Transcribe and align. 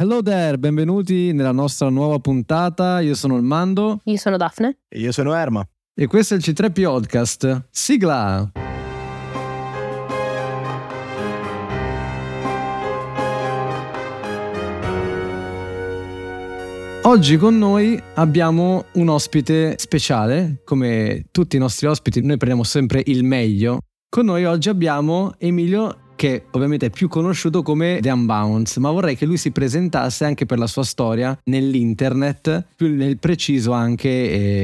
Hello 0.00 0.22
there, 0.22 0.56
benvenuti 0.56 1.34
nella 1.34 1.52
nostra 1.52 1.90
nuova 1.90 2.18
puntata. 2.20 3.00
Io 3.00 3.14
sono 3.14 3.36
il 3.36 3.42
Mando. 3.42 4.00
Io 4.04 4.16
sono 4.16 4.38
Daphne. 4.38 4.78
E 4.88 4.98
io 4.98 5.12
sono 5.12 5.34
Erma. 5.34 5.62
E 5.94 6.06
questo 6.06 6.32
è 6.32 6.38
il 6.38 6.42
C3 6.42 6.72
Podcast. 6.72 7.66
Sigla! 7.68 8.50
Oggi 17.02 17.36
con 17.36 17.58
noi 17.58 18.02
abbiamo 18.14 18.86
un 18.92 19.08
ospite 19.10 19.74
speciale, 19.76 20.62
come 20.64 21.26
tutti 21.30 21.56
i 21.56 21.58
nostri 21.58 21.88
ospiti 21.88 22.22
noi 22.22 22.38
prendiamo 22.38 22.64
sempre 22.64 23.02
il 23.04 23.22
meglio. 23.22 23.80
Con 24.08 24.24
noi 24.24 24.46
oggi 24.46 24.70
abbiamo 24.70 25.34
Emilio 25.36 26.08
che 26.20 26.44
ovviamente 26.50 26.84
è 26.84 26.90
più 26.90 27.08
conosciuto 27.08 27.62
come 27.62 27.98
The 28.02 28.10
Unbounce, 28.10 28.78
ma 28.78 28.90
vorrei 28.90 29.16
che 29.16 29.24
lui 29.24 29.38
si 29.38 29.52
presentasse 29.52 30.26
anche 30.26 30.44
per 30.44 30.58
la 30.58 30.66
sua 30.66 30.84
storia 30.84 31.34
nell'internet, 31.44 32.66
più 32.76 32.94
nel 32.94 33.16
preciso 33.18 33.72
anche 33.72 34.08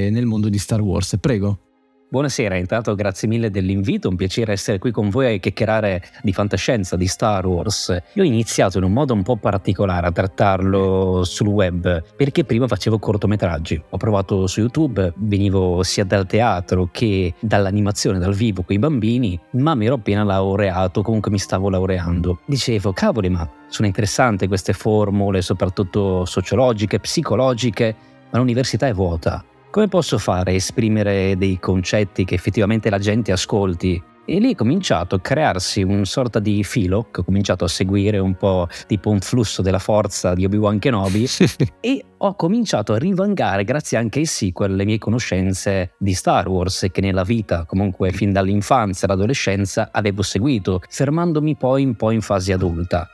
eh, 0.05 0.11
nel 0.11 0.27
mondo 0.27 0.51
di 0.51 0.59
Star 0.59 0.83
Wars. 0.83 1.17
Prego. 1.19 1.66
Buonasera, 2.09 2.57
intanto 2.57 2.95
grazie 2.95 3.27
mille 3.27 3.51
dell'invito, 3.51 4.09
un 4.09 4.15
piacere 4.15 4.53
essere 4.53 4.79
qui 4.79 4.93
con 4.93 5.09
voi 5.11 5.35
a 5.35 5.39
chiacchierare 5.39 6.01
di 6.23 6.33
fantascienza, 6.33 6.95
di 6.95 7.09
Star 7.09 7.45
Wars. 7.45 7.89
Io 8.13 8.23
ho 8.23 8.25
iniziato 8.25 8.79
in 8.79 8.85
un 8.85 8.93
modo 8.93 9.13
un 9.13 9.25
po' 9.25 9.35
particolare 9.35 10.07
a 10.07 10.13
trattarlo 10.13 11.25
sul 11.25 11.49
web, 11.49 12.05
perché 12.15 12.45
prima 12.45 12.69
facevo 12.69 13.01
cortometraggi. 13.01 13.83
Ho 13.91 13.97
provato 13.97 14.47
su 14.47 14.61
YouTube, 14.61 15.15
venivo 15.17 15.83
sia 15.83 16.05
dal 16.05 16.27
teatro 16.27 16.89
che 16.93 17.35
dall'animazione 17.41 18.21
dal 18.21 18.35
vivo 18.35 18.63
con 18.63 18.77
i 18.77 18.79
bambini, 18.79 19.37
ma 19.55 19.75
mi 19.75 19.87
ero 19.87 19.97
appena 19.97 20.23
laureato, 20.23 21.03
comunque 21.03 21.33
mi 21.33 21.41
stavo 21.41 21.69
laureando. 21.69 22.39
Dicevo, 22.47 22.93
cavoli, 22.93 23.31
ma 23.31 23.51
sono 23.67 23.89
interessanti 23.89 24.47
queste 24.47 24.75
formule, 24.75 25.43
soprattutto 25.43 26.25
sociologiche, 26.25 27.01
psicologiche, 27.01 27.97
ma 28.31 28.39
l'università 28.39 28.87
è 28.87 28.93
vuota 28.93 29.45
come 29.77 29.89
posso 29.89 30.17
fare 30.17 30.53
a 30.53 30.55
esprimere 30.55 31.37
dei 31.37 31.59
concetti 31.61 32.25
che 32.25 32.35
effettivamente 32.35 32.89
la 32.89 32.99
gente 32.99 33.31
ascolti? 33.31 34.03
E 34.25 34.39
lì 34.39 34.53
è 34.53 34.55
cominciato 34.55 35.17
a 35.17 35.21
crearsi 35.21 35.83
un 35.83 36.07
sorta 36.07 36.39
di 36.39 36.65
filo 36.65 37.09
che 37.11 37.21
ho 37.21 37.25
cominciato 37.25 37.67
a 37.67 37.69
seguire 37.69 38.17
un 38.17 38.37
po' 38.37 38.69
tipo 38.87 39.11
un 39.11 39.21
flusso 39.21 39.61
della 39.61 39.79
forza 39.79 40.33
di 40.33 40.47
Obi-Wan 40.47 40.79
Kenobi 40.79 41.27
e 41.81 42.05
ho 42.17 42.35
cominciato 42.37 42.95
a 42.95 42.99
rivangare 42.99 43.65
grazie 43.65 43.99
anche 43.99 44.21
ai 44.21 44.25
sequel 44.25 44.77
le 44.77 44.87
mie 44.87 44.97
conoscenze 44.97 45.93
di 45.99 46.15
Star 46.15 46.49
Wars 46.49 46.87
che 46.91 47.03
nella 47.03 47.23
vita 47.23 47.67
comunque 47.67 48.13
fin 48.13 48.33
dall'infanzia 48.33 49.07
e 49.07 49.11
all'adolescenza 49.11 49.91
avevo 49.93 50.23
seguito, 50.23 50.81
fermandomi 50.89 51.55
poi 51.55 51.85
un 51.85 51.97
po' 51.97 52.13
in 52.13 52.23
fase 52.23 52.55
adulta. 52.55 53.11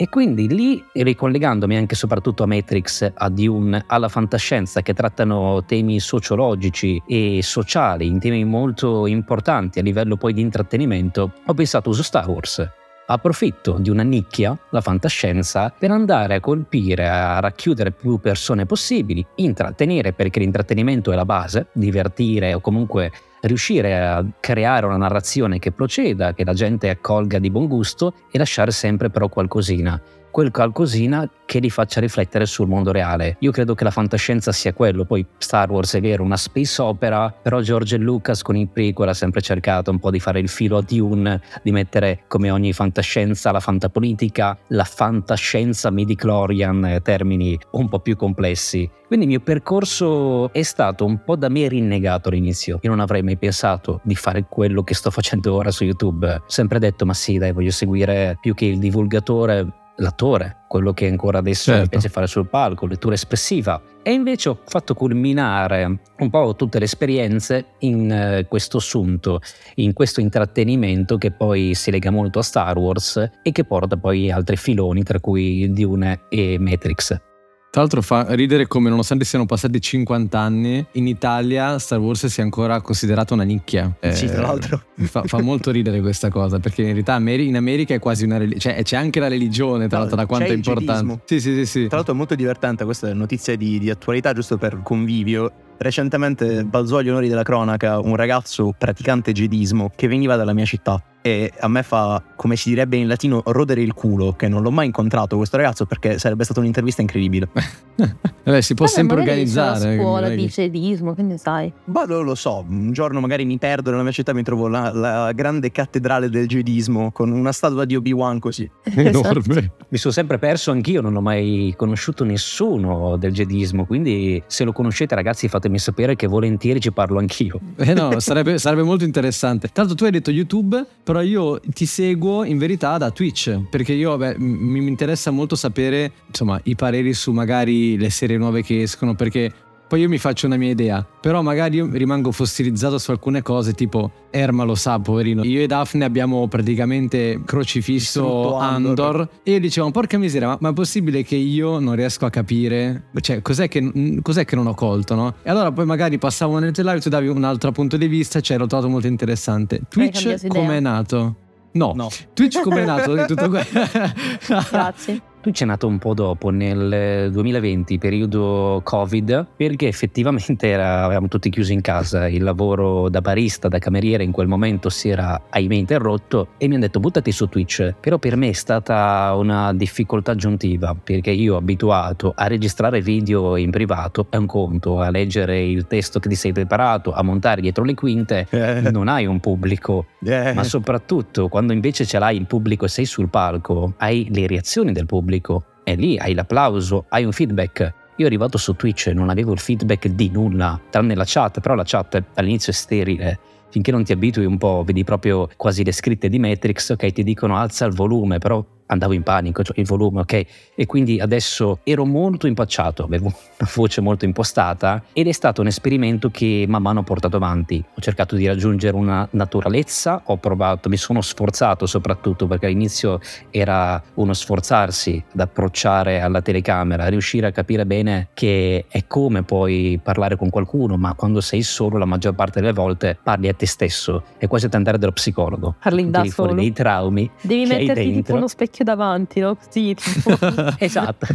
E 0.00 0.08
quindi 0.08 0.46
lì, 0.46 0.84
ricollegandomi 0.92 1.76
anche 1.76 1.96
soprattutto 1.96 2.44
a 2.44 2.46
Matrix, 2.46 3.10
a 3.12 3.28
Dune, 3.28 3.82
alla 3.88 4.08
fantascienza 4.08 4.80
che 4.80 4.94
trattano 4.94 5.64
temi 5.64 5.98
sociologici 5.98 7.02
e 7.04 7.40
sociali, 7.42 8.16
temi 8.20 8.44
molto 8.44 9.08
importanti 9.08 9.80
a 9.80 9.82
livello 9.82 10.16
poi 10.16 10.34
di 10.34 10.40
intrattenimento, 10.40 11.32
ho 11.44 11.52
pensato 11.52 11.90
uso 11.90 12.04
Star 12.04 12.28
Wars. 12.28 12.64
Approfitto 13.08 13.78
di 13.80 13.90
una 13.90 14.04
nicchia, 14.04 14.56
la 14.70 14.80
fantascienza, 14.80 15.74
per 15.76 15.90
andare 15.90 16.36
a 16.36 16.40
colpire, 16.40 17.08
a 17.08 17.40
racchiudere 17.40 17.90
più 17.90 18.18
persone 18.18 18.66
possibili, 18.66 19.26
intrattenere 19.36 20.12
perché 20.12 20.38
l'intrattenimento 20.38 21.10
è 21.10 21.16
la 21.16 21.24
base, 21.24 21.66
divertire 21.72 22.54
o 22.54 22.60
comunque 22.60 23.10
riuscire 23.42 23.98
a 23.98 24.24
creare 24.40 24.86
una 24.86 24.96
narrazione 24.96 25.58
che 25.58 25.72
proceda, 25.72 26.34
che 26.34 26.44
la 26.44 26.54
gente 26.54 26.88
accolga 26.88 27.38
di 27.38 27.50
buon 27.50 27.66
gusto 27.66 28.14
e 28.30 28.38
lasciare 28.38 28.70
sempre 28.70 29.10
però 29.10 29.28
qualcosina 29.28 30.00
quel 30.38 30.52
qualcosina 30.52 31.28
che 31.44 31.58
li 31.58 31.68
faccia 31.68 31.98
riflettere 31.98 32.46
sul 32.46 32.68
mondo 32.68 32.92
reale. 32.92 33.38
Io 33.40 33.50
credo 33.50 33.74
che 33.74 33.82
la 33.82 33.90
fantascienza 33.90 34.52
sia 34.52 34.72
quello, 34.72 35.04
poi 35.04 35.26
Star 35.36 35.68
Wars 35.68 35.96
è 35.96 36.00
vero, 36.00 36.22
una 36.22 36.36
space 36.36 36.80
opera, 36.80 37.28
però 37.32 37.60
George 37.60 37.96
Lucas 37.96 38.42
con 38.42 38.54
il 38.54 38.68
prequel 38.68 39.08
ha 39.08 39.14
sempre 39.14 39.40
cercato 39.40 39.90
un 39.90 39.98
po' 39.98 40.12
di 40.12 40.20
fare 40.20 40.38
il 40.38 40.48
filo 40.48 40.76
a 40.76 40.84
Dune, 40.86 41.40
di 41.64 41.72
mettere 41.72 42.22
come 42.28 42.52
ogni 42.52 42.72
fantascienza 42.72 43.50
la 43.50 43.58
fantapolitica, 43.58 44.56
la 44.68 44.84
fantascienza 44.84 45.90
midichlorian, 45.90 46.84
eh, 46.84 47.00
termini 47.02 47.58
un 47.72 47.88
po' 47.88 47.98
più 47.98 48.14
complessi. 48.14 48.88
Quindi 49.08 49.24
il 49.24 49.32
mio 49.32 49.40
percorso 49.40 50.52
è 50.52 50.62
stato 50.62 51.04
un 51.04 51.24
po' 51.24 51.34
da 51.34 51.48
me 51.48 51.66
rinnegato 51.66 52.28
all'inizio. 52.28 52.78
Io 52.82 52.90
non 52.90 53.00
avrei 53.00 53.22
mai 53.22 53.38
pensato 53.38 54.00
di 54.04 54.14
fare 54.14 54.44
quello 54.48 54.84
che 54.84 54.94
sto 54.94 55.10
facendo 55.10 55.52
ora 55.54 55.72
su 55.72 55.82
YouTube. 55.82 56.42
Sempre 56.46 56.78
detto, 56.78 57.06
ma 57.06 57.14
sì, 57.14 57.38
dai, 57.38 57.50
voglio 57.50 57.72
seguire 57.72 58.36
più 58.40 58.54
che 58.54 58.66
il 58.66 58.78
divulgatore 58.78 59.86
l'attore, 59.98 60.64
quello 60.68 60.92
che 60.92 61.06
ancora 61.06 61.38
adesso 61.38 61.70
certo. 61.70 61.82
mi 61.82 61.88
piace 61.88 62.08
fare 62.08 62.26
sul 62.26 62.48
palco, 62.48 62.86
lettura 62.86 63.14
espressiva. 63.14 63.80
E 64.02 64.12
invece 64.12 64.48
ho 64.48 64.58
fatto 64.64 64.94
culminare 64.94 65.98
un 66.18 66.30
po' 66.30 66.54
tutte 66.56 66.78
le 66.78 66.86
esperienze 66.86 67.74
in 67.80 68.40
uh, 68.40 68.48
questo 68.48 68.78
assunto, 68.78 69.40
in 69.76 69.92
questo 69.92 70.20
intrattenimento 70.20 71.18
che 71.18 71.30
poi 71.30 71.74
si 71.74 71.90
lega 71.90 72.10
molto 72.10 72.38
a 72.38 72.42
Star 72.42 72.76
Wars 72.78 73.30
e 73.42 73.52
che 73.52 73.64
porta 73.64 73.96
poi 73.96 74.30
altri 74.30 74.56
filoni, 74.56 75.02
tra 75.02 75.20
cui 75.20 75.70
Dune 75.72 76.22
e 76.28 76.58
Matrix. 76.58 77.27
Tra 77.70 77.82
l'altro 77.82 78.00
fa 78.00 78.34
ridere 78.34 78.66
come 78.66 78.88
nonostante 78.88 79.26
siano 79.26 79.44
passati 79.44 79.78
50 79.78 80.38
anni, 80.38 80.84
in 80.92 81.06
Italia 81.06 81.78
Star 81.78 81.98
Wars 81.98 82.26
sia 82.26 82.42
ancora 82.42 82.80
considerata 82.80 83.34
una 83.34 83.42
nicchia. 83.42 83.94
Eh, 84.00 84.14
sì, 84.14 84.26
tra 84.26 84.40
l'altro. 84.40 84.82
Fa, 84.94 85.22
fa, 85.24 85.42
molto 85.42 85.70
ridere 85.70 86.00
questa 86.00 86.30
cosa, 86.30 86.58
perché 86.58 86.82
in 86.82 86.92
realtà 86.92 87.16
in 87.18 87.56
America 87.56 87.92
è 87.92 87.98
quasi 87.98 88.24
una 88.24 88.38
religione, 88.38 88.74
cioè 88.74 88.82
c'è 88.82 88.96
anche 88.96 89.20
la 89.20 89.28
religione, 89.28 89.86
tra 89.86 89.98
l'altro, 89.98 90.16
da 90.16 90.24
quanto 90.24 90.50
è 90.50 90.54
importante. 90.54 91.20
Sì, 91.26 91.40
sì, 91.40 91.54
sì, 91.54 91.66
sì. 91.66 91.86
Tra 91.86 91.96
l'altro 91.96 92.14
è 92.14 92.16
molto 92.16 92.34
divertente, 92.34 92.84
questa 92.84 93.10
è 93.10 93.12
notizia 93.12 93.54
di, 93.54 93.78
di 93.78 93.90
attualità, 93.90 94.32
giusto 94.32 94.56
per 94.56 94.80
convivio. 94.82 95.52
Recentemente 95.76 96.64
balzò 96.64 96.96
agli 96.96 97.10
onori 97.10 97.28
della 97.28 97.44
cronaca 97.44 98.00
un 98.00 98.16
ragazzo 98.16 98.74
praticante 98.76 99.30
jedismo 99.30 99.92
che 99.94 100.08
veniva 100.08 100.34
dalla 100.34 100.52
mia 100.52 100.64
città 100.64 101.00
e 101.20 101.52
a 101.58 101.68
me 101.68 101.82
fa, 101.82 102.22
come 102.36 102.56
si 102.56 102.70
direbbe 102.70 102.96
in 102.96 103.08
latino, 103.08 103.42
rodere 103.46 103.82
il 103.82 103.92
culo, 103.92 104.32
che 104.32 104.48
non 104.48 104.62
l'ho 104.62 104.70
mai 104.70 104.86
incontrato 104.86 105.36
questo 105.36 105.56
ragazzo 105.56 105.84
perché 105.84 106.18
sarebbe 106.18 106.44
stata 106.44 106.60
un'intervista 106.60 107.00
incredibile. 107.00 107.48
Vabbè, 108.48 108.60
si 108.60 108.74
può 108.74 108.86
Vabbè, 108.86 108.96
sempre 108.96 109.18
organizzare. 109.18 109.94
Una 109.94 110.02
scuola 110.02 110.28
di 110.30 110.50
cedismo, 110.50 111.14
che 111.14 111.22
ne 111.22 111.36
sai? 111.36 111.72
Ma 111.84 112.04
non 112.04 112.24
lo 112.24 112.34
so, 112.34 112.64
un 112.68 112.92
giorno 112.92 113.20
magari 113.20 113.44
mi 113.44 113.58
perdo 113.58 113.90
nella 113.90 114.02
mia 114.02 114.12
città 114.12 114.30
e 114.30 114.34
mi 114.34 114.42
trovo 114.42 114.68
la, 114.68 114.90
la, 114.92 115.32
grande 115.32 115.70
cattedrale 115.70 116.30
del 116.30 116.46
jedismo 116.46 117.10
con 117.12 117.30
una 117.30 117.52
statua 117.52 117.84
di 117.84 117.96
Obi-Wan 117.96 118.38
così. 118.38 118.70
Enorme. 118.84 119.58
Esatto. 119.58 119.86
Mi 119.88 119.98
sono 119.98 120.12
sempre 120.12 120.38
perso 120.38 120.70
anch'io, 120.70 121.00
non 121.00 121.16
ho 121.16 121.20
mai 121.20 121.74
conosciuto 121.76 122.24
nessuno 122.24 123.16
del 123.16 123.32
jedismo, 123.32 123.84
quindi 123.84 124.42
se 124.46 124.64
lo 124.64 124.72
conoscete 124.72 125.14
ragazzi 125.14 125.48
fatemi 125.48 125.78
sapere 125.78 126.16
che 126.16 126.26
volentieri 126.26 126.80
ci 126.80 126.92
parlo 126.92 127.18
anch'io. 127.18 127.60
Eh 127.76 127.92
no, 127.92 128.18
sarebbe, 128.20 128.58
sarebbe 128.58 128.82
molto 128.82 129.04
interessante. 129.04 129.68
Tanto 129.72 129.94
tu 129.94 130.04
hai 130.04 130.10
detto 130.10 130.30
YouTube, 130.30 130.86
però 131.08 131.22
io 131.22 131.58
ti 131.72 131.86
seguo 131.86 132.44
in 132.44 132.58
verità 132.58 132.98
da 132.98 133.10
Twitch, 133.10 133.62
perché 133.70 133.94
io 133.94 134.14
vabbè, 134.14 134.36
mi 134.36 134.86
interessa 134.86 135.30
molto 135.30 135.56
sapere 135.56 136.12
insomma 136.26 136.60
i 136.64 136.74
pareri 136.74 137.14
su 137.14 137.32
magari 137.32 137.96
le 137.96 138.10
serie 138.10 138.36
nuove 138.36 138.62
che 138.62 138.82
escono, 138.82 139.14
perché 139.14 139.50
poi 139.88 140.02
io 140.02 140.08
mi 140.08 140.18
faccio 140.18 140.46
una 140.46 140.56
mia 140.56 140.70
idea, 140.70 141.02
però 141.02 141.40
magari 141.40 141.76
io 141.76 141.88
rimango 141.90 142.30
fossilizzato 142.30 142.98
su 142.98 143.10
alcune 143.10 143.40
cose, 143.40 143.72
tipo 143.72 144.26
Erma 144.30 144.64
lo 144.64 144.74
sa, 144.74 144.98
poverino. 144.98 145.42
Io 145.44 145.62
e 145.62 145.66
Daphne 145.66 146.04
abbiamo 146.04 146.46
praticamente 146.46 147.40
crocifisso 147.44 148.56
Andor. 148.56 148.90
Andor 148.90 149.28
e 149.42 149.52
io 149.52 149.60
dicevo, 149.60 149.90
porca 149.90 150.18
miseria, 150.18 150.48
ma, 150.48 150.58
ma, 150.60 150.68
è 150.68 150.72
possibile 150.74 151.22
che 151.22 151.36
io 151.36 151.78
non 151.78 151.94
riesco 151.94 152.26
a 152.26 152.30
capire? 152.30 153.04
Cioè, 153.18 153.40
cos'è 153.40 153.68
che, 153.68 154.20
cos'è 154.20 154.44
che 154.44 154.56
non 154.56 154.66
ho 154.66 154.74
colto, 154.74 155.14
no? 155.14 155.34
E 155.42 155.48
allora 155.48 155.72
poi 155.72 155.86
magari 155.86 156.18
passavo 156.18 156.58
nel 156.58 156.74
live, 156.76 157.00
tu 157.00 157.08
davi 157.08 157.28
un 157.28 157.44
altro 157.44 157.72
punto 157.72 157.96
di 157.96 158.08
vista, 158.08 158.40
cioè 158.40 158.58
l'ho 158.58 158.66
trovato 158.66 158.90
molto 158.90 159.06
interessante. 159.06 159.80
Twitch 159.88 160.46
come 160.48 160.76
è 160.76 160.80
nato? 160.80 161.36
No. 161.72 161.92
no. 161.94 162.10
Twitch 162.34 162.60
come 162.60 162.82
è 162.82 162.84
nato? 162.84 163.24
Tutto 163.24 163.48
Grazie. 164.70 165.22
Twitch 165.48 165.62
è 165.62 165.64
nato 165.64 165.86
un 165.86 165.96
po' 165.96 166.12
dopo, 166.12 166.50
nel 166.50 167.30
2020, 167.32 167.96
periodo 167.96 168.82
Covid, 168.84 169.46
perché 169.56 169.88
effettivamente 169.88 170.68
era, 170.68 171.06
eravamo 171.06 171.28
tutti 171.28 171.48
chiusi 171.48 171.72
in 171.72 171.80
casa, 171.80 172.28
il 172.28 172.42
lavoro 172.42 173.08
da 173.08 173.22
barista, 173.22 173.66
da 173.68 173.78
cameriere 173.78 174.24
in 174.24 174.30
quel 174.30 174.46
momento 174.46 174.90
si 174.90 175.08
era 175.08 175.40
ahimè 175.48 175.74
interrotto 175.74 176.48
e 176.58 176.68
mi 176.68 176.74
hanno 176.74 176.82
detto 176.82 177.00
buttati 177.00 177.32
su 177.32 177.48
Twitch, 177.48 177.94
però 177.98 178.18
per 178.18 178.36
me 178.36 178.50
è 178.50 178.52
stata 178.52 179.32
una 179.36 179.72
difficoltà 179.72 180.32
aggiuntiva 180.32 180.94
perché 181.02 181.30
io 181.30 181.56
abituato 181.56 182.34
a 182.36 182.46
registrare 182.46 183.00
video 183.00 183.56
in 183.56 183.70
privato 183.70 184.26
è 184.28 184.36
un 184.36 184.44
conto, 184.44 185.00
a 185.00 185.08
leggere 185.08 185.64
il 185.64 185.86
testo 185.86 186.20
che 186.20 186.28
ti 186.28 186.34
sei 186.34 186.52
preparato, 186.52 187.14
a 187.14 187.22
montare 187.22 187.62
dietro 187.62 187.84
le 187.84 187.94
quinte, 187.94 188.46
eh. 188.50 188.90
non 188.90 189.08
hai 189.08 189.24
un 189.24 189.40
pubblico, 189.40 190.08
eh. 190.22 190.52
ma 190.52 190.62
soprattutto 190.62 191.48
quando 191.48 191.72
invece 191.72 192.04
ce 192.04 192.18
l'hai 192.18 192.36
il 192.36 192.44
pubblico 192.44 192.84
e 192.84 192.88
sei 192.88 193.06
sul 193.06 193.30
palco, 193.30 193.94
hai 193.96 194.28
le 194.30 194.46
reazioni 194.46 194.92
del 194.92 195.06
pubblico 195.06 195.36
pubblico 195.38 195.64
e 195.84 195.94
lì 195.94 196.18
hai 196.18 196.34
l'applauso, 196.34 197.06
hai 197.08 197.24
un 197.24 197.32
feedback. 197.32 197.94
Io 198.16 198.26
arrivato 198.26 198.58
su 198.58 198.74
Twitch 198.74 199.06
e 199.06 199.14
non 199.14 199.30
avevo 199.30 199.52
il 199.52 199.58
feedback 199.58 200.08
di 200.08 200.28
nulla, 200.28 200.78
tranne 200.90 201.14
la 201.14 201.24
chat, 201.26 201.60
però 201.60 201.74
la 201.74 201.84
chat 201.84 202.22
all'inizio 202.34 202.72
è 202.72 202.74
sterile. 202.74 203.38
Finché 203.70 203.90
non 203.90 204.02
ti 204.02 204.12
abitui 204.12 204.44
un 204.44 204.58
po', 204.58 204.82
vedi 204.84 205.04
proprio 205.04 205.48
quasi 205.56 205.84
le 205.84 205.92
scritte 205.92 206.28
di 206.28 206.38
Matrix, 206.38 206.90
ok, 206.90 207.12
ti 207.12 207.22
dicono 207.22 207.56
alza 207.56 207.84
il 207.86 207.94
volume, 207.94 208.38
però 208.38 208.64
andavo 208.88 209.12
in 209.12 209.22
panico, 209.22 209.62
cioè 209.62 209.78
il 209.80 209.86
volume, 209.86 210.20
ok? 210.20 210.44
E 210.74 210.86
quindi 210.86 211.20
adesso 211.20 211.80
ero 211.82 212.04
molto 212.04 212.46
impacciato, 212.46 213.04
avevo 213.04 213.26
una 213.58 213.70
voce 213.74 214.00
molto 214.00 214.24
impostata 214.24 215.02
ed 215.12 215.26
è 215.26 215.32
stato 215.32 215.60
un 215.60 215.66
esperimento 215.66 216.30
che 216.30 216.64
man 216.68 216.82
mano 216.82 217.00
ho 217.00 217.02
portato 217.02 217.36
avanti. 217.36 217.82
Ho 217.96 218.00
cercato 218.00 218.36
di 218.36 218.46
raggiungere 218.46 218.96
una 218.96 219.26
naturalezza, 219.32 220.22
ho 220.24 220.36
provato, 220.36 220.88
mi 220.88 220.96
sono 220.96 221.20
sforzato 221.20 221.86
soprattutto 221.86 222.46
perché 222.46 222.66
all'inizio 222.66 223.20
era 223.50 224.02
uno 224.14 224.32
sforzarsi 224.32 225.22
ad 225.32 225.40
approcciare 225.40 226.20
alla 226.20 226.42
telecamera, 226.42 227.08
riuscire 227.08 227.46
a 227.46 227.52
capire 227.52 227.86
bene 227.86 228.28
che 228.34 228.86
è 228.88 229.06
come 229.06 229.42
puoi 229.42 230.00
parlare 230.02 230.36
con 230.36 230.50
qualcuno, 230.50 230.96
ma 230.96 231.14
quando 231.14 231.40
sei 231.40 231.62
solo 231.62 231.98
la 231.98 232.04
maggior 232.04 232.34
parte 232.34 232.60
delle 232.60 232.72
volte 232.72 233.18
parli 233.22 233.48
a 233.48 233.54
te 233.54 233.66
stesso, 233.66 234.24
è 234.38 234.46
quasi 234.46 234.68
tentare 234.68 234.98
dello 234.98 235.12
psicologo. 235.12 235.76
Parli 235.80 236.08
da 236.10 236.20
Tiri 236.20 236.32
fuori 236.32 236.50
solo. 236.50 236.62
dei 236.62 236.72
traumi. 236.72 237.30
Devi 237.40 237.66
metterti 237.66 238.12
tipo 238.12 238.34
uno 238.34 238.48
specchio 238.48 238.77
davanti, 238.84 239.40
no? 239.40 239.56
Così, 239.56 239.94
tipo. 239.94 240.36
Esatto. 240.78 241.26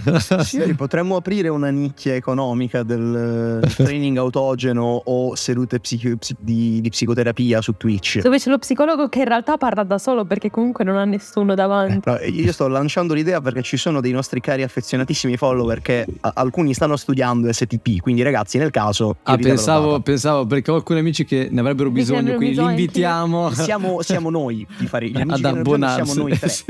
Sì, 0.44 0.74
potremmo 0.76 1.16
aprire 1.16 1.50
una 1.50 1.70
nicchia 1.70 2.16
economica 2.16 2.84
del 2.84 3.62
eh, 3.64 3.68
training 3.84 4.18
autogeno 4.18 5.02
o 5.06 5.36
sedute 5.36 5.80
psichi- 5.80 6.18
psi- 6.18 6.36
di, 6.40 6.82
di 6.82 6.90
psicoterapia 6.90 7.62
su 7.62 7.74
Twitch. 7.78 8.22
Dove 8.22 8.38
c'è 8.40 8.50
lo 8.50 8.58
psicologo 8.58 9.10
che 9.10 9.20
in 9.20 9.26
realtà 9.26 9.58
parla 9.58 9.84
da 9.84 9.98
solo 9.98 10.26
perché 10.26 10.50
comunque 10.50 10.84
non 10.84 10.98
ha 10.98 11.06
nessuno 11.06 11.56
davanti. 11.56 12.00
Però 12.00 12.18
Io 12.24 12.52
sto 12.52 12.68
lanciando 12.68 13.14
l'idea 13.14 13.42
perché 13.42 13.62
ci 13.62 13.78
sono 13.78 14.02
dei 14.02 14.12
nostri 14.12 14.40
cari 14.40 14.64
affezionatissimi 14.64 15.38
follower 15.38 15.82
che 15.82 16.06
a- 16.22 16.32
alcuni 16.36 16.74
stanno 16.74 16.96
studiando 16.96 17.52
STP, 17.52 18.00
quindi 18.02 18.22
ragazzi 18.22 18.58
nel 18.58 18.72
caso... 18.72 19.18
Ah, 19.24 19.38
pensavo, 19.38 20.00
pensavo 20.00 20.46
perché 20.46 20.72
ho 20.72 20.76
alcuni 20.76 21.00
amici 21.00 21.26
che 21.26 21.48
ne 21.52 21.60
avrebbero 21.60 21.90
bisogno, 21.90 22.36
quindi 22.36 22.56
li 22.58 22.64
invitiamo 22.64 23.52
Siamo, 23.52 24.02
siamo 24.02 24.30
noi 24.30 24.66
i 24.80 24.88
fare 24.88 25.10
gli 25.10 25.20
amici 25.20 25.46
ad 25.46 25.58
abbonarsi. 25.58 26.06
siamo 26.06 26.28
noi 26.28 26.38
tre. 26.40 26.50
Sì. 26.50 26.66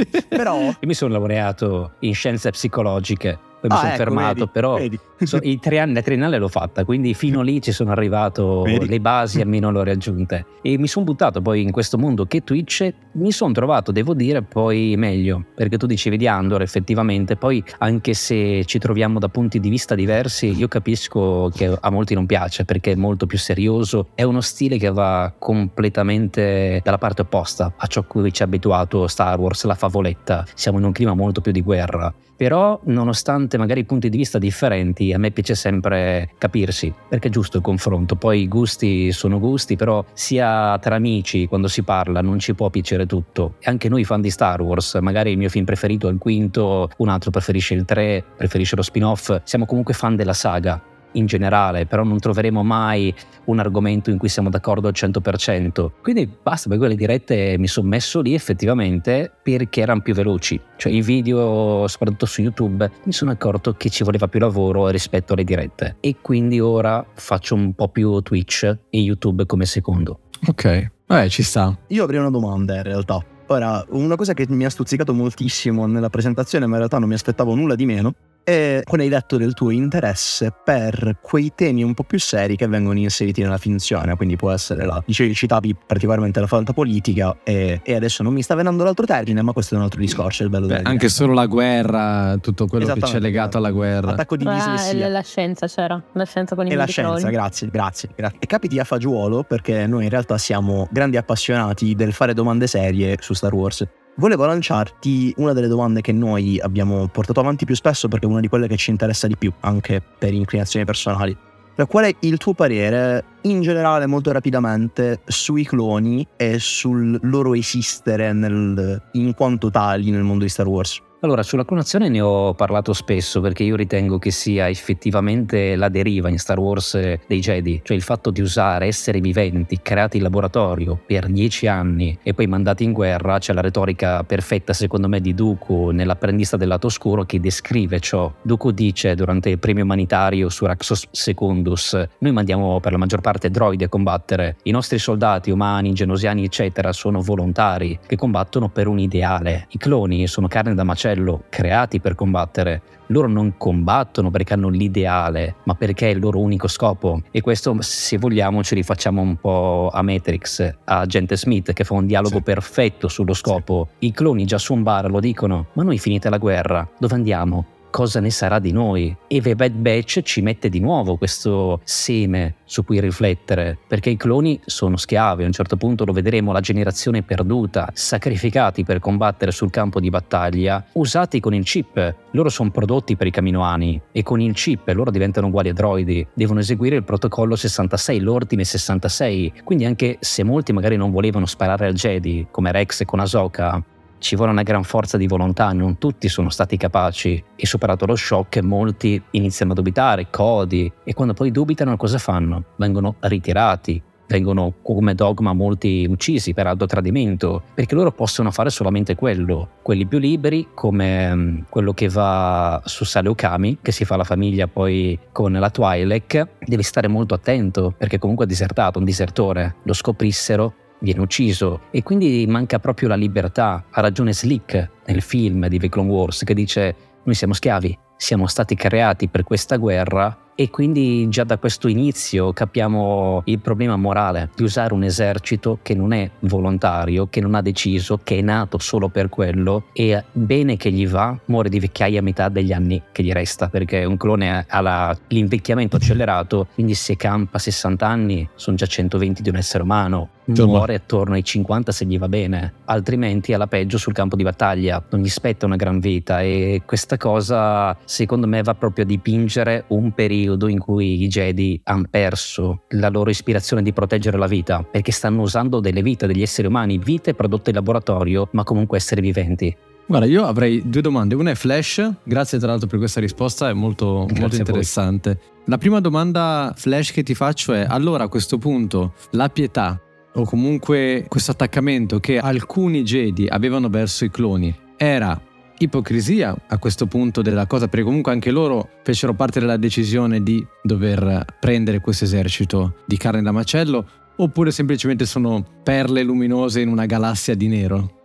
Io 0.67 0.87
mi 0.87 0.93
sono 0.93 1.13
laureato 1.13 1.93
in 1.99 2.13
scienze 2.13 2.51
psicologiche, 2.51 3.39
poi 3.63 3.69
mi 3.69 3.75
Ah, 3.75 3.79
sono 3.79 3.93
ecco, 3.93 4.03
fermato, 4.03 4.33
vedi, 4.33 4.49
però 4.51 4.77
vedi. 4.77 4.99
so- 5.23 5.39
i 5.41 5.57
tre 5.57 5.79
anni, 5.79 5.93
la 5.93 6.01
triennale 6.01 6.37
l'ho 6.37 6.49
fatta, 6.49 6.83
quindi 6.83 7.13
fino 7.13 7.41
lì 7.41 7.61
ci 7.61 7.71
sono 7.71 7.91
arrivato, 7.91 8.63
Vedi. 8.63 8.87
le 8.89 8.99
basi 8.99 9.39
almeno 9.39 9.71
le 9.71 9.79
ho 9.79 9.83
raggiunte. 9.83 10.45
E 10.61 10.77
mi 10.77 10.87
sono 10.87 11.05
buttato 11.05 11.41
poi 11.41 11.61
in 11.61 11.71
questo 11.71 11.97
mondo 11.97 12.25
che 12.25 12.43
Twitch, 12.43 12.93
mi 13.13 13.31
sono 13.31 13.53
trovato, 13.53 13.93
devo 13.93 14.13
dire, 14.13 14.41
poi 14.41 14.95
meglio, 14.97 15.45
perché 15.55 15.77
tu 15.77 15.85
dicevi 15.85 16.17
di 16.17 16.27
Andor 16.27 16.61
effettivamente, 16.61 17.37
poi 17.37 17.63
anche 17.77 18.13
se 18.13 18.65
ci 18.65 18.79
troviamo 18.79 19.17
da 19.19 19.29
punti 19.29 19.61
di 19.61 19.69
vista 19.69 19.95
diversi, 19.95 20.47
io 20.57 20.67
capisco 20.67 21.49
che 21.55 21.73
a 21.79 21.89
molti 21.89 22.13
non 22.15 22.25
piace 22.25 22.65
perché 22.65 22.91
è 22.91 22.95
molto 22.95 23.25
più 23.27 23.37
serioso, 23.37 24.07
è 24.13 24.23
uno 24.23 24.41
stile 24.41 24.77
che 24.77 24.91
va 24.91 25.33
completamente 25.39 26.81
dalla 26.83 26.97
parte 26.97 27.21
opposta 27.21 27.73
a 27.77 27.87
ciò 27.87 28.01
a 28.01 28.03
cui 28.03 28.33
ci 28.33 28.41
ha 28.41 28.45
abituato 28.45 29.07
Star 29.07 29.39
Wars, 29.39 29.63
la 29.63 29.75
favoletta, 29.75 30.45
siamo 30.53 30.79
in 30.79 30.83
un 30.83 30.91
clima 30.91 31.13
molto 31.13 31.39
più 31.41 31.51
di 31.53 31.61
guerra. 31.61 32.13
Però, 32.35 32.79
nonostante 32.85 33.57
magari 33.57 33.83
punti 33.85 34.09
di 34.09 34.17
vista 34.17 34.37
differenti, 34.37 35.13
a 35.13 35.17
me 35.17 35.31
piace 35.31 35.55
sempre 35.55 36.31
capirsi, 36.37 36.93
perché 37.07 37.27
è 37.27 37.31
giusto 37.31 37.57
il 37.57 37.63
confronto. 37.63 38.15
Poi 38.15 38.41
i 38.41 38.47
gusti 38.47 39.11
sono 39.11 39.39
gusti, 39.39 39.75
però 39.75 40.03
sia 40.13 40.77
tra 40.79 40.95
amici, 40.95 41.47
quando 41.47 41.67
si 41.67 41.83
parla, 41.83 42.21
non 42.21 42.39
ci 42.39 42.53
può 42.53 42.69
piacere 42.69 43.05
tutto. 43.05 43.55
E 43.59 43.69
anche 43.69 43.89
noi 43.89 44.03
fan 44.03 44.21
di 44.21 44.29
Star 44.29 44.61
Wars, 44.61 44.95
magari 45.01 45.31
il 45.31 45.37
mio 45.37 45.49
film 45.49 45.65
preferito 45.65 46.07
è 46.07 46.11
il 46.11 46.17
quinto, 46.17 46.89
un 46.97 47.09
altro 47.09 47.31
preferisce 47.31 47.73
il 47.73 47.85
3, 47.85 48.23
preferisce 48.37 48.75
lo 48.75 48.81
spin-off, 48.81 49.41
siamo 49.43 49.65
comunque 49.65 49.93
fan 49.93 50.15
della 50.15 50.33
saga 50.33 50.81
in 51.13 51.25
generale, 51.25 51.85
però 51.85 52.03
non 52.03 52.19
troveremo 52.19 52.63
mai 52.63 53.13
un 53.45 53.59
argomento 53.59 54.09
in 54.09 54.17
cui 54.17 54.29
siamo 54.29 54.49
d'accordo 54.49 54.87
al 54.87 54.93
100%. 54.95 55.91
Quindi 56.01 56.29
basta, 56.41 56.69
per 56.69 56.77
quelle 56.77 56.95
dirette 56.95 57.55
mi 57.57 57.67
sono 57.67 57.87
messo 57.87 58.21
lì 58.21 58.33
effettivamente 58.33 59.31
perché 59.41 59.81
erano 59.81 60.01
più 60.01 60.13
veloci. 60.13 60.59
Cioè 60.77 60.91
i 60.91 61.01
video, 61.01 61.87
soprattutto 61.87 62.25
su 62.25 62.41
YouTube, 62.41 62.89
mi 63.03 63.11
sono 63.11 63.31
accorto 63.31 63.73
che 63.73 63.89
ci 63.89 64.03
voleva 64.03 64.27
più 64.27 64.39
lavoro 64.39 64.87
rispetto 64.89 65.33
alle 65.33 65.43
dirette. 65.43 65.97
E 65.99 66.17
quindi 66.21 66.59
ora 66.59 67.05
faccio 67.13 67.55
un 67.55 67.73
po' 67.73 67.87
più 67.89 68.21
Twitch 68.21 68.63
e 68.63 68.99
YouTube 68.99 69.45
come 69.45 69.65
secondo. 69.65 70.19
Ok, 70.47 70.91
vabbè, 71.07 71.29
ci 71.29 71.43
sta. 71.43 71.77
io 71.87 72.03
avrei 72.03 72.19
una 72.19 72.29
domanda 72.29 72.75
in 72.75 72.83
realtà. 72.83 73.23
Ora, 73.47 73.85
una 73.89 74.15
cosa 74.15 74.33
che 74.33 74.45
mi 74.49 74.65
ha 74.65 74.69
stuzzicato 74.69 75.13
moltissimo 75.13 75.85
nella 75.85 76.09
presentazione, 76.09 76.65
ma 76.65 76.71
in 76.71 76.77
realtà 76.77 76.97
non 76.97 77.09
mi 77.09 77.13
aspettavo 77.13 77.53
nulla 77.55 77.75
di 77.75 77.85
meno, 77.85 78.13
è 78.43 78.81
quando 78.83 79.05
hai 79.05 79.09
detto 79.09 79.37
del 79.37 79.53
tuo 79.53 79.69
interesse 79.69 80.53
per 80.63 81.17
quei 81.21 81.53
temi 81.55 81.83
un 81.83 81.93
po' 81.93 82.03
più 82.03 82.19
seri 82.19 82.55
che 82.55 82.67
vengono 82.67 82.99
inseriti 82.99 83.41
nella 83.41 83.57
finzione. 83.57 84.15
Quindi 84.15 84.35
può 84.35 84.51
essere 84.51 84.85
la. 84.85 85.01
Dicevi, 85.05 85.33
citavi 85.33 85.75
particolarmente 85.85 86.39
la 86.39 86.47
fantapolitica, 86.47 87.37
e, 87.43 87.81
e 87.83 87.95
adesso 87.95 88.23
non 88.23 88.33
mi 88.33 88.41
sta 88.41 88.55
venendo 88.55 88.83
l'altro 88.83 89.05
termine, 89.05 89.41
ma 89.41 89.53
questo 89.53 89.75
è 89.75 89.77
un 89.77 89.83
altro 89.83 89.99
discorso. 89.99 90.41
È 90.43 90.45
il 90.45 90.51
bello 90.51 90.67
Beh, 90.67 90.75
della 90.77 90.89
anche 90.89 91.07
diretta. 91.07 91.23
solo 91.23 91.33
la 91.33 91.45
guerra, 91.45 92.37
tutto 92.41 92.67
quello 92.67 92.85
che 92.85 92.99
c'è 92.99 93.19
legato 93.19 93.57
alla 93.57 93.71
guerra. 93.71 94.11
Attacco 94.11 94.35
di 94.35 94.45
dislessia. 94.45 95.05
e 95.05 95.09
la 95.09 95.21
scienza 95.21 95.67
c'era, 95.67 96.01
la 96.11 96.25
scienza 96.25 96.55
con 96.55 96.67
i 96.67 96.71
E 96.71 96.75
la 96.75 96.85
scienza, 96.85 97.29
grazie, 97.29 97.69
grazie, 97.69 98.09
grazie. 98.15 98.39
E 98.39 98.45
capiti 98.45 98.79
a 98.79 98.83
fagiolo 98.83 99.43
perché 99.43 99.87
noi 99.87 100.03
in 100.03 100.09
realtà 100.09 100.37
siamo 100.37 100.87
grandi 100.91 101.17
appassionati 101.17 101.95
del 101.95 102.13
fare 102.13 102.33
domande 102.33 102.67
serie 102.67 103.17
su 103.19 103.33
Star 103.33 103.53
Wars. 103.53 103.85
Volevo 104.15 104.45
lanciarti 104.45 105.33
una 105.37 105.53
delle 105.53 105.67
domande 105.67 106.01
che 106.01 106.11
noi 106.11 106.59
abbiamo 106.59 107.07
portato 107.07 107.39
avanti 107.39 107.65
più 107.65 107.73
spesso 107.73 108.07
perché 108.07 108.27
è 108.27 108.29
una 108.29 108.41
di 108.41 108.47
quelle 108.47 108.67
che 108.67 108.77
ci 108.77 108.91
interessa 108.91 109.25
di 109.25 109.35
più, 109.35 109.51
anche 109.61 110.03
per 110.19 110.33
inclinazioni 110.33 110.85
personali. 110.85 111.35
Cioè, 111.75 111.87
Qual 111.87 112.05
è 112.05 112.15
il 112.19 112.37
tuo 112.37 112.53
parere 112.53 113.23
in 113.41 113.61
generale, 113.61 114.05
molto 114.05 114.31
rapidamente, 114.31 115.21
sui 115.25 115.65
cloni 115.65 116.27
e 116.37 116.59
sul 116.59 117.17
loro 117.23 117.55
esistere 117.55 118.31
nel- 118.33 119.01
in 119.13 119.33
quanto 119.33 119.71
tali 119.71 120.11
nel 120.11 120.21
mondo 120.21 120.43
di 120.43 120.49
Star 120.49 120.67
Wars? 120.67 121.01
Allora, 121.23 121.41
sulla 121.41 121.63
clonazione 121.63 122.09
ne 122.09 122.19
ho 122.19 122.53
parlato 122.53 122.91
spesso 122.91 123.39
perché 123.39 123.63
io 123.63 123.77
ritengo 123.77 124.19
che 124.19 124.29
sia 124.29 124.67
effettivamente 124.67 125.77
la 125.77 125.87
deriva 125.87 126.27
in 126.27 126.37
Star 126.37 126.59
Wars 126.59 126.95
eh, 126.95 127.21
dei 127.25 127.39
Jedi, 127.39 127.79
cioè 127.81 127.95
il 127.95 128.03
fatto 128.03 128.29
di 128.29 128.41
usare 128.41 128.87
esseri 128.87 129.21
viventi 129.21 129.79
creati 129.81 130.17
in 130.17 130.23
laboratorio 130.23 130.99
per 131.05 131.27
dieci 131.27 131.65
anni 131.65 132.19
e 132.21 132.33
poi 132.33 132.47
mandati 132.47 132.83
in 132.83 132.91
guerra, 132.91 133.39
c'è 133.39 133.53
la 133.53 133.61
retorica 133.61 134.21
perfetta 134.25 134.73
secondo 134.73 135.07
me 135.07 135.21
di 135.21 135.33
Dooku 135.33 135.91
nell'apprendista 135.91 136.57
del 136.57 136.67
lato 136.67 136.87
oscuro 136.87 137.23
che 137.23 137.39
descrive 137.39 138.01
ciò. 138.01 138.29
Dooku 138.41 138.71
dice 138.71 139.15
durante 139.15 139.47
il 139.47 139.59
premio 139.59 139.85
umanitario 139.85 140.49
su 140.49 140.65
Raxos 140.65 141.07
Secundus, 141.09 142.05
noi 142.17 142.33
mandiamo 142.33 142.81
per 142.81 142.91
la 142.91 142.97
maggior 142.97 143.21
parte 143.21 143.49
droidi 143.49 143.85
a 143.85 143.87
combattere, 143.87 144.57
i 144.63 144.71
nostri 144.71 144.99
soldati 144.99 145.51
umani, 145.51 145.93
genosiani 145.93 146.43
eccetera 146.43 146.91
sono 146.91 147.21
volontari 147.21 147.97
che 148.05 148.17
combattono 148.17 148.67
per 148.67 148.87
un 148.87 148.99
ideale, 148.99 149.67
i 149.69 149.77
cloni 149.77 150.27
sono 150.27 150.49
carne 150.49 150.75
da 150.75 150.83
macello, 150.83 151.11
creati 151.49 151.99
per 151.99 152.15
combattere, 152.15 152.81
loro 153.07 153.27
non 153.27 153.55
combattono 153.57 154.31
perché 154.31 154.53
hanno 154.53 154.69
l'ideale, 154.69 155.55
ma 155.65 155.75
perché 155.75 156.07
è 156.07 156.11
il 156.13 156.19
loro 156.19 156.39
unico 156.39 156.67
scopo. 156.67 157.21
E 157.31 157.41
questo, 157.41 157.75
se 157.79 158.17
vogliamo, 158.17 158.63
ci 158.63 158.75
rifacciamo 158.75 159.21
un 159.21 159.35
po' 159.37 159.89
a 159.93 160.01
Matrix, 160.01 160.61
a 160.85 160.99
Agente 160.99 161.37
Smith, 161.37 161.73
che 161.73 161.83
fa 161.83 161.93
un 161.93 162.05
dialogo 162.05 162.37
Sì. 162.37 162.41
perfetto 162.43 163.07
sullo 163.07 163.33
scopo. 163.33 163.89
I 163.99 164.11
cloni 164.11 164.45
già 164.45 164.57
su 164.57 164.73
un 164.73 164.83
bar 164.83 165.09
lo 165.11 165.19
dicono: 165.19 165.67
Ma 165.73 165.83
noi 165.83 165.99
finita 165.99 166.29
la 166.29 166.37
guerra, 166.37 166.87
dove 166.97 167.13
andiamo? 167.13 167.65
Cosa 167.93 168.19
ne 168.19 168.31
sarà 168.31 168.57
di 168.57 168.71
noi? 168.71 169.15
E 169.27 169.39
The 169.39 169.53
Bad 169.53 169.73
Batch 169.73 170.21
ci 170.23 170.41
mette 170.41 170.67
di 170.67 170.79
nuovo 170.79 171.15
questo 171.15 171.79
seme 171.83 172.55
su 172.63 172.83
cui 172.83 172.99
riflettere, 172.99 173.77
perché 173.87 174.09
i 174.09 174.17
cloni 174.17 174.59
sono 174.65 174.97
schiavi, 174.97 175.43
a 175.43 175.45
un 175.45 175.51
certo 175.51 175.77
punto 175.77 176.03
lo 176.03 176.11
vedremo, 176.11 176.51
la 176.51 176.59
generazione 176.59 177.21
perduta, 177.21 177.91
sacrificati 177.93 178.83
per 178.83 178.97
combattere 178.97 179.51
sul 179.51 179.69
campo 179.69 179.99
di 179.99 180.09
battaglia, 180.09 180.83
usati 180.93 181.39
con 181.39 181.53
il 181.53 181.63
chip. 181.65 182.15
Loro 182.31 182.49
sono 182.49 182.71
prodotti 182.71 183.15
per 183.15 183.27
i 183.27 183.31
caminoani 183.31 184.01
e 184.11 184.23
con 184.23 184.41
il 184.41 184.55
chip 184.55 184.87
loro 184.87 185.11
diventano 185.11 185.45
uguali 185.45 185.69
a 185.69 185.73
droidi, 185.73 186.25
devono 186.33 186.61
eseguire 186.61 186.95
il 186.95 187.03
protocollo 187.03 187.55
66, 187.55 188.19
l'ordine 188.21 188.63
66. 188.63 189.53
Quindi 189.63 189.85
anche 189.85 190.17
se 190.19 190.41
molti 190.41 190.73
magari 190.73 190.97
non 190.97 191.11
volevano 191.11 191.45
sparare 191.45 191.85
al 191.85 191.93
Jedi, 191.93 192.47
come 192.49 192.71
Rex 192.71 193.05
con 193.05 193.19
Ahsoka, 193.19 193.83
ci 194.23 194.37
vuole 194.37 194.51
una 194.51 194.63
gran 194.63 194.83
forza 194.83 195.17
di 195.17 195.27
volontà, 195.27 195.73
non 195.73 195.97
tutti 195.97 196.29
sono 196.29 196.49
stati 196.49 196.77
capaci. 196.77 197.43
E 197.55 197.65
superato 197.65 198.05
lo 198.05 198.15
shock 198.15 198.61
molti 198.61 199.21
iniziano 199.31 199.73
a 199.73 199.75
dubitare, 199.75 200.27
codi 200.29 200.89
e 201.03 201.13
quando 201.13 201.33
poi 201.33 201.51
dubitano 201.51 201.97
cosa 201.97 202.17
fanno? 202.17 202.63
Vengono 202.77 203.15
ritirati, 203.19 204.01
vengono 204.25 204.75
come 204.81 205.13
dogma 205.13 205.51
molti 205.51 206.07
uccisi 206.09 206.53
per 206.53 206.67
alto 206.67 206.85
tradimento, 206.85 207.63
perché 207.73 207.95
loro 207.95 208.13
possono 208.13 208.49
fare 208.51 208.69
solamente 208.69 209.15
quello, 209.15 209.71
quelli 209.81 210.05
più 210.05 210.19
liberi 210.19 210.69
come 210.73 211.35
mm, 211.35 211.57
quello 211.67 211.91
che 211.93 212.07
va 212.07 212.81
su 212.85 213.03
Sale 213.03 213.27
Okami, 213.27 213.79
che 213.81 213.91
si 213.91 214.05
fa 214.05 214.15
la 214.15 214.23
famiglia 214.23 214.67
poi 214.67 215.19
con 215.33 215.51
la 215.51 215.69
Twi'lek, 215.69 216.47
devi 216.65 216.83
stare 216.83 217.09
molto 217.09 217.33
attento 217.33 217.93
perché 217.97 218.19
comunque 218.19 218.45
è 218.45 218.47
disertato, 218.47 218.99
un 218.99 219.05
disertore, 219.05 219.75
lo 219.83 219.93
scoprissero 219.93 220.75
viene 221.03 221.19
ucciso 221.19 221.81
e 221.91 222.01
quindi 222.01 222.45
manca 222.47 222.79
proprio 222.79 223.09
la 223.09 223.15
libertà. 223.15 223.83
Ha 223.91 224.01
ragione 224.01 224.33
Slick 224.33 224.89
nel 225.05 225.21
film 225.21 225.67
di 225.67 225.77
The 225.77 225.89
Clone 225.89 226.09
Wars 226.09 226.43
che 226.43 226.53
dice 226.53 226.95
noi 227.23 227.35
siamo 227.35 227.53
schiavi, 227.53 227.97
siamo 228.17 228.47
stati 228.47 228.73
creati 228.75 229.27
per 229.27 229.43
questa 229.43 229.75
guerra 229.75 230.35
E 230.55 230.69
quindi 230.69 231.27
già 231.29 231.43
da 231.43 231.57
questo 231.57 231.87
inizio 231.87 232.53
capiamo 232.53 233.41
il 233.45 233.59
problema 233.59 233.95
morale 233.95 234.51
di 234.55 234.61
usare 234.61 234.93
un 234.93 235.03
esercito 235.03 235.79
che 235.81 235.95
non 235.95 236.13
è 236.13 236.29
volontario, 236.41 237.27
che 237.27 237.41
non 237.41 237.55
ha 237.55 237.61
deciso, 237.61 238.19
che 238.23 238.37
è 238.37 238.41
nato 238.41 238.77
solo 238.77 239.09
per 239.09 239.29
quello 239.29 239.85
e 239.93 240.23
bene 240.31 240.77
che 240.77 240.91
gli 240.91 241.07
va, 241.07 241.35
muore 241.45 241.69
di 241.69 241.79
vecchiaia 241.79 242.19
a 242.19 242.23
metà 242.23 242.49
degli 242.49 242.71
anni 242.71 243.01
che 243.11 243.23
gli 243.23 243.31
resta, 243.31 243.67
perché 243.67 244.05
un 244.05 244.17
clone 244.17 244.65
ha 244.67 244.81
la, 244.81 245.17
l'invecchiamento 245.29 245.95
accelerato, 245.95 246.67
quindi 246.75 246.93
se 246.93 247.15
campa 247.15 247.57
60 247.57 248.07
anni 248.07 248.47
sono 248.53 248.75
già 248.75 248.85
120 248.85 249.41
di 249.41 249.49
un 249.49 249.55
essere 249.55 249.81
umano, 249.81 250.29
muore 250.45 250.95
attorno 250.95 251.35
ai 251.35 251.43
50 251.43 251.91
se 251.91 252.05
gli 252.05 252.19
va 252.19 252.27
bene, 252.27 252.73
altrimenti 252.85 253.53
alla 253.53 253.67
peggio 253.67 253.97
sul 253.97 254.13
campo 254.13 254.35
di 254.35 254.43
battaglia, 254.43 255.03
non 255.09 255.21
gli 255.21 255.29
spetta 255.29 255.65
una 255.65 255.77
gran 255.77 255.99
vita 255.99 256.41
e 256.41 256.81
questa 256.85 257.17
cosa 257.17 257.97
secondo 258.03 258.45
me 258.45 258.61
va 258.61 258.75
proprio 258.75 259.05
a 259.05 259.07
dipingere 259.07 259.85
un 259.87 260.11
periodo 260.11 260.42
in 260.43 260.79
cui 260.79 261.23
i 261.23 261.27
Jedi 261.27 261.79
hanno 261.85 262.05
perso 262.09 262.83
la 262.89 263.09
loro 263.09 263.29
ispirazione 263.29 263.81
di 263.81 263.93
proteggere 263.93 264.37
la 264.37 264.47
vita, 264.47 264.83
perché 264.83 265.11
stanno 265.11 265.41
usando 265.41 265.79
delle 265.79 266.01
vite 266.01 266.27
degli 266.27 266.41
esseri 266.41 266.67
umani, 266.67 266.97
vite 266.97 267.33
prodotte 267.33 267.69
in 267.69 267.75
laboratorio, 267.75 268.49
ma 268.51 268.63
comunque 268.63 268.97
esseri 268.97 269.21
viventi. 269.21 269.75
Guarda, 270.05 270.27
io 270.27 270.45
avrei 270.45 270.81
due 270.85 271.01
domande. 271.01 271.33
Una 271.35 271.51
è 271.51 271.55
Flash, 271.55 272.11
grazie 272.23 272.57
tra 272.59 272.67
l'altro 272.67 272.87
per 272.87 272.99
questa 272.99 273.19
risposta, 273.19 273.69
è 273.69 273.73
molto, 273.73 274.27
molto 274.37 274.55
interessante. 274.55 275.39
La 275.65 275.77
prima 275.77 276.01
domanda 276.01 276.73
Flash 276.75 277.11
che 277.11 277.23
ti 277.23 277.33
faccio 277.33 277.73
è, 277.73 277.85
allora 277.87 278.25
a 278.25 278.27
questo 278.27 278.57
punto 278.57 279.13
la 279.31 279.49
pietà 279.49 279.99
o 280.35 280.43
comunque 280.45 281.25
questo 281.27 281.51
attaccamento 281.51 282.19
che 282.19 282.37
alcuni 282.37 283.03
Jedi 283.03 283.47
avevano 283.47 283.87
verso 283.87 284.25
i 284.25 284.31
cloni 284.31 284.75
era 284.97 285.39
ipocrisia 285.79 286.55
a 286.67 286.77
questo 286.77 287.05
punto 287.07 287.41
della 287.41 287.65
cosa, 287.65 287.87
perché 287.87 288.05
comunque 288.05 288.31
anche 288.31 288.51
loro 288.51 288.89
fecero 289.03 289.33
parte 289.33 289.59
della 289.59 289.77
decisione 289.77 290.41
di 290.41 290.65
dover 290.81 291.45
prendere 291.59 291.99
questo 291.99 292.25
esercito 292.25 292.95
di 293.05 293.17
carne 293.17 293.41
da 293.41 293.51
macello, 293.51 294.05
oppure 294.35 294.71
semplicemente 294.71 295.25
sono 295.25 295.65
perle 295.83 296.23
luminose 296.23 296.81
in 296.81 296.89
una 296.89 297.05
galassia 297.05 297.55
di 297.55 297.67
nero? 297.67 298.21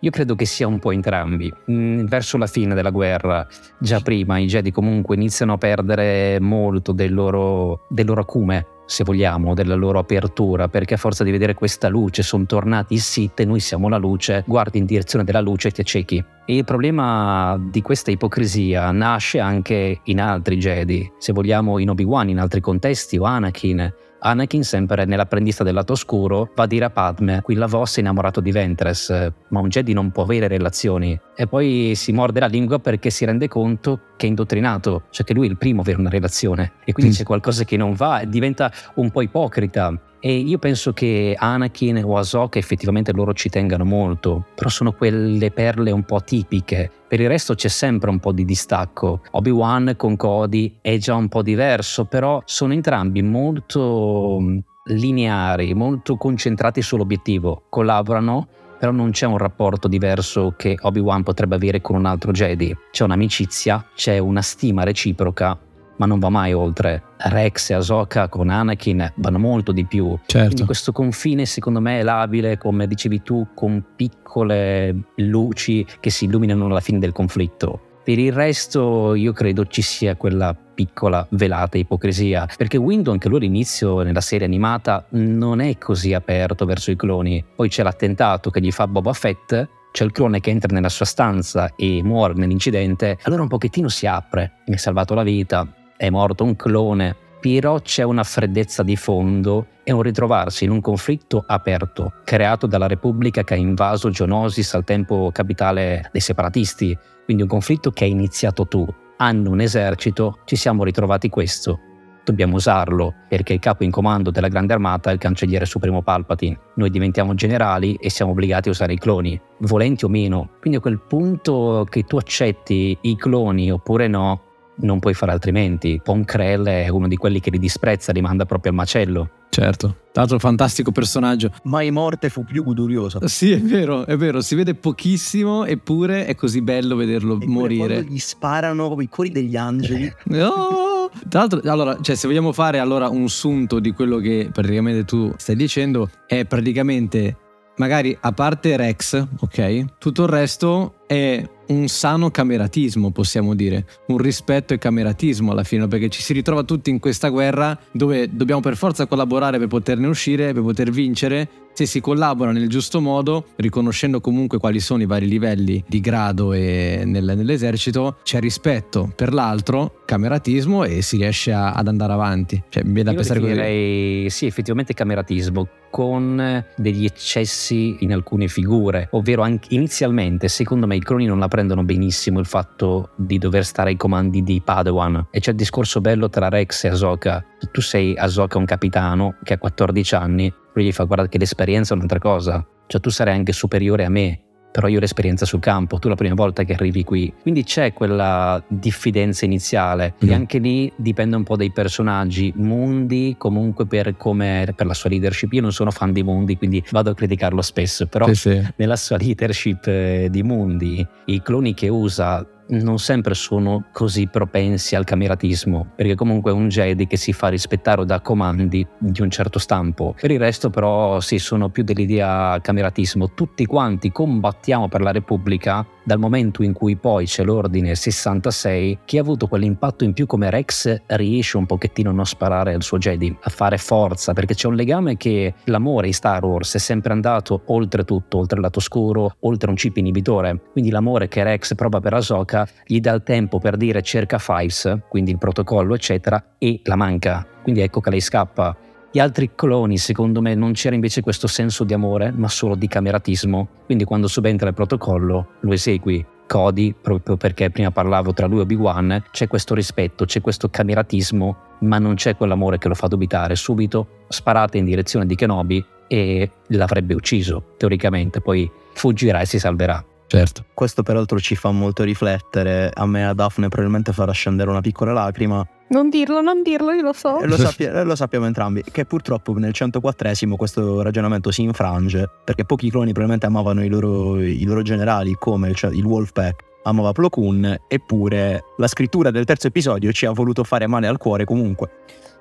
Io 0.00 0.10
credo 0.10 0.34
che 0.34 0.46
sia 0.46 0.66
un 0.66 0.80
po' 0.80 0.90
entrambi. 0.90 1.52
Mm, 1.70 2.06
verso 2.06 2.36
la 2.36 2.48
fine 2.48 2.74
della 2.74 2.90
guerra, 2.90 3.46
già 3.78 4.00
prima, 4.00 4.38
i 4.38 4.46
Jedi 4.46 4.72
comunque 4.72 5.14
iniziano 5.14 5.52
a 5.52 5.58
perdere 5.58 6.40
molto 6.40 6.90
del 6.90 7.14
loro, 7.14 7.86
del 7.88 8.06
loro 8.06 8.22
acume, 8.22 8.66
se 8.92 9.04
vogliamo, 9.04 9.54
della 9.54 9.74
loro 9.74 9.98
apertura, 9.98 10.68
perché 10.68 10.94
a 10.94 10.96
forza 10.98 11.24
di 11.24 11.30
vedere 11.30 11.54
questa 11.54 11.88
luce 11.88 12.22
sono 12.22 12.44
tornati 12.44 12.94
i 12.94 12.98
Sith 12.98 13.40
e 13.40 13.46
noi 13.46 13.58
siamo 13.58 13.88
la 13.88 13.96
luce, 13.96 14.44
guardi 14.46 14.76
in 14.76 14.84
direzione 14.84 15.24
della 15.24 15.40
luce 15.40 15.68
e 15.68 15.70
ti 15.70 15.80
accechi. 15.80 16.22
E 16.44 16.56
il 16.56 16.64
problema 16.64 17.58
di 17.58 17.80
questa 17.80 18.10
ipocrisia 18.10 18.90
nasce 18.90 19.40
anche 19.40 20.00
in 20.04 20.20
altri 20.20 20.58
Jedi, 20.58 21.10
se 21.16 21.32
vogliamo 21.32 21.78
in 21.78 21.88
Obi-Wan, 21.88 22.28
in 22.28 22.38
altri 22.38 22.60
contesti, 22.60 23.16
o 23.16 23.24
Anakin. 23.24 23.94
Anakin, 24.24 24.62
sempre 24.62 25.04
nell'apprendista 25.04 25.64
del 25.64 25.74
lato 25.74 25.94
oscuro, 25.94 26.50
va 26.54 26.62
a 26.62 26.66
dire 26.66 26.84
a 26.84 26.90
Padme: 26.90 27.40
Qui 27.42 27.54
la 27.56 27.66
Voss 27.66 27.96
è 27.96 28.00
innamorato 28.00 28.40
di 28.40 28.52
Ventress, 28.52 29.32
ma 29.48 29.58
un 29.60 29.68
Jedi 29.68 29.92
non 29.92 30.10
può 30.12 30.22
avere 30.22 30.46
relazioni. 30.46 31.18
E 31.34 31.46
poi 31.48 31.94
si 31.96 32.12
morde 32.12 32.38
la 32.38 32.46
lingua 32.46 32.78
perché 32.78 33.10
si 33.10 33.24
rende 33.24 33.48
conto 33.48 34.00
che 34.16 34.26
è 34.26 34.28
indottrinato, 34.28 35.04
cioè 35.10 35.26
che 35.26 35.34
lui 35.34 35.46
è 35.48 35.50
il 35.50 35.56
primo 35.56 35.80
a 35.80 35.82
avere 35.82 35.98
una 35.98 36.10
relazione. 36.10 36.72
E 36.84 36.92
quindi 36.92 37.12
Mm. 37.12 37.16
c'è 37.16 37.24
qualcosa 37.24 37.64
che 37.64 37.76
non 37.76 37.94
va 37.94 38.20
e 38.20 38.28
diventa 38.28 38.70
un 38.94 39.10
po' 39.10 39.22
ipocrita. 39.22 39.92
E 40.24 40.36
io 40.36 40.58
penso 40.58 40.92
che 40.92 41.34
Anakin 41.36 42.00
o 42.04 42.16
Ahsoka 42.16 42.56
effettivamente 42.56 43.12
loro 43.12 43.34
ci 43.34 43.48
tengano 43.48 43.84
molto, 43.84 44.46
però 44.54 44.68
sono 44.68 44.92
quelle 44.92 45.50
perle 45.50 45.90
un 45.90 46.04
po' 46.04 46.22
tipiche. 46.22 46.88
Per 47.08 47.20
il 47.20 47.26
resto 47.26 47.54
c'è 47.54 47.66
sempre 47.66 48.08
un 48.08 48.20
po' 48.20 48.30
di 48.30 48.44
distacco. 48.44 49.22
Obi-Wan 49.32 49.94
con 49.96 50.14
Cody 50.14 50.78
è 50.80 50.96
già 50.98 51.16
un 51.16 51.26
po' 51.26 51.42
diverso, 51.42 52.04
però 52.04 52.40
sono 52.44 52.72
entrambi 52.72 53.20
molto 53.20 54.38
mm, 54.40 54.58
lineari, 54.84 55.74
molto 55.74 56.16
concentrati 56.16 56.82
sull'obiettivo. 56.82 57.64
Collaborano, 57.68 58.46
però 58.78 58.92
non 58.92 59.10
c'è 59.10 59.26
un 59.26 59.38
rapporto 59.38 59.88
diverso 59.88 60.54
che 60.56 60.76
Obi-Wan 60.80 61.24
potrebbe 61.24 61.56
avere 61.56 61.80
con 61.80 61.96
un 61.96 62.06
altro 62.06 62.30
Jedi. 62.30 62.72
C'è 62.92 63.02
un'amicizia, 63.02 63.84
c'è 63.96 64.18
una 64.18 64.40
stima 64.40 64.84
reciproca, 64.84 65.58
ma 65.96 66.06
non 66.06 66.18
va 66.18 66.28
mai 66.28 66.52
oltre. 66.52 67.02
Rex 67.16 67.70
e 67.70 67.74
Ahsoka 67.74 68.28
con 68.28 68.48
Anakin 68.48 69.12
vanno 69.16 69.38
molto 69.38 69.72
di 69.72 69.84
più. 69.84 70.06
Quindi 70.06 70.24
Certo. 70.26 70.64
questo 70.64 70.92
confine 70.92 71.46
secondo 71.46 71.80
me 71.80 72.00
è 72.00 72.02
labile, 72.02 72.58
come 72.58 72.86
dicevi 72.86 73.22
tu, 73.22 73.48
con 73.54 73.84
piccole 73.94 74.94
luci 75.16 75.86
che 76.00 76.10
si 76.10 76.24
illuminano 76.24 76.66
alla 76.66 76.80
fine 76.80 76.98
del 76.98 77.12
conflitto. 77.12 77.80
Per 78.04 78.18
il 78.18 78.32
resto 78.32 79.14
io 79.14 79.32
credo 79.32 79.66
ci 79.66 79.80
sia 79.82 80.16
quella 80.16 80.56
piccola 80.74 81.24
velata 81.30 81.78
ipocrisia, 81.78 82.48
perché 82.56 82.76
Windu 82.76 83.12
anche 83.12 83.28
lui 83.28 83.38
all'inizio 83.38 84.02
nella 84.02 84.20
serie 84.20 84.46
animata 84.46 85.06
non 85.10 85.60
è 85.60 85.78
così 85.78 86.12
aperto 86.12 86.64
verso 86.64 86.90
i 86.90 86.96
cloni. 86.96 87.44
Poi 87.54 87.68
c'è 87.68 87.84
l'attentato 87.84 88.50
che 88.50 88.60
gli 88.60 88.72
fa 88.72 88.88
Boba 88.88 89.12
Fett, 89.12 89.68
c'è 89.92 90.04
il 90.04 90.10
clone 90.10 90.40
che 90.40 90.50
entra 90.50 90.74
nella 90.74 90.88
sua 90.88 91.04
stanza 91.04 91.74
e 91.76 92.02
muore 92.02 92.32
nell'incidente, 92.34 93.18
allora 93.22 93.42
un 93.42 93.48
pochettino 93.48 93.88
si 93.88 94.06
apre, 94.06 94.62
mi 94.66 94.74
ha 94.74 94.78
salvato 94.78 95.14
la 95.14 95.22
vita, 95.22 95.64
è 96.02 96.10
morto 96.10 96.42
un 96.42 96.56
clone, 96.56 97.14
però 97.38 97.80
c'è 97.80 98.02
una 98.02 98.24
freddezza 98.24 98.82
di 98.82 98.96
fondo 98.96 99.66
e 99.84 99.92
un 99.92 100.02
ritrovarsi 100.02 100.64
in 100.64 100.72
un 100.72 100.80
conflitto 100.80 101.44
aperto, 101.46 102.14
creato 102.24 102.66
dalla 102.66 102.88
Repubblica 102.88 103.44
che 103.44 103.54
ha 103.54 103.56
invaso 103.56 104.10
Geonosis 104.10 104.74
al 104.74 104.82
tempo 104.82 105.30
capitale 105.32 106.08
dei 106.10 106.20
separatisti, 106.20 106.98
quindi 107.24 107.44
un 107.44 107.48
conflitto 107.48 107.92
che 107.92 108.02
hai 108.02 108.10
iniziato 108.10 108.66
tu. 108.66 108.84
Hanno 109.18 109.50
un 109.50 109.60
esercito, 109.60 110.40
ci 110.44 110.56
siamo 110.56 110.82
ritrovati 110.82 111.28
questo. 111.28 111.78
Dobbiamo 112.24 112.56
usarlo 112.56 113.14
perché 113.28 113.52
il 113.52 113.60
capo 113.60 113.84
in 113.84 113.92
comando 113.92 114.32
della 114.32 114.48
Grande 114.48 114.72
Armata 114.72 115.10
è 115.10 115.12
il 115.12 115.20
cancelliere 115.20 115.66
supremo 115.66 116.02
Palpatine. 116.02 116.58
Noi 116.74 116.90
diventiamo 116.90 117.34
generali 117.34 117.94
e 117.94 118.10
siamo 118.10 118.32
obbligati 118.32 118.66
a 118.66 118.72
usare 118.72 118.94
i 118.94 118.98
cloni, 118.98 119.40
volenti 119.60 120.04
o 120.04 120.08
meno. 120.08 120.50
Quindi 120.58 120.78
a 120.78 120.82
quel 120.82 120.98
punto 120.98 121.86
che 121.88 122.02
tu 122.02 122.16
accetti 122.16 122.98
i 123.02 123.16
cloni 123.16 123.70
oppure 123.70 124.08
no, 124.08 124.50
non 124.76 124.98
puoi 124.98 125.14
fare 125.14 125.32
altrimenti. 125.32 126.00
Pon 126.02 126.24
Krell 126.24 126.66
è 126.66 126.88
uno 126.88 127.08
di 127.08 127.16
quelli 127.16 127.40
che 127.40 127.50
li 127.50 127.58
disprezza, 127.58 128.12
li 128.12 128.20
manda 128.20 128.44
proprio 128.44 128.70
al 128.72 128.76
macello. 128.78 129.30
Certo. 129.50 129.96
Tra 130.12 130.22
l'altro 130.22 130.38
fantastico 130.38 130.92
personaggio. 130.92 131.50
Mai 131.64 131.90
morte 131.90 132.30
fu 132.30 132.42
più 132.42 132.64
goduriosa. 132.64 133.18
Sì, 133.28 133.52
è 133.52 133.60
vero, 133.60 134.06
è 134.06 134.16
vero, 134.16 134.40
si 134.40 134.54
vede 134.54 134.74
pochissimo 134.74 135.66
eppure 135.66 136.24
è 136.24 136.34
così 136.34 136.62
bello 136.62 136.96
vederlo 136.96 137.38
E 137.38 137.46
morire. 137.46 137.94
quando 137.96 138.12
gli 138.12 138.18
sparano 138.18 138.96
i 139.00 139.08
cuori 139.08 139.30
degli 139.30 139.56
angeli. 139.56 140.10
Oh! 140.32 141.10
Tra 141.28 141.40
l'altro, 141.40 141.60
allora, 141.70 141.98
cioè, 142.00 142.14
se 142.16 142.26
vogliamo 142.26 142.52
fare 142.52 142.78
allora 142.78 143.08
un 143.08 143.28
sunto 143.28 143.78
di 143.80 143.90
quello 143.92 144.16
che 144.16 144.48
praticamente 144.50 145.04
tu 145.04 145.30
stai 145.36 145.56
dicendo, 145.56 146.08
è 146.26 146.46
praticamente 146.46 147.36
magari 147.76 148.16
a 148.20 148.32
parte 148.32 148.76
Rex, 148.76 149.26
ok? 149.40 149.84
Tutto 149.98 150.22
il 150.24 150.28
resto 150.28 150.94
è 151.06 151.46
un 151.68 151.88
sano 151.88 152.30
cameratismo, 152.30 153.10
possiamo 153.10 153.54
dire, 153.54 153.86
un 154.08 154.18
rispetto 154.18 154.74
e 154.74 154.78
cameratismo 154.78 155.52
alla 155.52 155.64
fine, 155.64 155.88
perché 155.88 156.08
ci 156.10 156.20
si 156.22 156.32
ritrova 156.32 156.64
tutti 156.64 156.90
in 156.90 156.98
questa 156.98 157.28
guerra 157.28 157.78
dove 157.90 158.28
dobbiamo 158.30 158.60
per 158.60 158.76
forza 158.76 159.06
collaborare 159.06 159.58
per 159.58 159.68
poterne 159.68 160.06
uscire, 160.06 160.52
per 160.52 160.62
poter 160.62 160.90
vincere. 160.90 161.48
Se 161.72 161.86
si 161.86 162.00
collabora 162.02 162.52
nel 162.52 162.68
giusto 162.68 163.00
modo, 163.00 163.46
riconoscendo 163.56 164.20
comunque 164.20 164.58
quali 164.58 164.78
sono 164.78 165.02
i 165.02 165.06
vari 165.06 165.26
livelli 165.26 165.82
di 165.88 166.00
grado 166.00 166.52
e 166.52 167.02
nel- 167.06 167.32
nell'esercito, 167.34 168.18
c'è 168.22 168.40
rispetto 168.40 169.10
per 169.16 169.32
l'altro, 169.32 170.02
cameratismo 170.04 170.84
e 170.84 171.00
si 171.00 171.16
riesce 171.16 171.50
a- 171.52 171.72
ad 171.72 171.88
andare 171.88 172.12
avanti. 172.12 172.62
Cioè, 172.68 172.82
mi 172.82 172.92
viene 172.92 173.10
da 173.10 173.16
pensare 173.16 173.40
così. 173.40 173.52
definirei, 173.54 174.28
sì, 174.28 174.44
effettivamente 174.44 174.92
cameratismo, 174.92 175.66
con 175.92 176.64
degli 176.74 177.04
eccessi 177.04 177.98
in 178.00 178.14
alcune 178.14 178.48
figure, 178.48 179.08
ovvero 179.10 179.46
inizialmente, 179.68 180.48
secondo 180.48 180.86
me, 180.86 180.96
i 180.96 181.00
cloni 181.00 181.26
non 181.26 181.38
la 181.38 181.48
prendono 181.48 181.84
benissimo 181.84 182.40
il 182.40 182.46
fatto 182.46 183.10
di 183.14 183.36
dover 183.36 183.66
stare 183.66 183.90
ai 183.90 183.96
comandi 183.96 184.42
di 184.42 184.62
Padawan. 184.64 185.26
E 185.30 185.40
c'è 185.40 185.50
il 185.50 185.56
discorso 185.56 186.00
bello 186.00 186.30
tra 186.30 186.48
Rex 186.48 186.84
e 186.84 186.88
Ahsoka. 186.88 187.44
Tu 187.70 187.82
sei 187.82 188.16
Ahsoka 188.16 188.56
un 188.56 188.64
capitano 188.64 189.36
che 189.42 189.52
ha 189.52 189.58
14 189.58 190.14
anni, 190.14 190.52
lui 190.72 190.86
gli 190.86 190.92
fa 190.92 191.04
guarda 191.04 191.28
che 191.28 191.36
l'esperienza 191.36 191.92
è 191.92 191.96
un'altra 191.96 192.18
cosa, 192.18 192.66
cioè 192.86 193.00
tu 193.00 193.10
sarai 193.10 193.34
anche 193.34 193.52
superiore 193.52 194.06
a 194.06 194.08
me, 194.08 194.40
però 194.72 194.88
io 194.88 194.96
ho 194.96 195.00
l'esperienza 195.00 195.44
sul 195.44 195.60
campo, 195.60 195.98
tu 195.98 196.08
la 196.08 196.14
prima 196.16 196.34
volta 196.34 196.64
che 196.64 196.72
arrivi 196.72 197.04
qui. 197.04 197.32
Quindi 197.42 197.62
c'è 197.62 197.92
quella 197.92 198.60
diffidenza 198.66 199.44
iniziale 199.44 200.14
Mm. 200.24 200.28
e 200.28 200.34
anche 200.34 200.58
lì 200.58 200.92
dipende 200.96 201.36
un 201.36 201.42
po' 201.44 201.56
dai 201.56 201.70
personaggi. 201.70 202.52
Mundi 202.56 203.34
comunque 203.38 203.86
per, 203.86 204.16
come, 204.16 204.72
per 204.74 204.86
la 204.86 204.94
sua 204.94 205.10
leadership, 205.10 205.52
io 205.52 205.60
non 205.60 205.72
sono 205.72 205.90
fan 205.90 206.12
di 206.12 206.22
Mundi 206.22 206.56
quindi 206.56 206.82
vado 206.90 207.10
a 207.10 207.14
criticarlo 207.14 207.60
spesso, 207.62 208.06
però 208.06 208.26
Sì, 208.28 208.34
sì. 208.34 208.62
nella 208.76 208.96
sua 208.96 209.18
leadership 209.18 209.86
eh, 209.86 210.28
di 210.30 210.42
Mundi, 210.42 211.06
i 211.26 211.42
cloni 211.42 211.74
che 211.74 211.88
usa 211.88 212.44
non 212.68 212.98
sempre 212.98 213.34
sono 213.34 213.86
così 213.92 214.28
propensi 214.28 214.94
al 214.94 215.04
cameratismo, 215.04 215.92
perché 215.94 216.14
comunque 216.14 216.50
è 216.50 216.54
un 216.54 216.68
Jedi 216.68 217.06
che 217.06 217.16
si 217.16 217.32
fa 217.32 217.48
rispettare 217.48 218.04
da 218.04 218.20
comandi 218.20 218.86
di 218.98 219.20
un 219.20 219.30
certo 219.30 219.58
stampo. 219.58 220.14
Per 220.18 220.30
il 220.30 220.38
resto 220.38 220.70
però 220.70 221.20
sì, 221.20 221.38
sono 221.38 221.68
più 221.68 221.82
dell'idea 221.82 222.58
cameratismo. 222.60 223.34
Tutti 223.34 223.66
quanti 223.66 224.10
combattiamo 224.10 224.88
per 224.88 225.00
la 225.00 225.12
Repubblica 225.12 225.86
dal 226.04 226.18
momento 226.18 226.62
in 226.62 226.72
cui 226.72 226.96
poi 226.96 227.26
c'è 227.26 227.44
l'ordine 227.44 227.94
66 227.94 229.00
che 229.04 229.18
ha 229.18 229.20
avuto 229.20 229.46
quell'impatto 229.46 230.04
in 230.04 230.12
più 230.12 230.26
come 230.26 230.50
Rex 230.50 231.02
riesce 231.06 231.56
un 231.56 231.66
pochettino 231.66 232.10
a 232.10 232.12
non 232.12 232.26
sparare 232.26 232.74
al 232.74 232.82
suo 232.82 232.98
Jedi, 232.98 233.36
a 233.40 233.50
fare 233.50 233.78
forza, 233.78 234.32
perché 234.32 234.54
c'è 234.54 234.68
un 234.68 234.74
legame 234.74 235.16
che 235.16 235.54
l'amore 235.64 236.08
in 236.08 236.14
Star 236.14 236.44
Wars 236.44 236.74
è 236.74 236.78
sempre 236.78 237.12
andato 237.12 237.62
oltre 237.66 238.04
tutto, 238.04 238.38
oltre 238.38 238.56
il 238.56 238.62
lato 238.62 238.80
scuro, 238.80 239.36
oltre 239.40 239.70
un 239.70 239.76
chip 239.76 239.96
inibitore. 239.96 240.60
Quindi 240.72 240.90
l'amore 240.90 241.28
che 241.28 241.42
Rex 241.42 241.74
prova 241.74 242.00
per 242.00 242.14
Ahsoka 242.14 242.66
gli 242.84 243.00
dà 243.00 243.12
il 243.12 243.22
tempo 243.22 243.58
per 243.58 243.76
dire 243.76 244.02
cerca 244.02 244.38
Fives, 244.38 244.98
quindi 245.08 245.30
il 245.30 245.38
protocollo 245.38 245.94
eccetera, 245.94 246.54
e 246.58 246.80
la 246.84 246.96
manca. 246.96 247.46
Quindi 247.62 247.80
ecco 247.80 248.00
che 248.00 248.10
lei 248.10 248.20
scappa. 248.20 248.76
Gli 249.14 249.18
altri 249.18 249.50
cloni, 249.54 249.98
secondo 249.98 250.40
me, 250.40 250.54
non 250.54 250.72
c'era 250.72 250.94
invece 250.94 251.20
questo 251.20 251.46
senso 251.46 251.84
di 251.84 251.92
amore, 251.92 252.32
ma 252.34 252.48
solo 252.48 252.74
di 252.74 252.88
cameratismo. 252.88 253.68
Quindi 253.84 254.04
quando 254.04 254.26
subentra 254.26 254.68
il 254.68 254.74
protocollo, 254.74 255.48
lo 255.60 255.72
esegui. 255.72 256.24
Cody, 256.46 256.94
proprio 256.98 257.36
perché 257.36 257.68
prima 257.68 257.90
parlavo 257.90 258.32
tra 258.32 258.46
lui 258.46 258.60
e 258.60 258.62
Obi-Wan, 258.62 259.24
c'è 259.30 259.48
questo 259.48 259.74
rispetto, 259.74 260.24
c'è 260.24 260.40
questo 260.40 260.70
cameratismo, 260.70 261.56
ma 261.80 261.98
non 261.98 262.14
c'è 262.14 262.36
quell'amore 262.36 262.78
che 262.78 262.88
lo 262.88 262.94
fa 262.94 263.06
dubitare. 263.06 263.54
Subito 263.54 264.24
sparate 264.28 264.78
in 264.78 264.86
direzione 264.86 265.26
di 265.26 265.34
Kenobi 265.34 265.84
e 266.08 266.50
l'avrebbe 266.68 267.12
ucciso, 267.12 267.74
teoricamente. 267.76 268.40
Poi 268.40 268.70
fuggirà 268.94 269.40
e 269.40 269.46
si 269.46 269.58
salverà. 269.58 270.02
Certo. 270.26 270.64
Questo 270.72 271.02
peraltro 271.02 271.38
ci 271.38 271.54
fa 271.54 271.70
molto 271.70 272.02
riflettere. 272.04 272.90
A 272.94 273.04
me 273.04 273.20
e 273.20 273.24
a 273.24 273.34
Daphne 273.34 273.68
probabilmente 273.68 274.14
farà 274.14 274.32
scendere 274.32 274.70
una 274.70 274.80
piccola 274.80 275.12
lacrima. 275.12 275.62
Non 275.92 276.08
dirlo, 276.08 276.40
non 276.40 276.62
dirlo, 276.62 276.90
io 276.92 277.02
lo 277.02 277.12
so. 277.12 277.38
E 277.40 277.46
lo, 277.46 277.56
sappia- 277.56 278.02
lo 278.02 278.16
sappiamo 278.16 278.46
entrambi. 278.46 278.82
Che 278.90 279.04
purtroppo 279.04 279.52
nel 279.54 279.72
104esimo 279.74 280.56
questo 280.56 281.02
ragionamento 281.02 281.50
si 281.50 281.62
infrange. 281.62 282.28
Perché 282.44 282.64
pochi 282.64 282.88
cloni 282.88 283.12
probabilmente 283.12 283.46
amavano 283.46 283.84
i 283.84 283.88
loro, 283.88 284.40
i 284.40 284.64
loro 284.64 284.80
generali, 284.82 285.34
come 285.38 285.74
cioè, 285.74 285.92
il 285.92 286.04
Wolfpack 286.04 286.62
amava 286.84 287.12
Plo 287.12 287.28
Koon, 287.28 287.76
eppure 287.86 288.64
la 288.78 288.88
scrittura 288.88 289.30
del 289.30 289.44
terzo 289.44 289.66
episodio 289.68 290.10
ci 290.12 290.26
ha 290.26 290.32
voluto 290.32 290.64
fare 290.64 290.86
male 290.86 291.06
al 291.06 291.18
cuore 291.18 291.44
comunque. 291.44 291.90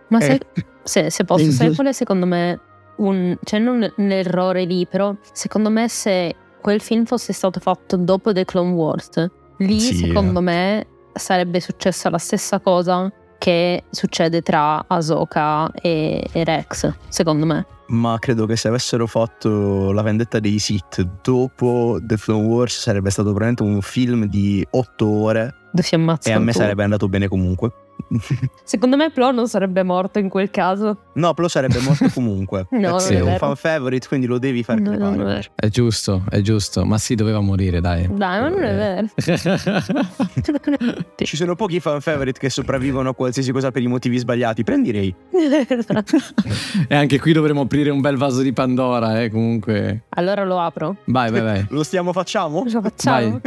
Ma 0.08 0.18
Eh. 0.20 0.24
se, 0.24 0.40
se, 0.84 1.10
se 1.12 1.24
posso, 1.26 1.52
sai 1.52 1.76
qual 1.76 1.88
è 1.88 1.92
secondo 1.94 2.26
me 2.26 2.60
un, 2.98 3.38
c'è 3.44 3.60
non 3.60 3.94
un 3.98 4.12
errore 4.12 4.64
lì, 4.66 4.88
però 4.88 5.14
secondo 5.34 5.70
me 5.70 5.88
se 5.90 6.36
quel 6.62 6.82
film 6.82 7.06
fosse 7.06 7.34
stato 7.34 7.60
fatto 7.60 7.98
dopo 7.98 8.32
The 8.34 8.46
Clone 8.46 8.72
Wars, 8.72 9.10
lì 9.58 9.80
Sì, 9.80 9.96
secondo 9.96 10.42
me 10.42 10.88
sarebbe 11.14 11.60
successa 11.60 12.10
la 12.10 12.18
stessa 12.18 12.60
cosa 12.60 13.12
che 13.42 13.86
succede 13.90 14.44
tra 14.44 14.84
Ahsoka 14.86 15.72
e, 15.72 16.24
e 16.32 16.44
Rex, 16.44 16.94
secondo 17.08 17.48
me. 17.48 17.66
Ma 17.88 18.18
credo 18.20 18.46
che 18.46 18.56
se 18.56 18.68
avessero 18.68 19.08
fatto 19.08 19.92
la 19.92 20.04
vendetta 20.04 20.40
dei 20.40 20.60
Sith 20.60 21.02
dopo 21.24 21.98
The 22.00 22.18
Clone 22.18 22.46
Wars 22.46 22.80
sarebbe 22.80 23.10
stato 23.10 23.34
probabilmente 23.34 23.64
un 23.64 23.82
film 23.82 24.26
di 24.26 24.66
otto 24.70 25.08
ore 25.08 25.56
Dove 25.72 25.82
si 25.82 25.96
e 25.96 25.98
ammazzano 25.98 26.36
a 26.36 26.40
me 26.40 26.52
tutti. 26.52 26.60
sarebbe 26.60 26.84
andato 26.84 27.10
bene 27.10 27.28
comunque. 27.28 27.72
Secondo 28.64 28.98
me 28.98 29.10
Plo 29.10 29.32
non 29.32 29.48
sarebbe 29.48 29.84
morto 29.84 30.20
in 30.20 30.28
quel 30.28 30.52
caso. 30.52 30.98
no, 31.14 31.34
Plo 31.34 31.48
sarebbe 31.48 31.80
morto 31.80 32.10
comunque. 32.14 32.68
No, 32.72 32.90
non 32.90 32.98
Perché 32.98 33.16
è 33.16 33.20
è 33.20 33.22
un 33.22 33.38
fan 33.38 33.56
favorite, 33.56 34.08
quindi 34.08 34.28
lo 34.28 34.38
devi 34.38 34.64
far 34.64 34.80
No, 34.82 34.92
crepare. 34.92 35.40
è. 35.56 35.66
È 35.66 35.70
giusto, 35.70 36.24
è 36.30 36.42
giusto. 36.42 36.86
Ma 36.86 36.98
sì, 36.98 37.16
doveva 37.16 37.40
morire, 37.40 37.80
dai. 37.80 38.08
Dai, 38.12 38.42
ma 38.42 38.50
non 38.50 38.62
è 38.64 38.76
vero. 38.76 39.08
Ci 41.16 41.38
sono 41.38 41.56
pochi 41.56 41.80
fan 41.80 42.02
favorite 42.02 42.40
che 42.40 42.50
sopravvivono 42.50 43.10
a 43.10 43.16
qualsiasi 43.16 43.52
cosa 43.52 43.72
per 43.72 43.82
i 43.82 43.88
motivi 43.88 44.18
sbagliati. 44.18 44.64
Prendi 44.64 44.92
Ray. 44.92 45.16
e 46.88 46.96
anche 46.96 47.20
qui 47.20 47.32
dovremo 47.34 47.62
aprire 47.62 47.90
un 47.92 48.02
bel 48.02 48.18
vaso 48.18 48.42
di 48.42 48.52
Pandora, 48.54 49.22
eh, 49.22 49.30
comunque. 49.30 50.04
allora 50.10 50.44
lo 50.44 50.60
apro. 50.60 50.98
Vai, 51.06 51.32
vai, 51.32 51.42
vai. 51.42 51.66
Lo 51.70 51.84
stiamo 51.84 52.12
facciamo? 52.12 52.64
Lo 52.70 52.82
facciamo? 52.82 53.30
Vai. 53.30 53.42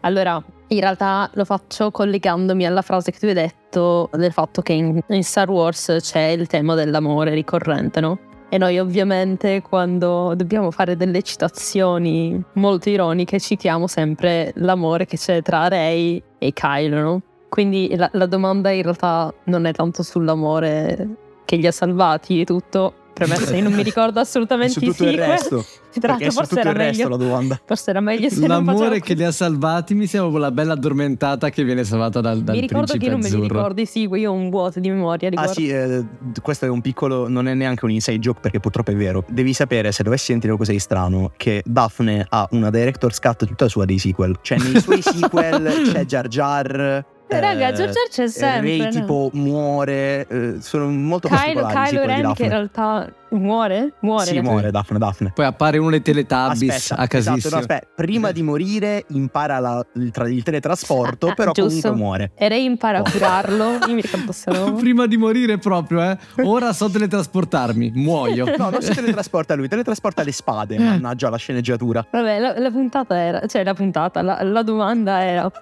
Allora, 0.00 0.42
in 0.68 0.80
realtà 0.80 1.30
lo 1.34 1.44
faccio 1.44 1.90
collegandomi 1.90 2.66
alla 2.66 2.82
frase 2.82 3.10
che 3.10 3.18
tu 3.18 3.26
hai 3.26 3.34
detto 3.34 4.10
del 4.12 4.32
fatto 4.32 4.62
che 4.62 4.72
in, 4.72 5.00
in 5.08 5.24
Star 5.24 5.48
Wars 5.50 5.96
c'è 6.00 6.28
il 6.28 6.46
tema 6.46 6.74
dell'amore 6.74 7.32
ricorrente, 7.34 8.00
no? 8.00 8.18
E 8.50 8.56
noi 8.56 8.78
ovviamente 8.78 9.60
quando 9.60 10.32
dobbiamo 10.34 10.70
fare 10.70 10.96
delle 10.96 11.22
citazioni 11.22 12.42
molto 12.54 12.88
ironiche 12.88 13.38
citiamo 13.38 13.86
sempre 13.86 14.52
l'amore 14.56 15.04
che 15.04 15.18
c'è 15.18 15.42
tra 15.42 15.68
Rey 15.68 16.22
e 16.38 16.52
Kylo, 16.52 17.00
no? 17.00 17.22
Quindi 17.48 17.94
la, 17.96 18.08
la 18.12 18.26
domanda 18.26 18.70
in 18.70 18.82
realtà 18.82 19.32
non 19.44 19.66
è 19.66 19.72
tanto 19.72 20.02
sull'amore 20.02 21.08
che 21.44 21.56
li 21.56 21.66
ha 21.66 21.72
salvati 21.72 22.40
e 22.40 22.44
tutto, 22.44 22.94
premesso 23.18 23.54
io 23.54 23.62
non 23.62 23.72
mi 23.72 23.82
ricordo 23.82 24.20
assolutamente 24.20 24.72
Su 24.74 24.78
i 24.80 24.86
tutto 24.86 25.04
il 25.04 25.10
sequel. 25.10 25.28
resto. 25.28 25.64
Tra 25.98 26.10
l'altro 26.12 26.30
forse 26.30 26.48
tutto 26.50 26.60
era 26.60 26.70
il 26.70 26.76
resto 26.76 27.02
meglio 27.08 27.16
la 27.16 27.24
domanda. 27.24 27.60
Forse 27.64 27.90
era 27.90 28.00
meglio 28.00 28.28
se 28.28 28.46
L'amore 28.46 29.00
che 29.00 29.14
li 29.14 29.24
ha 29.24 29.32
salvati 29.32 29.94
mi 29.94 30.06
sembra 30.06 30.30
quella 30.30 30.50
bella 30.52 30.74
addormentata 30.74 31.50
che 31.50 31.64
viene 31.64 31.82
salvata 31.82 32.20
dal, 32.20 32.42
dal 32.42 32.54
Mi 32.54 32.60
ricordo 32.60 32.92
che 32.96 33.04
io 33.04 33.10
non 33.10 33.20
me 33.20 33.28
li 33.28 33.34
azzurro. 33.34 33.54
ricordi, 33.54 33.86
sì, 33.86 34.02
io 34.06 34.30
ho 34.30 34.34
un 34.34 34.48
vuoto 34.50 34.78
di 34.78 34.88
memoria. 34.90 35.26
Ah 35.28 35.30
Riguardo. 35.30 35.52
sì, 35.54 35.68
eh, 35.68 36.04
questo 36.40 36.66
è 36.66 36.68
un 36.68 36.80
piccolo, 36.80 37.28
non 37.28 37.48
è 37.48 37.54
neanche 37.54 37.84
un 37.84 37.90
inside 37.90 38.18
joke 38.20 38.40
perché 38.40 38.60
purtroppo 38.60 38.90
è 38.92 38.94
vero. 38.96 39.24
Devi 39.28 39.52
sapere, 39.52 39.90
se 39.90 40.02
dovessi 40.04 40.26
sentire 40.26 40.48
qualcosa 40.48 40.70
di 40.72 40.78
strano, 40.78 41.32
che 41.36 41.62
Daphne 41.64 42.24
ha 42.28 42.46
una 42.52 42.70
director's 42.70 43.18
cut 43.18 43.44
tutta 43.46 43.66
sua 43.68 43.84
dei 43.84 43.98
sequel. 43.98 44.36
Cioè 44.40 44.58
nei 44.58 44.80
suoi 44.80 45.00
sequel 45.02 45.90
c'è 45.90 46.04
Jar 46.04 46.28
Jar. 46.28 47.04
Eh, 47.30 47.40
raga, 47.40 47.72
Jar 47.72 47.90
c'è 48.10 48.22
eh, 48.22 48.28
sempre, 48.28 48.60
Rey 48.62 48.78
no? 48.80 48.88
tipo 48.88 49.30
muore, 49.34 50.26
eh, 50.28 50.54
sono 50.60 50.88
molto 50.88 51.28
Kylo, 51.28 51.60
particolari 51.60 51.90
Kylo 51.90 52.06
Ren 52.06 52.32
che 52.32 52.42
in 52.44 52.48
realtà 52.48 53.12
muore? 53.30 53.92
Muore. 54.00 54.24
Sì, 54.24 54.40
muore 54.40 54.70
Daphne, 54.70 54.98
Daphne. 54.98 55.32
Poi 55.34 55.44
appare 55.44 55.76
uno 55.76 55.90
dei 55.90 56.00
Teletubbies 56.00 56.72
Aspetta, 56.90 57.02
a 57.02 57.06
casissimo. 57.06 57.36
esatto, 57.36 57.54
no, 57.54 57.60
aspetta, 57.60 57.86
prima 57.94 58.30
di 58.32 58.42
morire 58.42 59.04
impara 59.08 59.58
la- 59.58 59.84
il, 59.96 60.10
tra- 60.10 60.26
il 60.28 60.42
teletrasporto, 60.42 61.28
Ah, 61.28 61.34
però 61.34 61.52
giusto. 61.52 61.88
comunque 61.88 61.90
muore. 61.92 62.30
E 62.34 62.48
Rey 62.48 62.64
impara 62.64 62.98
a 62.98 63.02
Oh. 63.02 63.10
curarlo. 63.10 63.78
Io 63.86 63.94
mi 63.94 64.00
ricordo 64.00 64.32
solo. 64.32 64.72
Prima 64.80 65.06
di 65.06 65.16
morire 65.18 65.58
proprio, 65.58 66.02
eh. 66.02 66.16
Ora 66.44 66.72
so 66.72 66.88
teletrasportarmi, 66.88 67.92
muoio. 67.94 68.46
No, 68.56 68.70
non 68.70 68.80
si 68.80 68.94
teletrasporta 68.94 69.54
lui, 69.54 69.68
teletrasporta 69.68 70.22
le 70.22 70.32
spade, 70.32 70.78
mannaggia 70.78 71.28
la 71.28 71.36
sceneggiatura. 71.36 72.06
Vabbè, 72.10 72.38
la, 72.38 72.58
la 72.58 72.70
puntata 72.70 73.18
era. 73.18 73.46
Cioè, 73.46 73.62
la 73.64 73.74
puntata, 73.74 74.22
la, 74.22 74.42
la 74.42 74.62
domanda 74.62 75.22
era. 75.22 75.52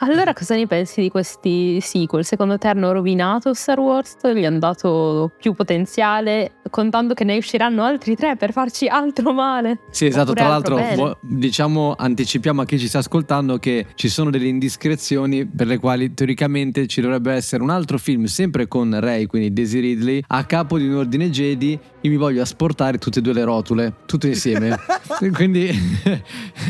Allora, 0.00 0.32
cosa 0.32 0.54
ne 0.54 0.68
pensi 0.68 1.00
di 1.00 1.10
questi 1.10 1.80
sequel? 1.80 2.24
Secondo 2.24 2.56
te 2.56 2.68
hanno 2.68 2.92
rovinato 2.92 3.52
Star 3.52 3.80
Wars? 3.80 4.16
Gli 4.32 4.44
hanno 4.44 4.60
dato 4.60 5.32
più 5.36 5.54
potenziale, 5.54 6.60
contando 6.70 7.14
che 7.14 7.24
ne 7.24 7.36
usciranno 7.36 7.82
altri 7.82 8.14
tre 8.14 8.36
per 8.36 8.52
farci 8.52 8.86
altro 8.86 9.32
male? 9.32 9.80
Sì, 9.90 10.06
esatto. 10.06 10.30
Oppure 10.30 10.44
Tra 10.44 10.54
altro 10.54 10.76
l'altro, 10.76 11.18
diciamo, 11.22 11.94
anticipiamo 11.98 12.62
a 12.62 12.64
chi 12.64 12.78
ci 12.78 12.86
sta 12.86 12.98
ascoltando 12.98 13.58
che 13.58 13.86
ci 13.96 14.08
sono 14.08 14.30
delle 14.30 14.46
indiscrezioni 14.46 15.44
per 15.44 15.66
le 15.66 15.78
quali 15.78 16.14
teoricamente 16.14 16.86
ci 16.86 17.00
dovrebbe 17.00 17.32
essere 17.32 17.64
un 17.64 17.70
altro 17.70 17.98
film, 17.98 18.26
sempre 18.26 18.68
con 18.68 19.00
Ray, 19.00 19.26
quindi 19.26 19.52
Daisy 19.52 19.80
Ridley, 19.80 20.22
a 20.28 20.44
capo 20.44 20.78
di 20.78 20.86
un 20.86 20.94
ordine 20.94 21.28
Jedi. 21.28 21.76
Io 22.02 22.10
mi 22.10 22.16
voglio 22.16 22.42
asportare 22.42 22.96
tutte 22.98 23.18
e 23.18 23.22
due 23.22 23.32
le 23.32 23.42
rotule, 23.42 23.92
tutte 24.06 24.28
insieme. 24.28 24.78
quindi, 25.32 25.68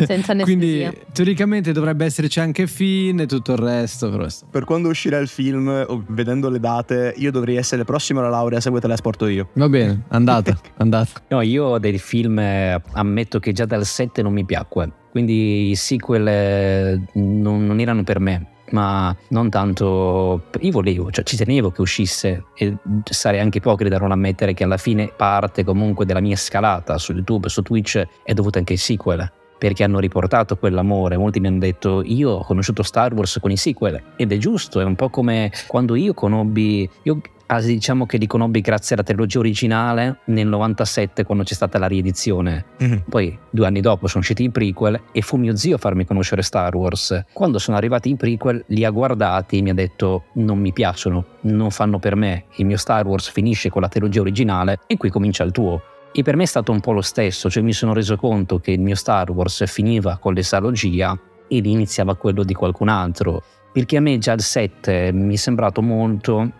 Senza 0.07 0.35
quindi 0.41 0.83
anestesia. 0.85 0.93
teoricamente 1.13 1.73
dovrebbe 1.73 2.07
esserci 2.07 2.41
anche 2.41 2.67
Finn 2.67 3.21
e 3.21 3.27
tutto 3.27 3.53
il 3.53 3.59
resto. 3.59 4.09
Però 4.11 4.27
Per 4.51 4.65
quando 4.65 4.89
uscirà 4.89 5.19
il 5.19 5.29
film, 5.29 6.05
vedendo 6.09 6.49
le 6.49 6.61
date, 6.61 7.13
io 7.19 7.31
dovrei 7.31 7.57
essere 7.57 7.85
prossimo 7.85 8.21
alla 8.21 8.31
laurea, 8.31 8.59
se 8.61 8.71
vuoi 8.71 8.81
te 8.81 8.87
la 8.87 8.97
sporto 8.97 9.27
io. 9.27 9.51
Va 9.53 9.69
bene, 9.69 10.05
andata, 10.09 10.59
andata. 10.79 11.21
No, 11.29 11.43
io 11.43 11.77
del 11.79 11.99
film 11.99 12.39
eh, 12.39 12.81
ammetto 12.93 13.39
che 13.39 13.53
già 13.53 13.67
dal 13.67 13.85
7 13.85 14.23
non 14.23 14.33
mi 14.33 14.47
piacque, 14.47 14.91
quindi 15.11 15.69
i 15.69 15.75
sequel 15.77 16.27
eh, 16.27 17.01
non, 17.15 17.67
non 17.67 17.81
erano 17.81 18.03
per 18.03 18.19
me. 18.19 18.47
Ma 18.71 19.17
non 19.29 19.49
tanto. 19.49 20.43
Io 20.61 20.71
volevo, 20.71 21.11
cioè 21.11 21.25
ci 21.25 21.37
tenevo 21.37 21.71
che 21.71 21.81
uscisse 21.81 22.45
e 22.55 22.77
sarei 23.09 23.41
anche 23.41 23.59
ipocrita 23.59 23.99
non 23.99 24.13
ammettere 24.13 24.55
che 24.55 24.65
alla 24.65 24.77
fine 24.77 25.13
parte 25.15 25.65
comunque 25.65 26.05
della 26.05 26.21
mia 26.21 26.37
scalata 26.37 26.99
su 26.99 27.13
YouTube 27.13 27.49
su 27.49 27.63
Twitch 27.63 28.03
è 28.23 28.35
dovuta 28.35 28.59
anche 28.59 28.75
ai 28.75 28.79
sequel. 28.79 29.31
Perché 29.59 29.85
hanno 29.85 29.99
riportato 29.99 30.57
quell'amore. 30.57 31.17
Molti 31.17 31.41
mi 31.41 31.49
hanno 31.49 31.59
detto: 31.59 32.03
Io 32.05 32.31
ho 32.31 32.45
conosciuto 32.45 32.83
Star 32.83 33.13
Wars 33.13 33.39
con 33.41 33.51
i 33.51 33.57
sequel. 33.57 34.01
Ed 34.17 34.33
è 34.33 34.37
giusto, 34.37 34.81
è 34.81 34.85
un 34.85 34.95
po' 34.95 35.09
come 35.09 35.51
quando 35.67 35.95
io 35.95 36.15
conobbi. 36.15 36.89
Io 37.03 37.21
diciamo 37.65 38.05
che 38.05 38.19
li 38.19 38.27
conobbi 38.27 38.61
grazie 38.61 38.95
alla 38.95 39.05
trilogia 39.05 39.39
originale 39.39 40.19
nel 40.27 40.47
97 40.47 41.25
quando 41.25 41.45
c'è 41.45 41.55
stata 41.55 41.79
la 41.79 41.87
riedizione. 41.87 42.67
Poi 43.09 43.39
due 43.49 43.67
anni 43.67 43.81
dopo 43.81 44.07
sono 44.07 44.21
usciti 44.21 44.45
i 44.45 44.51
prequel 44.51 45.01
e 45.13 45.23
fu 45.23 45.37
mio 45.39 45.57
zio 45.57 45.77
a 45.77 45.79
farmi 45.79 46.05
conoscere 46.05 46.43
Star 46.43 46.75
Wars. 46.77 47.25
Quando 47.33 47.59
sono 47.59 47.79
arrivati 47.79 48.11
i 48.11 48.17
prequel 48.17 48.65
li 48.69 48.85
ha 48.85 48.91
guardati 48.91 49.59
e 49.59 49.63
mi 49.63 49.71
ha 49.71 49.75
detto 49.75 50.25
non 50.35 50.59
mi 50.59 50.73
piacciono, 50.73 51.25
non 51.43 51.71
fanno 51.71 51.99
per 51.99 52.17
me. 52.17 52.45
Il 52.57 52.67
mio 52.67 52.77
Star 52.77 53.07
Wars 53.07 53.31
finisce 53.31 53.71
con 53.71 53.81
la 53.81 53.89
trilogia 53.89 54.21
originale 54.21 54.81
e 54.87 54.99
qui 54.99 55.09
comincia 55.09 55.43
il 55.43 55.53
tuo. 55.53 55.81
E 56.13 56.23
per 56.23 56.37
me 56.37 56.45
è 56.45 56.47
stato 56.47 56.73
un 56.73 56.81
po' 56.81 56.93
lo 56.93 57.03
stesso, 57.03 57.51
cioè 57.51 57.63
mi 57.63 57.73
sono 57.73 57.93
reso 57.93 58.17
conto 58.17 58.59
che 58.59 58.73
il 58.73 58.81
mio 58.81 58.95
Star 58.95 59.31
Wars 59.31 59.65
finiva 59.67 60.19
con 60.19 60.35
l'esalogia 60.35 61.19
ed 61.47 61.67
iniziava 61.67 62.17
quello 62.17 62.43
di 62.45 62.55
qualcun 62.55 62.89
altro. 62.89 63.43
Perché 63.73 63.99
a 63.99 64.01
me 64.01 64.19
già 64.19 64.33
il 64.33 64.41
7 64.41 65.13
mi 65.13 65.35
è 65.35 65.37
sembrato 65.37 65.83
molto 65.83 66.51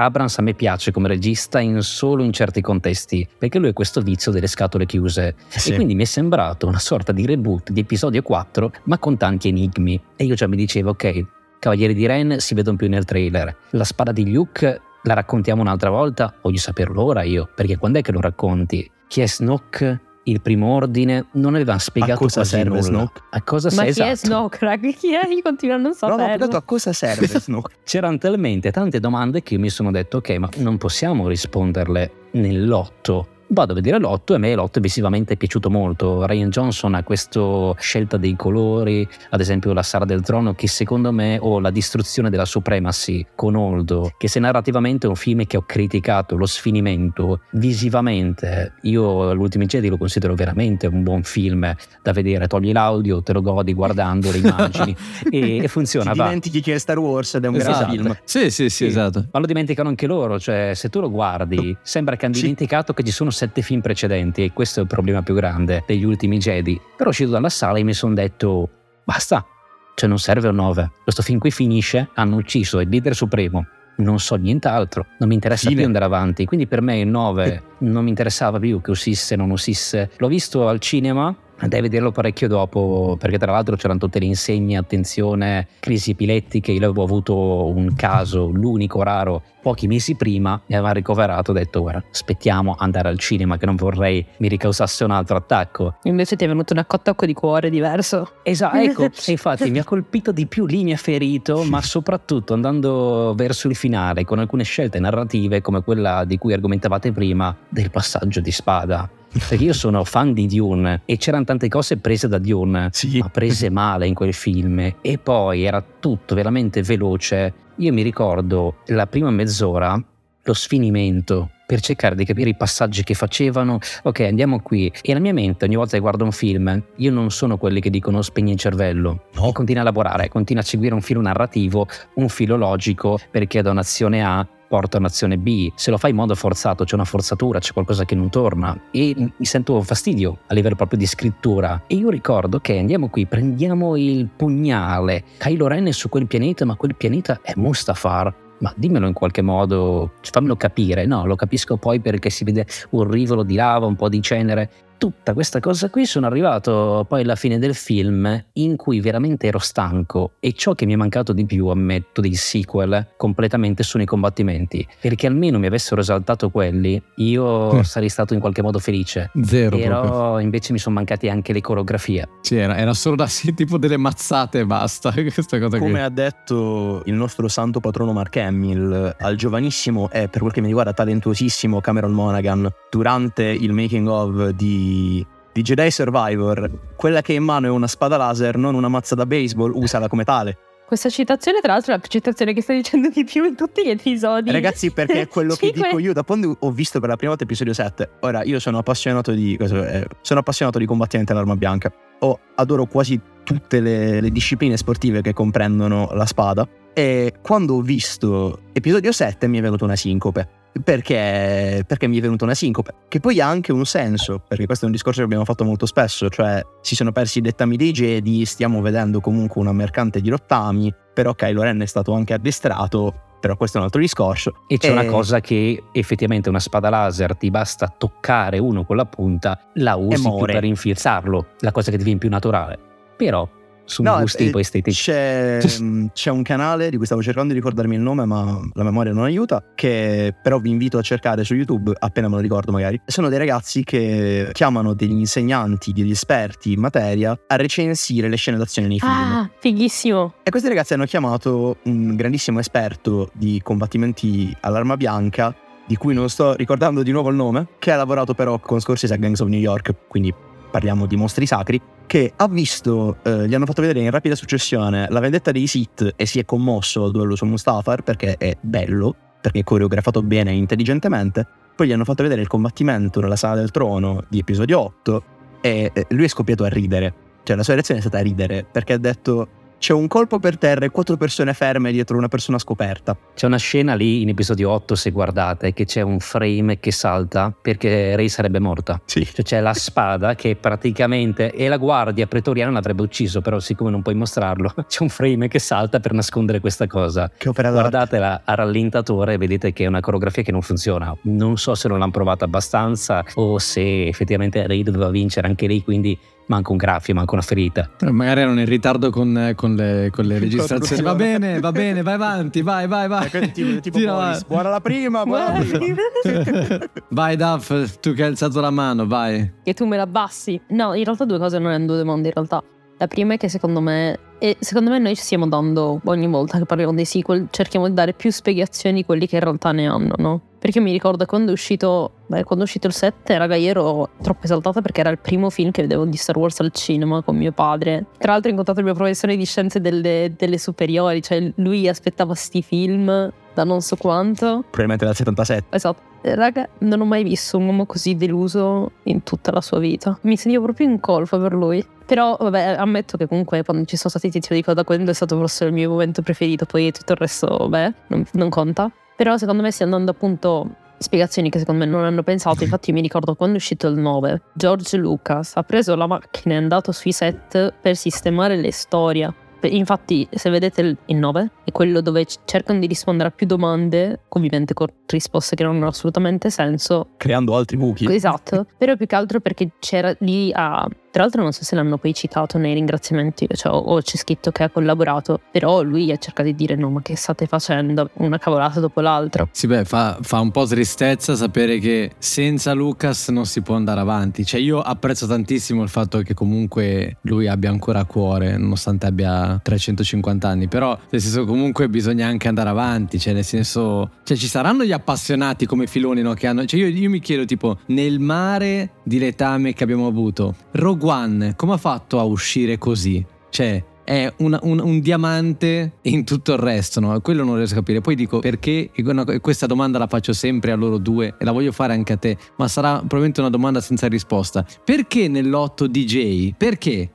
Abrams 0.00 0.38
a 0.38 0.42
me 0.42 0.54
piace 0.54 0.92
come 0.92 1.08
regista 1.08 1.58
in 1.58 1.80
solo 1.82 2.22
in 2.22 2.32
certi 2.32 2.60
contesti, 2.60 3.26
perché 3.36 3.58
lui 3.58 3.70
ha 3.70 3.72
questo 3.72 4.00
vizio 4.00 4.30
delle 4.30 4.46
scatole 4.46 4.86
chiuse. 4.86 5.34
Sì. 5.48 5.72
E 5.72 5.74
quindi 5.74 5.96
mi 5.96 6.02
è 6.02 6.06
sembrato 6.06 6.68
una 6.68 6.78
sorta 6.78 7.10
di 7.10 7.26
reboot 7.26 7.70
di 7.70 7.80
episodio 7.80 8.22
4, 8.22 8.72
ma 8.84 8.98
con 8.98 9.16
tanti 9.16 9.48
enigmi. 9.48 10.00
E 10.14 10.24
io 10.24 10.34
già 10.34 10.46
mi 10.46 10.56
dicevo, 10.56 10.90
ok, 10.90 11.24
Cavalieri 11.58 11.94
di 11.94 12.06
Ren 12.06 12.38
si 12.38 12.54
vedono 12.54 12.76
più 12.76 12.88
nel 12.88 13.04
trailer. 13.04 13.56
La 13.70 13.84
spada 13.84 14.12
di 14.12 14.30
Luke 14.30 14.80
la 15.02 15.14
raccontiamo 15.14 15.62
un'altra 15.62 15.90
volta? 15.90 16.32
Voglio 16.42 16.58
saperlo 16.58 17.02
ora 17.02 17.22
io, 17.22 17.48
perché 17.52 17.76
quando 17.76 17.98
è 17.98 18.02
che 18.02 18.12
lo 18.12 18.20
racconti? 18.20 18.88
Chi 19.08 19.20
è 19.20 19.26
Snoke? 19.26 20.00
il 20.28 20.42
primo 20.42 20.74
ordine 20.74 21.26
non 21.32 21.54
aveva 21.54 21.78
spiegato 21.78 22.12
a 22.12 22.16
cosa 22.16 22.44
serve. 22.44 22.82
Snoke. 22.82 23.20
A 23.30 23.42
cosa 23.42 23.70
Ma 23.74 23.82
chi 23.84 23.88
esatto. 23.88 24.10
è 24.10 24.16
Snoke? 24.16 24.78
Chi 24.98 25.14
è? 25.14 25.26
Io 25.26 25.42
continuo 25.42 25.76
a 25.76 25.78
non 25.78 25.94
saperlo. 25.94 26.22
No, 26.22 26.28
no, 26.28 26.36
detto 26.36 26.56
a 26.56 26.62
cosa 26.62 26.92
serve 26.92 27.26
Snoke. 27.40 27.74
C'erano 27.82 28.18
talmente 28.18 28.70
tante 28.70 29.00
domande 29.00 29.42
che 29.42 29.54
io 29.54 29.60
mi 29.60 29.70
sono 29.70 29.90
detto 29.90 30.18
ok, 30.18 30.30
ma 30.32 30.48
non 30.56 30.76
possiamo 30.76 31.28
risponderle 31.28 32.12
nell'otto 32.32 33.36
Vado 33.50 33.72
a 33.72 33.74
vedere 33.74 33.98
l'otto 33.98 34.34
e 34.34 34.36
a 34.36 34.38
me 34.38 34.54
l'otto 34.54 34.78
visivamente 34.78 35.32
è 35.32 35.36
piaciuto 35.38 35.70
molto. 35.70 36.26
Ryan 36.26 36.50
Johnson 36.50 36.94
ha 36.94 37.02
questa 37.02 37.72
scelta 37.78 38.18
dei 38.18 38.36
colori, 38.36 39.08
ad 39.30 39.40
esempio 39.40 39.72
la 39.72 39.82
Sara 39.82 40.04
del 40.04 40.20
Trono, 40.20 40.52
che 40.52 40.68
secondo 40.68 41.12
me, 41.12 41.38
o 41.40 41.58
la 41.58 41.70
distruzione 41.70 42.28
della 42.28 42.44
Supremacy 42.44 43.24
con 43.34 43.56
Oldo, 43.56 44.12
che 44.18 44.28
se 44.28 44.38
narrativamente 44.38 45.06
è 45.06 45.08
un 45.08 45.16
film 45.16 45.46
che 45.46 45.56
ho 45.56 45.62
criticato, 45.62 46.36
lo 46.36 46.44
sfinimento, 46.44 47.40
visivamente, 47.52 48.74
io 48.82 49.32
l'Ultimi 49.32 49.64
Jedi 49.64 49.88
lo 49.88 49.96
considero 49.96 50.34
veramente 50.34 50.86
un 50.86 51.02
buon 51.02 51.22
film 51.22 51.74
da 52.02 52.12
vedere. 52.12 52.48
Togli 52.48 52.72
l'audio, 52.72 53.22
te 53.22 53.32
lo 53.32 53.40
godi 53.40 53.72
guardando 53.72 54.30
le 54.30 54.38
immagini 54.38 54.94
e, 55.30 55.62
e, 55.62 55.68
funziona. 55.68 56.12
Ti 56.12 56.18
va. 56.18 56.24
dimentichi 56.24 56.60
che 56.60 56.74
è 56.74 56.78
Star 56.78 56.98
Wars 56.98 57.34
ed 57.34 57.46
è 57.46 57.48
un 57.48 57.54
esatto. 57.54 57.78
gran 57.78 57.90
film. 57.90 58.18
Sì, 58.24 58.50
sì, 58.50 58.50
sì, 58.50 58.68
sì, 58.68 58.86
esatto. 58.86 59.26
Ma 59.32 59.38
lo 59.38 59.46
dimenticano 59.46 59.88
anche 59.88 60.06
loro, 60.06 60.38
cioè 60.38 60.72
se 60.74 60.90
tu 60.90 61.00
lo 61.00 61.10
guardi, 61.10 61.74
sembra 61.80 62.16
che 62.16 62.26
hanno 62.26 62.34
sì. 62.34 62.42
dimenticato 62.42 62.92
che 62.92 63.02
ci 63.02 63.10
sono 63.10 63.30
sette 63.38 63.62
film 63.62 63.80
precedenti 63.80 64.42
e 64.42 64.52
questo 64.52 64.80
è 64.80 64.82
il 64.82 64.88
problema 64.88 65.22
più 65.22 65.34
grande 65.34 65.84
degli 65.86 66.02
ultimi 66.02 66.38
Jedi. 66.38 66.80
Però 66.96 67.10
uscito 67.10 67.30
dalla 67.30 67.48
sala 67.48 67.78
e 67.78 67.84
mi 67.84 67.94
sono 67.94 68.14
detto 68.14 68.68
basta, 69.04 69.46
cioè 69.94 70.08
non 70.08 70.18
serve 70.18 70.48
un 70.48 70.56
9. 70.56 70.90
Questo 71.04 71.22
film 71.22 71.38
qui 71.38 71.52
finisce, 71.52 72.08
hanno 72.14 72.36
ucciso 72.36 72.80
il 72.80 72.88
leader 72.88 73.14
supremo. 73.14 73.64
Non 73.98 74.18
so 74.18 74.34
nient'altro, 74.34 75.06
non 75.18 75.28
mi 75.28 75.34
interessa 75.34 75.68
Fine. 75.68 75.76
più 75.76 75.84
andare 75.86 76.04
avanti. 76.04 76.44
Quindi 76.46 76.66
per 76.66 76.82
me 76.82 76.98
il 76.98 77.06
9 77.06 77.62
non 77.78 78.02
mi 78.02 78.08
interessava 78.08 78.58
più 78.58 78.80
che 78.80 78.90
uscisse 78.90 79.34
o 79.34 79.36
non 79.36 79.50
uscisse. 79.50 80.10
L'ho 80.16 80.28
visto 80.28 80.66
al 80.66 80.80
cinema 80.80 81.34
Andai 81.60 81.80
a 81.80 81.82
vederlo 81.82 82.12
parecchio 82.12 82.46
dopo, 82.46 83.16
perché 83.18 83.36
tra 83.36 83.50
l'altro 83.50 83.74
c'erano 83.74 83.98
tutte 83.98 84.20
le 84.20 84.26
insegne, 84.26 84.76
attenzione, 84.76 85.66
crisi 85.80 86.12
epilettiche. 86.12 86.70
Io 86.70 86.78
avevo 86.78 87.02
avuto 87.02 87.66
un 87.66 87.94
caso, 87.96 88.46
l'unico 88.46 89.02
raro, 89.02 89.42
pochi 89.60 89.88
mesi 89.88 90.14
prima, 90.14 90.60
mi 90.66 90.76
aveva 90.76 90.92
ricoverato. 90.92 91.50
Ho 91.50 91.54
detto, 91.54 91.80
guarda, 91.80 92.04
aspettiamo 92.12 92.76
andare 92.78 93.08
al 93.08 93.18
cinema, 93.18 93.56
che 93.56 93.66
non 93.66 93.74
vorrei 93.74 94.24
mi 94.36 94.46
ricausasse 94.46 95.02
un 95.02 95.10
altro 95.10 95.36
attacco. 95.36 95.96
Invece 96.04 96.36
ti 96.36 96.44
è 96.44 96.48
venuto 96.48 96.74
un 96.74 96.78
accotto 96.78 97.14
di 97.24 97.34
cuore 97.34 97.70
diverso. 97.70 98.34
Esatto, 98.44 98.76
ecco, 98.76 99.04
e 99.26 99.30
infatti 99.32 99.68
mi 99.70 99.80
ha 99.80 99.84
colpito 99.84 100.30
di 100.30 100.46
più 100.46 100.64
lì, 100.64 100.84
mi 100.84 100.92
ha 100.92 100.96
ferito, 100.96 101.64
ma 101.64 101.82
soprattutto 101.82 102.54
andando 102.54 103.34
verso 103.36 103.66
il 103.66 103.74
finale, 103.74 104.24
con 104.24 104.38
alcune 104.38 104.62
scelte 104.62 105.00
narrative, 105.00 105.60
come 105.60 105.82
quella 105.82 106.24
di 106.24 106.38
cui 106.38 106.52
argomentavate 106.52 107.10
prima, 107.10 107.54
del 107.68 107.90
passaggio 107.90 108.40
di 108.40 108.52
spada 108.52 109.10
perché 109.32 109.64
io 109.64 109.72
sono 109.72 110.04
fan 110.04 110.32
di 110.32 110.46
Dune 110.46 111.02
e 111.04 111.16
c'erano 111.16 111.44
tante 111.44 111.68
cose 111.68 111.98
prese 111.98 112.28
da 112.28 112.38
Dune, 112.38 112.88
sì. 112.92 113.18
ma 113.18 113.28
prese 113.28 113.70
male 113.70 114.06
in 114.06 114.14
quel 114.14 114.34
film 114.34 114.94
e 115.00 115.18
poi 115.18 115.64
era 115.64 115.84
tutto 116.00 116.34
veramente 116.34 116.82
veloce. 116.82 117.52
Io 117.76 117.92
mi 117.92 118.02
ricordo 118.02 118.76
la 118.86 119.06
prima 119.06 119.30
mezz'ora, 119.30 120.02
lo 120.42 120.54
sfinimento 120.54 121.50
per 121.68 121.80
cercare 121.80 122.14
di 122.14 122.24
capire 122.24 122.48
i 122.48 122.56
passaggi 122.56 123.04
che 123.04 123.12
facevano. 123.12 123.78
Ok, 124.04 124.20
andiamo 124.20 124.60
qui. 124.60 124.90
E 125.02 125.12
la 125.12 125.18
mia 125.18 125.34
mente, 125.34 125.66
ogni 125.66 125.76
volta 125.76 125.92
che 125.92 126.00
guardo 126.00 126.24
un 126.24 126.32
film, 126.32 126.82
io 126.96 127.10
non 127.12 127.30
sono 127.30 127.58
quelli 127.58 127.80
che 127.80 127.90
dicono 127.90 128.22
spegni 128.22 128.52
il 128.52 128.58
cervello. 128.58 129.24
No. 129.34 129.52
Continua 129.52 129.82
a 129.82 129.84
lavorare, 129.84 130.30
continua 130.30 130.62
a 130.62 130.64
seguire 130.64 130.94
un 130.94 131.02
filo 131.02 131.20
narrativo, 131.20 131.86
un 132.14 132.30
filo 132.30 132.56
logico, 132.56 133.18
perché 133.30 133.60
da 133.60 133.70
un'azione 133.70 134.24
A 134.24 134.48
porta 134.68 134.98
un'azione 134.98 135.38
B, 135.38 135.72
se 135.74 135.90
lo 135.90 135.96
fai 135.96 136.10
in 136.10 136.16
modo 136.16 136.34
forzato 136.34 136.84
c'è 136.84 136.94
una 136.94 137.04
forzatura, 137.04 137.58
c'è 137.58 137.72
qualcosa 137.72 138.04
che 138.04 138.14
non 138.14 138.28
torna 138.28 138.78
e 138.90 139.14
mi 139.16 139.44
sento 139.44 139.80
fastidio 139.82 140.38
a 140.46 140.54
livello 140.54 140.76
proprio 140.76 140.98
di 140.98 141.06
scrittura. 141.06 141.82
E 141.86 141.96
io 141.96 142.10
ricordo 142.10 142.60
che 142.60 142.78
andiamo 142.78 143.08
qui, 143.08 143.26
prendiamo 143.26 143.96
il 143.96 144.28
pugnale, 144.28 145.24
Kylo 145.38 145.66
Ren 145.66 145.86
è 145.86 145.92
su 145.92 146.08
quel 146.08 146.26
pianeta, 146.26 146.64
ma 146.64 146.76
quel 146.76 146.94
pianeta 146.94 147.40
è 147.42 147.52
Mustafar. 147.56 148.46
Ma 148.60 148.72
dimmelo 148.74 149.06
in 149.06 149.12
qualche 149.12 149.40
modo, 149.40 150.14
fammelo 150.20 150.56
capire. 150.56 151.06
No, 151.06 151.24
lo 151.26 151.36
capisco 151.36 151.76
poi 151.76 152.00
perché 152.00 152.28
si 152.28 152.42
vede 152.42 152.66
un 152.90 153.08
rivolo 153.08 153.44
di 153.44 153.54
lava, 153.54 153.86
un 153.86 153.94
po' 153.94 154.08
di 154.08 154.20
cenere 154.20 154.68
tutta 154.98 155.32
questa 155.32 155.60
cosa 155.60 155.88
qui 155.88 156.04
sono 156.04 156.26
arrivato 156.26 157.06
poi 157.08 157.22
alla 157.22 157.36
fine 157.36 157.58
del 157.58 157.74
film 157.74 158.44
in 158.54 158.76
cui 158.76 159.00
veramente 159.00 159.46
ero 159.46 159.58
stanco 159.58 160.32
e 160.40 160.52
ciò 160.52 160.74
che 160.74 160.84
mi 160.84 160.92
è 160.92 160.96
mancato 160.96 161.32
di 161.32 161.46
più, 161.46 161.68
ammetto, 161.68 162.20
del 162.20 162.34
sequel 162.36 163.12
completamente 163.16 163.82
sono 163.82 164.02
i 164.02 164.06
combattimenti. 164.06 164.86
Perché 165.00 165.26
almeno 165.26 165.58
mi 165.58 165.66
avessero 165.66 166.00
esaltato 166.00 166.50
quelli, 166.50 167.00
io 167.16 167.74
mm. 167.74 167.80
sarei 167.80 168.08
stato 168.08 168.34
in 168.34 168.40
qualche 168.40 168.60
modo 168.60 168.78
felice. 168.78 169.30
Zero. 169.42 169.76
Però 169.76 170.00
proprio. 170.00 170.38
invece 170.40 170.72
mi 170.72 170.78
sono 170.78 170.96
mancati 170.96 171.28
anche 171.28 171.52
le 171.52 171.60
coreografie. 171.60 172.28
Sì, 172.42 172.56
era, 172.56 172.76
era 172.76 172.92
solo 172.92 173.16
da 173.16 173.26
sì, 173.28 173.54
tipo 173.54 173.78
delle 173.78 173.96
mazzate 173.96 174.60
e 174.60 174.66
basta. 174.66 175.12
Questa 175.14 175.58
cosa 175.60 175.78
Come 175.78 175.92
qui. 175.92 176.00
ha 176.00 176.08
detto 176.08 177.02
il 177.06 177.14
nostro 177.14 177.46
santo 177.48 177.78
patrono 177.78 178.12
Mark 178.12 178.36
Hamill 178.36 179.14
al 179.18 179.36
giovanissimo 179.36 180.10
e 180.10 180.28
per 180.28 180.40
quel 180.40 180.52
che 180.52 180.60
mi 180.60 180.66
riguarda 180.66 180.92
talentuosissimo 180.92 181.80
Cameron 181.80 182.12
Monaghan 182.12 182.68
durante 182.90 183.44
il 183.44 183.72
making 183.72 184.08
of 184.08 184.48
di 184.50 184.87
di, 184.88 185.62
Jedi 185.62 185.90
Survivor, 185.90 186.70
quella 186.96 187.20
che 187.20 187.32
in 187.32 187.42
mano 187.42 187.66
è 187.66 187.70
una 187.70 187.88
spada 187.88 188.16
laser, 188.16 188.56
non 188.56 188.74
una 188.74 188.88
mazza 188.88 189.14
da 189.14 189.26
baseball, 189.26 189.72
usala 189.74 190.08
come 190.08 190.24
tale. 190.24 190.56
Questa 190.86 191.10
citazione, 191.10 191.60
tra 191.60 191.72
l'altro, 191.72 191.92
è 191.92 191.96
la 191.96 192.02
citazione 192.06 192.54
che 192.54 192.62
stai 192.62 192.76
dicendo 192.76 193.10
di 193.10 193.24
più 193.24 193.44
in 193.44 193.56
tutti 193.56 193.84
gli 193.84 193.90
episodi. 193.90 194.50
Ragazzi, 194.50 194.90
perché 194.90 195.22
è 195.22 195.28
quello 195.28 195.54
che 195.54 195.70
dico 195.70 195.98
io 195.98 196.14
da 196.14 196.22
quando 196.22 196.56
ho 196.58 196.70
visto 196.70 196.98
per 197.00 197.10
la 197.10 197.16
prima 197.16 197.30
volta 197.30 197.44
episodio 197.44 197.74
7. 197.74 198.10
Ora, 198.20 198.42
io 198.44 198.58
sono 198.58 198.78
appassionato 198.78 199.32
di. 199.32 199.54
Eh, 199.56 200.06
sono 200.22 200.40
appassionato 200.40 200.78
di 200.78 200.86
combattimento 200.86 201.32
all'arma 201.32 201.56
bianca. 201.56 201.92
Oh, 202.20 202.38
adoro 202.54 202.86
quasi 202.86 203.20
tutte 203.42 203.80
le, 203.80 204.20
le 204.22 204.30
discipline 204.30 204.76
sportive 204.78 205.20
che 205.20 205.34
comprendono 205.34 206.08
la 206.12 206.24
spada. 206.24 206.66
E 206.94 207.34
quando 207.42 207.74
ho 207.74 207.82
visto 207.82 208.60
episodio 208.72 209.12
7 209.12 209.46
mi 209.46 209.58
è 209.58 209.60
venuta 209.60 209.84
una 209.84 209.96
sincope 209.96 210.57
perché, 210.82 211.84
perché, 211.86 212.06
mi 212.06 212.18
è 212.18 212.20
venuta 212.20 212.44
una 212.44 212.54
sincope, 212.54 212.94
che 213.08 213.20
poi 213.20 213.40
ha 213.40 213.48
anche 213.48 213.72
un 213.72 213.84
senso, 213.84 214.42
perché 214.46 214.66
questo 214.66 214.84
è 214.84 214.88
un 214.88 214.92
discorso 214.92 215.18
che 215.20 215.24
abbiamo 215.24 215.44
fatto 215.44 215.64
molto 215.64 215.86
spesso, 215.86 216.28
cioè 216.28 216.62
si 216.80 216.94
sono 216.94 217.12
persi 217.12 217.38
i 217.38 217.42
dettami 217.42 217.76
dei 217.76 217.92
Jedi, 217.92 218.44
stiamo 218.44 218.80
vedendo 218.80 219.20
comunque 219.20 219.60
una 219.60 219.72
mercante 219.72 220.20
di 220.20 220.30
rottami, 220.30 220.92
però 221.12 221.34
Kylo 221.34 221.62
Ren 221.62 221.80
è 221.80 221.86
stato 221.86 222.12
anche 222.12 222.34
addestrato, 222.34 223.14
però 223.40 223.56
questo 223.56 223.76
è 223.76 223.80
un 223.80 223.86
altro 223.86 224.00
discorso. 224.00 224.62
E 224.66 224.78
c'è 224.78 224.88
e... 224.88 224.92
una 224.92 225.06
cosa 225.06 225.40
che 225.40 225.84
effettivamente 225.92 226.48
una 226.48 226.60
spada 226.60 226.90
laser 226.90 227.36
ti 227.36 227.50
basta 227.50 227.92
toccare 227.96 228.58
uno 228.58 228.84
con 228.84 228.96
la 228.96 229.06
punta, 229.06 229.58
la 229.74 229.96
usi 229.96 230.28
per 230.44 230.64
infilzarlo, 230.64 231.46
la 231.60 231.72
cosa 231.72 231.90
che 231.90 231.96
diviene 231.96 232.18
più 232.18 232.28
naturale. 232.28 232.78
Però 233.16 233.48
su 233.88 234.02
no, 234.02 234.18
gusti 234.20 234.48
eh, 234.48 234.50
poi 234.50 234.60
estetici. 234.60 235.04
C'è, 235.04 235.60
mm, 235.80 236.06
c'è, 236.12 236.30
un 236.30 236.42
canale 236.42 236.90
di 236.90 236.96
cui 236.96 237.06
stavo 237.06 237.22
cercando 237.22 237.48
di 237.48 237.58
ricordarmi 237.58 237.94
il 237.94 238.02
nome, 238.02 238.26
ma 238.26 238.60
la 238.74 238.84
memoria 238.84 239.12
non 239.12 239.24
aiuta. 239.24 239.64
Che 239.74 240.34
però 240.40 240.58
vi 240.58 240.70
invito 240.70 240.98
a 240.98 241.02
cercare 241.02 241.42
su 241.42 241.54
YouTube, 241.54 241.92
appena 241.98 242.28
me 242.28 242.34
lo 242.36 242.40
ricordo 242.40 242.70
magari. 242.70 243.00
Sono 243.06 243.30
dei 243.30 243.38
ragazzi 243.38 243.84
che 243.84 244.50
chiamano 244.52 244.92
degli 244.92 245.12
insegnanti, 245.12 245.92
degli 245.92 246.10
esperti 246.10 246.72
in 246.72 246.80
materia 246.80 247.38
a 247.46 247.56
recensire 247.56 248.28
le 248.28 248.36
scene 248.36 248.58
d'azione 248.58 248.88
nei 248.88 248.98
film. 248.98 249.10
Ah, 249.10 249.50
fighissimo. 249.58 250.34
E 250.42 250.50
questi 250.50 250.68
ragazzi 250.68 250.92
hanno 250.92 251.06
chiamato 251.06 251.78
un 251.84 252.14
grandissimo 252.14 252.58
esperto 252.58 253.30
di 253.32 253.60
combattimenti 253.62 254.54
all'arma 254.60 254.98
bianca 254.98 255.54
di 255.86 255.96
cui 255.96 256.12
non 256.12 256.28
sto 256.28 256.54
ricordando 256.54 257.02
di 257.02 257.10
nuovo 257.10 257.30
il 257.30 257.36
nome, 257.36 257.68
che 257.78 257.90
ha 257.90 257.96
lavorato 257.96 258.34
però 258.34 258.58
con 258.58 258.78
Scorsese 258.78 259.14
a 259.14 259.16
Gangs 259.16 259.40
of 259.40 259.48
New 259.48 259.58
York, 259.58 259.94
quindi 260.06 260.34
parliamo 260.70 261.06
di 261.06 261.16
mostri 261.16 261.46
sacri, 261.46 261.80
che 262.08 262.32
ha 262.34 262.48
visto, 262.48 263.18
eh, 263.22 263.46
gli 263.46 263.54
hanno 263.54 263.66
fatto 263.66 263.82
vedere 263.82 264.00
in 264.00 264.10
rapida 264.10 264.34
successione 264.34 265.06
la 265.10 265.20
vendetta 265.20 265.52
dei 265.52 265.66
Sith 265.66 266.14
e 266.16 266.24
si 266.24 266.38
è 266.38 266.46
commosso 266.46 267.04
al 267.04 267.10
duello 267.12 267.36
su 267.36 267.44
Mustafar 267.44 268.02
perché 268.02 268.36
è 268.38 268.56
bello, 268.58 269.14
perché 269.40 269.60
è 269.60 269.62
coreografato 269.62 270.22
bene 270.22 270.50
e 270.50 270.54
intelligentemente. 270.54 271.46
Poi 271.76 271.86
gli 271.86 271.92
hanno 271.92 272.04
fatto 272.04 272.22
vedere 272.22 272.40
il 272.40 272.48
combattimento 272.48 273.20
nella 273.20 273.36
sala 273.36 273.56
del 273.56 273.70
trono 273.70 274.24
di 274.28 274.38
episodio 274.38 274.80
8 274.80 275.22
e 275.60 275.92
lui 276.08 276.24
è 276.24 276.28
scoppiato 276.28 276.64
a 276.64 276.68
ridere. 276.68 277.14
Cioè 277.42 277.54
la 277.54 277.62
sua 277.62 277.74
reazione 277.74 278.00
è 278.00 278.02
stata 278.02 278.18
a 278.18 278.22
ridere 278.22 278.64
perché 278.64 278.94
ha 278.94 278.98
detto 278.98 279.48
c'è 279.78 279.92
un 279.92 280.08
colpo 280.08 280.38
per 280.40 280.58
terra 280.58 280.84
e 280.84 280.90
quattro 280.90 281.16
persone 281.16 281.54
ferme 281.54 281.92
dietro 281.92 282.16
una 282.16 282.28
persona 282.28 282.58
scoperta. 282.58 283.16
C'è 283.34 283.46
una 283.46 283.56
scena 283.56 283.94
lì 283.94 284.22
in 284.22 284.28
episodio 284.28 284.70
8, 284.70 284.94
se 284.96 285.10
guardate, 285.10 285.72
che 285.72 285.84
c'è 285.84 286.00
un 286.00 286.18
frame 286.18 286.80
che 286.80 286.90
salta 286.90 287.54
perché 287.60 288.16
Rey 288.16 288.28
sarebbe 288.28 288.58
morta. 288.58 289.00
Sì. 289.04 289.24
Cioè 289.24 289.44
c'è 289.44 289.60
la 289.60 289.74
spada 289.74 290.34
che 290.34 290.56
praticamente 290.56 291.52
e 291.52 291.68
la 291.68 291.76
guardia 291.76 292.26
pretoriana 292.26 292.72
l'avrebbe 292.72 293.02
ucciso, 293.02 293.40
però 293.40 293.60
siccome 293.60 293.90
non 293.90 294.02
puoi 294.02 294.16
mostrarlo, 294.16 294.74
c'è 294.88 295.02
un 295.02 295.08
frame 295.08 295.46
che 295.46 295.60
salta 295.60 296.00
per 296.00 296.12
nascondere 296.12 296.58
questa 296.58 296.86
cosa. 296.86 297.30
Che 297.36 297.48
opera 297.48 297.70
d'arte. 297.70 297.88
Guardatela 297.88 298.42
a 298.44 298.54
rallentatore 298.54 299.34
e 299.34 299.38
vedete 299.38 299.72
che 299.72 299.84
è 299.84 299.86
una 299.86 300.00
coreografia 300.00 300.42
che 300.42 300.52
non 300.52 300.62
funziona. 300.62 301.16
Non 301.22 301.56
so 301.56 301.76
se 301.76 301.86
non 301.86 302.00
l'hanno 302.00 302.10
provata 302.10 302.44
abbastanza 302.44 303.24
o 303.34 303.58
se 303.58 304.08
effettivamente 304.08 304.66
Rey 304.66 304.82
doveva 304.82 305.10
vincere 305.10 305.46
anche 305.46 305.68
lei, 305.68 305.84
quindi 305.84 306.18
manca 306.48 306.72
un 306.72 306.76
graffio, 306.76 307.14
manca 307.14 307.34
una 307.34 307.42
ferita. 307.42 307.88
Eh, 308.00 308.10
Magari 308.10 308.40
erano 308.40 308.60
in 308.60 308.66
ritardo 308.66 309.10
con, 309.10 309.52
con 309.54 309.74
le, 309.74 310.10
con 310.12 310.24
le 310.26 310.38
registrazioni. 310.40 311.02
Va 311.02 311.14
bene, 311.14 311.60
va 311.60 311.72
bene, 311.72 312.02
vai 312.02 312.14
avanti, 312.14 312.62
vai, 312.62 312.86
vai, 312.86 313.08
vai. 313.08 313.30
Tipo, 313.52 313.80
tipo 313.80 313.98
Boris, 313.98 314.44
buona 314.44 314.68
la 314.68 314.80
prima, 314.80 315.24
buona 315.24 315.58
la 315.58 315.64
prima. 315.64 315.96
Vai 317.10 317.36
Duff, 317.36 317.98
tu 318.00 318.12
che 318.12 318.22
hai 318.22 318.28
alzato 318.28 318.60
la 318.60 318.70
mano, 318.70 319.06
vai. 319.06 319.52
che 319.62 319.74
tu 319.74 319.86
me 319.86 319.96
la 319.96 320.02
abbassi. 320.02 320.60
No, 320.68 320.94
in 320.94 321.04
realtà 321.04 321.24
due 321.24 321.38
cose 321.38 321.58
non 321.58 321.70
erano 321.70 321.86
due 321.86 321.96
domande 321.96 322.28
in 322.28 322.34
realtà. 322.34 322.62
La 322.98 323.06
prima 323.06 323.34
è 323.34 323.36
che 323.36 323.48
secondo 323.48 323.80
me, 323.80 324.18
e 324.38 324.56
secondo 324.58 324.90
me 324.90 324.98
noi 324.98 325.14
ci 325.14 325.22
stiamo 325.22 325.46
dando, 325.46 326.00
ogni 326.04 326.26
volta 326.26 326.58
che 326.58 326.64
parliamo 326.64 326.92
dei 326.92 327.04
sequel, 327.04 327.46
cerchiamo 327.50 327.86
di 327.88 327.94
dare 327.94 328.12
più 328.12 328.30
spiegazioni 328.30 328.96
di 328.96 329.04
quelli 329.04 329.26
che 329.26 329.36
in 329.36 329.42
realtà 329.42 329.70
ne 329.72 329.86
hanno, 329.86 330.14
no? 330.18 330.40
Perché 330.58 330.80
mi 330.80 330.90
ricordo 330.90 331.24
quando 331.24 331.50
è 331.50 331.52
uscito, 331.52 332.12
beh, 332.28 332.44
quando 332.44 332.64
è 332.64 332.66
uscito 332.66 332.86
il 332.86 332.92
7, 332.92 333.36
raga, 333.36 333.56
io 333.56 333.70
ero 333.70 334.10
troppo 334.22 334.44
esaltata 334.44 334.80
perché 334.80 335.00
era 335.00 335.10
il 335.10 335.18
primo 335.18 335.50
film 335.50 335.70
che 335.70 335.82
vedevo 335.82 336.04
di 336.04 336.16
Star 336.16 336.38
Wars 336.38 336.60
al 336.60 336.70
cinema 336.70 337.22
con 337.22 337.36
mio 337.36 337.52
padre. 337.52 338.06
Tra 338.18 338.32
l'altro 338.32 338.48
ho 338.48 338.50
incontrato 338.50 338.80
il 338.80 338.86
mio 338.86 338.94
professore 338.94 339.36
di 339.36 339.44
scienze 339.44 339.80
delle, 339.80 340.32
delle 340.36 340.58
superiori, 340.58 341.22
cioè 341.22 341.52
lui 341.56 341.88
aspettava 341.88 342.34
sti 342.34 342.62
film 342.62 343.32
da 343.54 343.64
non 343.64 343.80
so 343.80 343.96
quanto. 343.96 344.60
Probabilmente 344.70 345.04
dal 345.04 345.16
77. 345.16 345.64
Esatto. 345.74 346.02
Eh, 346.20 346.34
Raga, 346.34 346.68
non 346.78 347.00
ho 347.00 347.04
mai 347.04 347.22
visto 347.22 347.58
un 347.58 347.66
uomo 347.66 347.86
così 347.86 348.16
deluso 348.16 348.92
in 349.04 349.22
tutta 349.22 349.50
la 349.50 349.60
sua 349.60 349.78
vita. 349.78 350.18
Mi 350.22 350.36
sentivo 350.36 350.64
proprio 350.64 350.88
in 350.88 351.00
colpa 351.00 351.38
per 351.38 351.52
lui. 351.52 351.84
Però, 352.06 352.36
vabbè, 352.38 352.76
ammetto 352.78 353.16
che 353.16 353.26
comunque 353.26 353.62
quando 353.64 353.84
ci 353.84 353.96
sono 353.96 354.10
stati 354.10 354.28
i 354.28 354.30
titoli 354.30 354.60
di 354.60 354.64
coda, 354.64 354.84
quello 354.84 355.10
è 355.10 355.12
stato 355.12 355.36
forse 355.36 355.64
il 355.64 355.72
mio 355.72 355.90
momento 355.90 356.22
preferito. 356.22 356.64
Poi 356.64 356.90
tutto 356.92 357.12
il 357.12 357.18
resto, 357.18 357.46
vabbè, 357.46 357.92
non, 358.08 358.24
non 358.32 358.48
conta. 358.48 358.90
Però 359.16 359.36
secondo 359.36 359.62
me 359.62 359.70
stiamo 359.70 359.92
dando 359.92 360.12
appunto 360.12 360.74
spiegazioni 360.98 361.50
che 361.50 361.58
secondo 361.58 361.84
me 361.84 361.90
non 361.90 362.04
hanno 362.04 362.22
pensato. 362.22 362.62
Infatti 362.64 362.92
mi 362.92 363.00
ricordo 363.00 363.34
quando 363.34 363.56
è 363.56 363.58
uscito 363.58 363.86
il 363.88 363.98
9, 363.98 364.42
George 364.52 364.96
Lucas 364.96 365.56
ha 365.56 365.62
preso 365.62 365.94
la 365.94 366.06
macchina 366.06 366.54
e 366.54 366.58
è 366.58 366.60
andato 366.60 366.92
sui 366.92 367.12
set 367.12 367.72
per 367.80 367.96
sistemare 367.96 368.56
le 368.56 368.72
storie. 368.72 369.32
Infatti, 369.60 370.28
se 370.30 370.50
vedete 370.50 370.80
il 370.82 370.96
il 371.06 371.16
9, 371.16 371.50
è 371.64 371.72
quello 371.72 372.00
dove 372.00 372.24
cercano 372.44 372.78
di 372.78 372.86
rispondere 372.86 373.28
a 373.28 373.32
più 373.32 373.46
domande, 373.46 374.20
ovviamente 374.28 374.74
con 374.74 374.86
risposte 375.06 375.56
che 375.56 375.64
non 375.64 375.76
hanno 375.76 375.88
assolutamente 375.88 376.50
senso. 376.50 377.10
Creando 377.16 377.56
altri 377.56 377.76
buchi. 377.76 378.12
Esatto, 378.12 378.66
però 378.76 378.96
più 378.96 379.06
che 379.06 379.14
altro 379.14 379.40
perché 379.40 379.70
c'era 379.78 380.14
lì 380.20 380.50
a... 380.54 380.88
Tra 381.10 381.22
l'altro 381.22 381.42
non 381.42 381.52
so 381.52 381.64
se 381.64 381.74
l'hanno 381.74 381.96
poi 381.98 382.14
citato 382.14 382.58
nei 382.58 382.74
ringraziamenti, 382.74 383.46
cioè, 383.52 383.72
o- 383.72 384.00
c'è 384.00 384.16
scritto 384.16 384.50
che 384.50 384.62
ha 384.64 384.70
collaborato, 384.70 385.40
però 385.50 385.82
lui 385.82 386.10
ha 386.12 386.16
cercato 386.16 386.48
di 386.48 386.54
dire 386.54 386.76
no, 386.76 386.90
ma 386.90 387.02
che 387.02 387.16
state 387.16 387.46
facendo? 387.46 388.10
Una 388.14 388.38
cavolata 388.38 388.80
dopo 388.80 389.00
l'altra. 389.00 389.48
Sì, 389.50 389.66
beh, 389.66 389.84
fa, 389.84 390.18
fa 390.20 390.40
un 390.40 390.50
po' 390.50 390.66
tristezza 390.66 391.34
sapere 391.34 391.78
che 391.78 392.12
senza 392.18 392.72
Lucas 392.72 393.28
non 393.28 393.46
si 393.46 393.62
può 393.62 393.74
andare 393.74 394.00
avanti. 394.00 394.44
Cioè, 394.44 394.60
io 394.60 394.80
apprezzo 394.80 395.26
tantissimo 395.26 395.82
il 395.82 395.88
fatto 395.88 396.20
che 396.20 396.34
comunque 396.34 397.16
lui 397.22 397.48
abbia 397.48 397.70
ancora 397.70 398.04
cuore, 398.04 398.56
nonostante 398.56 399.06
abbia 399.06 399.58
350 399.62 400.48
anni. 400.48 400.68
Però, 400.68 400.96
nel 401.10 401.20
senso, 401.20 401.44
comunque 401.44 401.88
bisogna 401.88 402.26
anche 402.26 402.48
andare 402.48 402.68
avanti. 402.68 403.18
Cioè, 403.18 403.32
nel 403.32 403.44
senso, 403.44 404.10
cioè, 404.24 404.36
ci 404.36 404.46
saranno 404.46 404.84
gli 404.84 404.92
appassionati 404.92 405.66
come 405.66 405.86
Filoni, 405.86 406.22
no? 406.22 406.34
Che 406.34 406.46
hanno. 406.46 406.64
Cioè, 406.64 406.80
io, 406.80 406.88
io 406.88 407.10
mi 407.10 407.20
chiedo, 407.20 407.44
tipo, 407.44 407.78
nel 407.86 408.18
mare 408.20 408.90
di 409.02 409.18
letame 409.18 409.72
che 409.72 409.82
abbiamo 409.84 410.06
avuto, 410.06 410.54
One, 411.00 411.54
come 411.56 411.72
ha 411.74 411.76
fatto 411.76 412.18
a 412.18 412.22
uscire 412.24 412.78
così? 412.78 413.24
Cioè, 413.50 413.82
è 414.04 414.32
un, 414.38 414.58
un- 414.62 414.80
un 414.80 415.00
diamante 415.00 415.92
in 416.02 416.24
tutto 416.24 416.52
il 416.54 416.58
resto, 416.58 416.98
no? 417.00 417.20
Quello 417.20 417.44
non 417.44 417.56
riesco 417.56 417.74
a 417.74 417.76
capire. 417.76 418.00
Poi 418.00 418.14
dico 418.14 418.38
perché, 418.38 418.90
e 418.94 419.40
questa 419.40 419.66
domanda 419.66 419.98
la 419.98 420.06
faccio 420.06 420.32
sempre 420.32 420.72
a 420.72 420.76
loro 420.76 420.96
due 420.98 421.34
e 421.38 421.44
la 421.44 421.52
voglio 421.52 421.72
fare 421.72 421.92
anche 421.92 422.14
a 422.14 422.16
te, 422.16 422.36
ma 422.56 422.68
sarà 422.68 422.96
probabilmente 422.96 423.40
una 423.40 423.50
domanda 423.50 423.80
senza 423.82 424.06
risposta. 424.08 424.64
Perché 424.82 425.28
nell'otto 425.28 425.86
DJ? 425.86 426.54
Perché? 426.56 427.10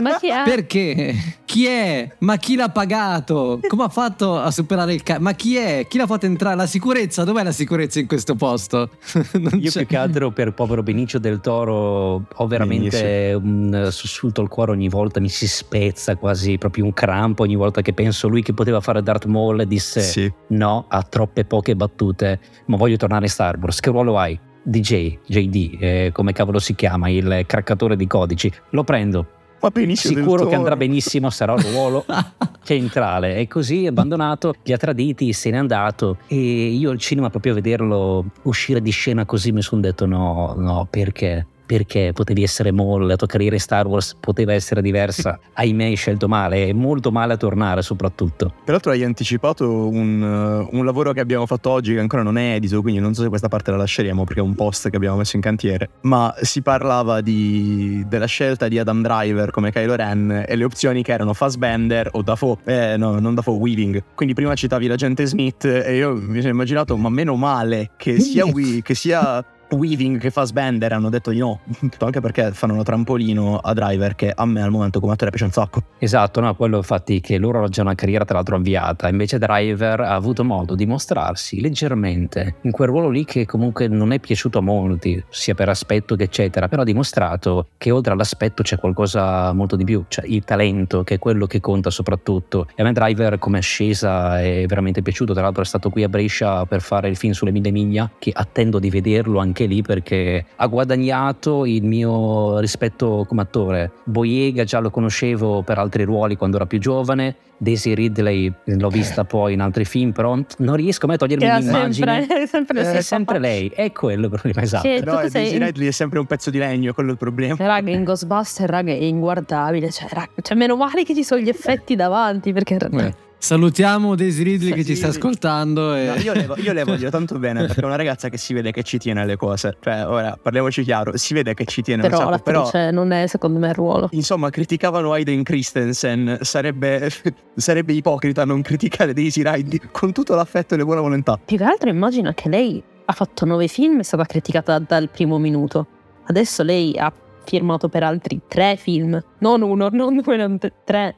Ma 0.00 0.16
chi 0.18 0.28
è? 0.30 0.42
Perché? 0.44 1.14
Chi 1.44 1.66
è? 1.66 2.08
Ma 2.20 2.36
chi 2.36 2.54
l'ha 2.56 2.68
pagato? 2.70 3.60
Come 3.66 3.84
ha 3.84 3.88
fatto 3.88 4.38
a 4.38 4.50
superare 4.50 4.94
il 4.94 5.02
ca- 5.02 5.18
Ma 5.18 5.32
chi 5.32 5.56
è? 5.56 5.86
Chi 5.88 5.98
l'ha 5.98 6.06
fatto 6.06 6.26
entrare? 6.26 6.56
La 6.56 6.66
sicurezza? 6.66 7.24
Dov'è 7.24 7.42
la 7.42 7.52
sicurezza 7.52 7.98
in 7.98 8.06
questo 8.06 8.34
posto? 8.34 8.90
Non 9.32 9.58
Io 9.60 9.70
c'è. 9.70 9.78
più 9.80 9.86
che 9.86 9.96
altro 9.96 10.30
per 10.30 10.52
povero 10.54 10.82
Benicio 10.82 11.18
del 11.18 11.40
Toro 11.40 12.26
ho 12.32 12.46
veramente 12.46 13.38
un 13.40 13.88
sussulto 13.90 14.40
al 14.40 14.48
cuore 14.48 14.70
ogni 14.72 14.88
volta, 14.88 15.20
mi 15.20 15.28
si 15.28 15.46
spezza 15.48 16.16
quasi 16.16 16.56
proprio 16.58 16.84
un 16.84 16.92
crampo 16.92 17.42
ogni 17.42 17.56
volta 17.56 17.80
che 17.82 17.92
penso 17.92 18.28
lui 18.28 18.42
che 18.42 18.52
poteva 18.54 18.80
fare 18.80 19.02
Darth 19.02 19.26
Maul 19.26 19.60
e 19.60 19.66
disse 19.66 20.00
Sì. 20.00 20.32
no, 20.48 20.86
ha 20.88 21.02
troppe 21.02 21.44
poche 21.44 21.74
battute, 21.76 22.38
ma 22.66 22.76
voglio 22.76 22.96
tornare 22.96 23.24
in 23.24 23.30
Star 23.30 23.58
Wars, 23.58 23.80
che 23.80 23.90
ruolo 23.90 24.18
hai? 24.18 24.38
DJ, 24.62 25.18
JD, 25.26 25.76
eh, 25.80 26.10
come 26.12 26.32
cavolo 26.32 26.58
si 26.58 26.74
chiama, 26.74 27.08
il 27.08 27.44
craccatore 27.46 27.96
di 27.96 28.06
codici, 28.06 28.52
lo 28.70 28.84
prendo, 28.84 29.26
Ma 29.60 29.70
benissimo. 29.70 30.18
sicuro 30.18 30.46
che 30.46 30.54
andrà 30.54 30.76
benissimo, 30.76 31.30
sarà 31.30 31.52
un 31.52 31.62
ruolo 31.70 32.04
centrale 32.64 33.36
e 33.36 33.46
così 33.48 33.86
abbandonato, 33.86 34.54
li 34.62 34.72
ha 34.72 34.76
traditi, 34.76 35.32
se 35.32 35.50
n'è 35.50 35.56
andato 35.56 36.18
e 36.26 36.36
io 36.36 36.90
al 36.90 36.98
cinema 36.98 37.30
proprio 37.30 37.52
a 37.52 37.56
vederlo 37.56 38.24
uscire 38.42 38.80
di 38.80 38.90
scena 38.90 39.26
così 39.26 39.52
mi 39.52 39.62
sono 39.62 39.80
detto 39.80 40.06
no, 40.06 40.54
no, 40.56 40.86
perché? 40.88 41.46
Perché 41.70 42.10
potevi 42.12 42.42
essere 42.42 42.72
Maul, 42.72 43.06
la 43.06 43.14
tua 43.14 43.28
carriera 43.28 43.54
in 43.54 43.60
Star 43.60 43.86
Wars 43.86 44.16
poteva 44.18 44.52
essere 44.52 44.82
diversa, 44.82 45.38
ahimè 45.54 45.84
hai 45.84 45.94
scelto 45.94 46.26
male 46.26 46.66
e 46.66 46.72
molto 46.72 47.12
male 47.12 47.34
a 47.34 47.36
tornare 47.36 47.80
soprattutto. 47.82 48.52
Peraltro 48.64 48.90
hai 48.90 49.04
anticipato 49.04 49.86
un, 49.86 50.20
uh, 50.20 50.76
un 50.76 50.84
lavoro 50.84 51.12
che 51.12 51.20
abbiamo 51.20 51.46
fatto 51.46 51.70
oggi 51.70 51.94
che 51.94 52.00
ancora 52.00 52.24
non 52.24 52.38
è 52.38 52.54
edito, 52.54 52.82
quindi 52.82 52.98
non 52.98 53.14
so 53.14 53.22
se 53.22 53.28
questa 53.28 53.46
parte 53.46 53.70
la 53.70 53.76
lasceremo 53.76 54.24
perché 54.24 54.40
è 54.40 54.42
un 54.42 54.56
post 54.56 54.90
che 54.90 54.96
abbiamo 54.96 55.18
messo 55.18 55.36
in 55.36 55.42
cantiere. 55.42 55.90
Ma 56.00 56.34
si 56.40 56.60
parlava 56.60 57.20
di- 57.20 58.04
della 58.08 58.26
scelta 58.26 58.66
di 58.66 58.76
Adam 58.76 59.00
Driver 59.00 59.52
come 59.52 59.70
Kylo 59.70 59.94
Ren 59.94 60.44
e 60.48 60.56
le 60.56 60.64
opzioni 60.64 61.04
che 61.04 61.12
erano 61.12 61.34
Fassbender 61.34 62.08
o 62.14 62.22
Dafoe. 62.22 62.56
Eh, 62.64 62.96
no, 62.96 63.20
non 63.20 63.36
Dafoe, 63.36 63.56
Weaving. 63.56 64.02
Quindi 64.16 64.34
prima 64.34 64.54
citavi 64.54 64.88
l'agente 64.88 65.24
Smith 65.24 65.66
e 65.66 65.94
io 65.94 66.16
mi 66.16 66.40
sono 66.40 66.52
immaginato, 66.52 66.96
ma 66.96 67.10
meno 67.10 67.36
male 67.36 67.90
che 67.96 68.18
sia, 68.18 68.44
We- 68.44 68.82
che 68.82 68.96
sia 68.96 69.44
Weaving 69.70 70.18
che 70.18 70.30
Fassbender 70.30 70.92
hanno 70.92 71.10
detto 71.10 71.30
di 71.30 71.38
no. 71.38 71.60
Anche 71.98 72.20
perché 72.20 72.52
fanno 72.52 72.74
uno 72.74 72.82
trampolino 72.82 73.58
a 73.58 73.72
Driver 73.72 74.14
che 74.14 74.32
a 74.34 74.44
me 74.46 74.62
al 74.62 74.70
momento 74.70 75.00
come 75.00 75.12
attore 75.12 75.30
piace 75.30 75.44
un 75.44 75.52
sacco. 75.52 75.82
Esatto, 75.98 76.40
no, 76.40 76.54
quello 76.54 76.78
infatti 76.78 77.20
che 77.20 77.38
loro 77.38 77.58
hanno 77.58 77.68
già 77.68 77.82
una 77.82 77.94
carriera 77.94 78.24
tra 78.24 78.36
l'altro 78.36 78.56
avviata, 78.56 79.08
invece 79.08 79.38
Driver 79.38 80.00
ha 80.00 80.14
avuto 80.14 80.44
modo 80.44 80.74
di 80.74 80.86
mostrarsi 80.86 81.60
leggermente 81.60 82.56
in 82.62 82.70
quel 82.70 82.88
ruolo 82.88 83.08
lì 83.08 83.24
che 83.24 83.46
comunque 83.46 83.88
non 83.88 84.12
è 84.12 84.18
piaciuto 84.18 84.58
a 84.58 84.62
molti, 84.62 85.22
sia 85.28 85.54
per 85.54 85.68
aspetto 85.68 86.16
che 86.16 86.24
eccetera, 86.24 86.68
però 86.68 86.82
ha 86.82 86.84
dimostrato 86.84 87.68
che 87.76 87.90
oltre 87.90 88.12
all'aspetto 88.12 88.62
c'è 88.62 88.78
qualcosa 88.78 89.52
molto 89.52 89.76
di 89.76 89.84
più, 89.84 90.04
cioè 90.08 90.24
il 90.26 90.44
talento 90.44 91.02
che 91.02 91.14
è 91.14 91.18
quello 91.18 91.46
che 91.46 91.60
conta 91.60 91.90
soprattutto. 91.90 92.66
E 92.74 92.82
a 92.82 92.84
me 92.84 92.92
Driver 92.92 93.38
come 93.38 93.58
ascesa 93.58 94.40
è 94.40 94.64
veramente 94.66 95.02
piaciuto, 95.02 95.32
tra 95.32 95.42
l'altro 95.42 95.62
è 95.62 95.66
stato 95.66 95.90
qui 95.90 96.02
a 96.02 96.08
Brescia 96.08 96.64
per 96.66 96.80
fare 96.80 97.08
il 97.08 97.16
film 97.16 97.32
sulle 97.32 97.50
mille 97.50 97.70
miglia, 97.70 98.10
che 98.18 98.30
attendo 98.34 98.78
di 98.78 98.90
vederlo 98.90 99.38
anche 99.38 99.59
lì 99.66 99.82
perché 99.82 100.44
ha 100.56 100.66
guadagnato 100.66 101.64
il 101.66 101.84
mio 101.84 102.58
rispetto 102.58 103.24
come 103.28 103.42
attore. 103.42 103.90
Boyega 104.04 104.64
già 104.64 104.78
lo 104.80 104.90
conoscevo 104.90 105.62
per 105.62 105.78
altri 105.78 106.04
ruoli 106.04 106.36
quando 106.36 106.56
era 106.56 106.66
più 106.66 106.78
giovane, 106.78 107.36
Daisy 107.56 107.92
Ridley 107.94 108.50
l'ho 108.64 108.88
vista 108.88 109.24
poi 109.24 109.52
in 109.52 109.60
altri 109.60 109.84
film, 109.84 110.12
però 110.12 110.36
non 110.58 110.76
riesco 110.76 111.06
mai 111.06 111.16
a 111.16 111.18
togliermi 111.18 111.44
Era 111.44 111.58
l'immagine. 111.58 112.26
sempre, 112.26 112.46
sempre 112.46 112.96
Eh, 112.98 113.02
sempre 113.02 113.38
lei, 113.38 113.68
è 113.74 113.92
quello 113.92 114.24
il 114.24 114.30
problema 114.30 114.62
esatto. 114.62 114.88
Sì. 114.88 115.02
No, 115.04 115.12
tu 115.12 115.18
e 115.26 115.30
sei- 115.30 115.42
Daisy 115.42 115.58
Ridley 115.58 115.88
è 115.88 115.92
sempre 115.92 116.18
un 116.18 116.26
pezzo 116.26 116.48
di 116.50 116.58
legno, 116.58 116.92
quello 116.94 117.10
è 117.10 117.12
il 117.12 117.18
problema. 117.18 117.56
Raga, 117.58 117.90
in 117.90 118.04
Ghostbuster, 118.04 118.68
raga, 118.68 118.92
è 118.92 118.96
inguardabile. 118.96 119.90
Cioè, 119.90 120.08
raga, 120.10 120.30
cioè, 120.40 120.56
meno 120.56 120.76
male 120.76 121.04
che 121.04 121.14
ci 121.14 121.22
sono 121.22 121.40
gli 121.42 121.48
effetti 121.50 121.94
davanti. 121.96 122.52
Perché 122.52 122.76
Eh, 122.76 123.14
Salutiamo 123.40 124.16
Daisy 124.16 124.42
Ridley 124.42 124.68
Sì, 124.68 124.74
che 124.74 124.84
ci 124.84 124.92
sì. 124.92 124.96
sta 124.96 125.08
ascoltando. 125.08 125.94
E... 125.94 126.04
No, 126.04 126.14
io, 126.16 126.34
le, 126.34 126.46
io 126.58 126.72
le 126.74 126.84
voglio 126.84 127.08
tanto 127.10 127.38
bene 127.38 127.60
perché 127.64 127.80
è 127.80 127.84
una 127.84 127.96
ragazza 127.96 128.28
che 128.28 128.36
si 128.36 128.52
vede 128.52 128.70
che 128.70 128.82
ci 128.82 128.98
tiene 128.98 129.22
alle 129.22 129.36
cose. 129.36 129.78
Cioè, 129.80 130.06
ora 130.06 130.38
parliamoci 130.40 130.82
chiaro, 130.82 131.16
si 131.16 131.32
vede 131.32 131.54
che 131.54 131.64
ci 131.64 131.80
tiene 131.80 132.02
un 132.02 132.08
però 132.10 132.30
sacco. 132.30 132.42
Però, 132.42 132.90
non 132.90 133.12
è, 133.12 133.26
secondo 133.26 133.58
me, 133.58 133.68
il 133.68 133.74
ruolo. 133.74 134.08
insomma, 134.12 134.50
criticavano 134.50 135.12
Aiden 135.12 135.42
Christensen. 135.42 136.38
Sarebbe, 136.42 137.10
sarebbe 137.56 137.94
ipocrita 137.94 138.44
non 138.44 138.60
criticare 138.60 139.14
Daisy 139.14 139.42
Ridley 139.42 139.80
con 139.90 140.12
tutto 140.12 140.34
l'affetto 140.34 140.74
e 140.74 140.76
le 140.76 140.84
buone 140.84 141.00
volontà. 141.00 141.38
Più 141.42 141.56
che 141.56 141.64
altro 141.64 141.88
immagino 141.88 142.32
che 142.34 142.50
lei 142.50 142.82
ha 143.06 143.12
fatto 143.12 143.46
nove 143.46 143.68
film 143.68 143.96
e 143.96 144.00
è 144.00 144.04
stata 144.04 144.26
criticata 144.26 144.78
dal 144.78 145.08
primo 145.08 145.38
minuto. 145.38 145.86
Adesso 146.26 146.62
lei 146.62 146.96
ha 146.98 147.10
firmato 147.42 147.88
per 147.88 148.02
altri 148.02 148.42
tre 148.46 148.76
film. 148.76 149.18
Non 149.38 149.62
uno, 149.62 149.88
non 149.90 150.20
due, 150.20 150.36
non 150.36 150.58
tre. 150.84 151.16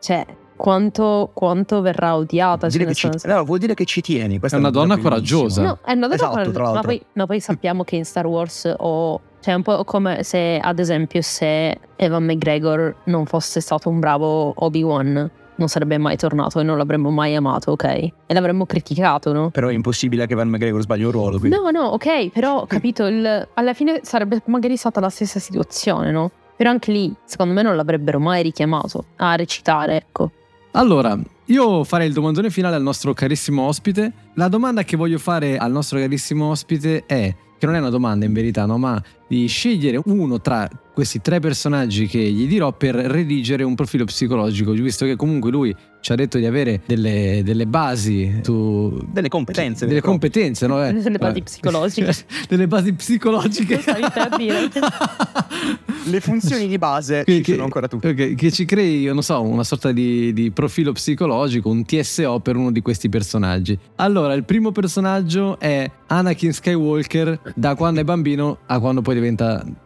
cioè, 0.00 0.26
quanto, 0.62 1.30
quanto 1.34 1.80
verrà 1.80 2.14
odiata. 2.14 2.68
Vuol 2.68 2.78
dire, 2.78 2.94
cioè, 2.94 3.18
ci, 3.18 3.26
no, 3.26 3.42
vuol 3.44 3.58
dire 3.58 3.74
che 3.74 3.84
ci 3.84 4.00
tieni. 4.00 4.38
questa 4.38 4.56
È 4.56 4.60
una 4.60 4.70
cosa 4.70 4.86
donna 4.86 4.98
coraggiosa. 4.98 5.60
No, 5.62 5.78
è 5.84 5.90
una 5.90 6.02
donna 6.02 6.14
Esatto, 6.14 6.30
coraggiosa, 6.30 6.72
ma 6.72 6.80
poi, 6.82 7.02
no, 7.14 7.26
poi 7.26 7.40
sappiamo 7.40 7.82
che 7.82 7.96
in 7.96 8.04
Star 8.04 8.26
Wars 8.26 8.72
o 8.78 9.20
cioè 9.40 9.54
è 9.54 9.56
un 9.56 9.62
po' 9.62 9.82
come 9.82 10.22
se 10.22 10.60
ad 10.62 10.78
esempio 10.78 11.20
se 11.20 11.76
Evan 11.96 12.22
McGregor 12.24 12.94
non 13.06 13.26
fosse 13.26 13.60
stato 13.60 13.88
un 13.88 13.98
bravo 13.98 14.52
Obi-Wan 14.64 15.30
non 15.56 15.68
sarebbe 15.68 15.98
mai 15.98 16.16
tornato 16.16 16.60
e 16.60 16.62
non 16.62 16.76
l'avremmo 16.76 17.10
mai 17.10 17.34
amato, 17.34 17.72
ok? 17.72 17.84
E 17.84 18.12
l'avremmo 18.28 18.66
criticato, 18.66 19.32
no? 19.32 19.50
Però 19.50 19.66
è 19.68 19.72
impossibile 19.72 20.26
che 20.28 20.36
Van 20.36 20.48
McGregor 20.48 20.80
sbagli 20.80 21.02
un 21.02 21.10
ruolo. 21.10 21.38
quindi- 21.40 21.56
No, 21.56 21.70
no, 21.70 21.86
ok, 21.88 22.28
però 22.30 22.66
capito, 22.70 23.06
il- 23.06 23.48
alla 23.54 23.74
fine 23.74 23.98
sarebbe 24.04 24.40
magari 24.46 24.76
stata 24.76 25.00
la 25.00 25.08
stessa 25.10 25.40
situazione, 25.40 26.12
no? 26.12 26.30
Però 26.56 26.70
anche 26.70 26.92
lì, 26.92 27.12
secondo 27.24 27.52
me, 27.52 27.62
non 27.62 27.74
l'avrebbero 27.74 28.20
mai 28.20 28.42
richiamato 28.42 29.06
a 29.16 29.34
recitare, 29.34 29.96
ecco. 29.96 30.30
Allora, 30.72 31.18
io 31.46 31.84
farei 31.84 32.06
il 32.06 32.14
domandone 32.14 32.48
finale 32.48 32.76
al 32.76 32.82
nostro 32.82 33.12
carissimo 33.12 33.62
ospite. 33.62 34.12
La 34.34 34.48
domanda 34.48 34.84
che 34.84 34.96
voglio 34.96 35.18
fare 35.18 35.58
al 35.58 35.70
nostro 35.70 35.98
carissimo 35.98 36.46
ospite 36.46 37.04
è, 37.04 37.34
che 37.58 37.66
non 37.66 37.74
è 37.74 37.78
una 37.78 37.90
domanda 37.90 38.24
in 38.24 38.32
verità, 38.32 38.64
no, 38.64 38.78
ma 38.78 39.02
di 39.32 39.46
scegliere 39.46 39.98
uno 40.04 40.42
tra 40.42 40.68
questi 40.92 41.22
tre 41.22 41.40
personaggi 41.40 42.06
che 42.06 42.18
gli 42.18 42.46
dirò 42.46 42.70
per 42.72 42.94
redigere 42.94 43.62
un 43.62 43.74
profilo 43.74 44.04
psicologico, 44.04 44.72
visto 44.72 45.06
che 45.06 45.16
comunque 45.16 45.50
lui 45.50 45.74
ci 46.02 46.12
ha 46.12 46.16
detto 46.16 46.36
di 46.36 46.44
avere 46.44 46.82
delle, 46.84 47.40
delle 47.42 47.66
basi 47.66 48.40
su... 48.42 49.00
Delle 49.10 49.28
competenze. 49.28 49.86
Delle 49.86 50.00
e 50.00 50.02
competenze, 50.02 50.66
no? 50.66 50.84
Eh, 50.84 50.92
Delle 50.92 51.16
basi 51.16 51.38
eh, 51.38 51.42
psicologiche. 51.44 52.12
delle 52.48 52.66
basi 52.66 52.92
psicologiche. 52.92 53.76
Lo 53.76 53.80
stavi 53.80 54.04
per 54.12 54.28
dire. 54.36 54.68
Le 56.10 56.20
funzioni 56.20 56.66
di 56.66 56.76
base 56.78 57.22
Che- 57.24 57.36
ci 57.36 57.42
che- 57.42 57.52
sono 57.52 57.64
ancora 57.64 57.86
tutte. 57.86 58.08
ok, 58.10 58.34
che 58.34 58.50
ci 58.50 58.64
crei, 58.64 59.04
non 59.04 59.22
so, 59.22 59.40
una 59.42 59.62
sorta 59.64 59.92
di, 59.92 60.32
di 60.32 60.50
profilo 60.50 60.92
psicologico, 60.92 61.68
un 61.70 61.84
TSO 61.84 62.40
per 62.40 62.56
uno 62.56 62.72
di 62.72 62.82
questi 62.82 63.08
personaggi. 63.08 63.78
Allora, 63.96 64.34
il 64.34 64.44
primo 64.44 64.72
personaggio 64.72 65.58
è 65.60 65.88
Anakin 66.08 66.52
Skywalker 66.52 67.52
da 67.54 67.76
quando 67.76 68.00
è 68.00 68.04
bambino 68.04 68.58
a 68.66 68.80
quando 68.80 69.00
poi 69.00 69.14
diventa 69.14 69.21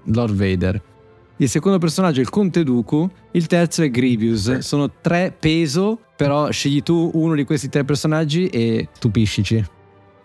Lord 0.04 0.34
Vader. 0.34 0.82
Il 1.38 1.48
secondo 1.50 1.78
personaggio 1.78 2.20
è 2.20 2.22
il 2.22 2.30
Conte 2.30 2.64
Dooku, 2.64 3.10
il 3.32 3.46
terzo 3.46 3.82
è 3.82 3.90
Grievous. 3.90 4.58
Sono 4.58 4.90
tre 5.02 5.34
peso, 5.38 6.00
però 6.16 6.50
scegli 6.50 6.82
tu 6.82 7.10
uno 7.12 7.34
di 7.34 7.44
questi 7.44 7.68
tre 7.68 7.84
personaggi 7.84 8.46
e 8.48 8.88
stupiscici. 8.92 9.64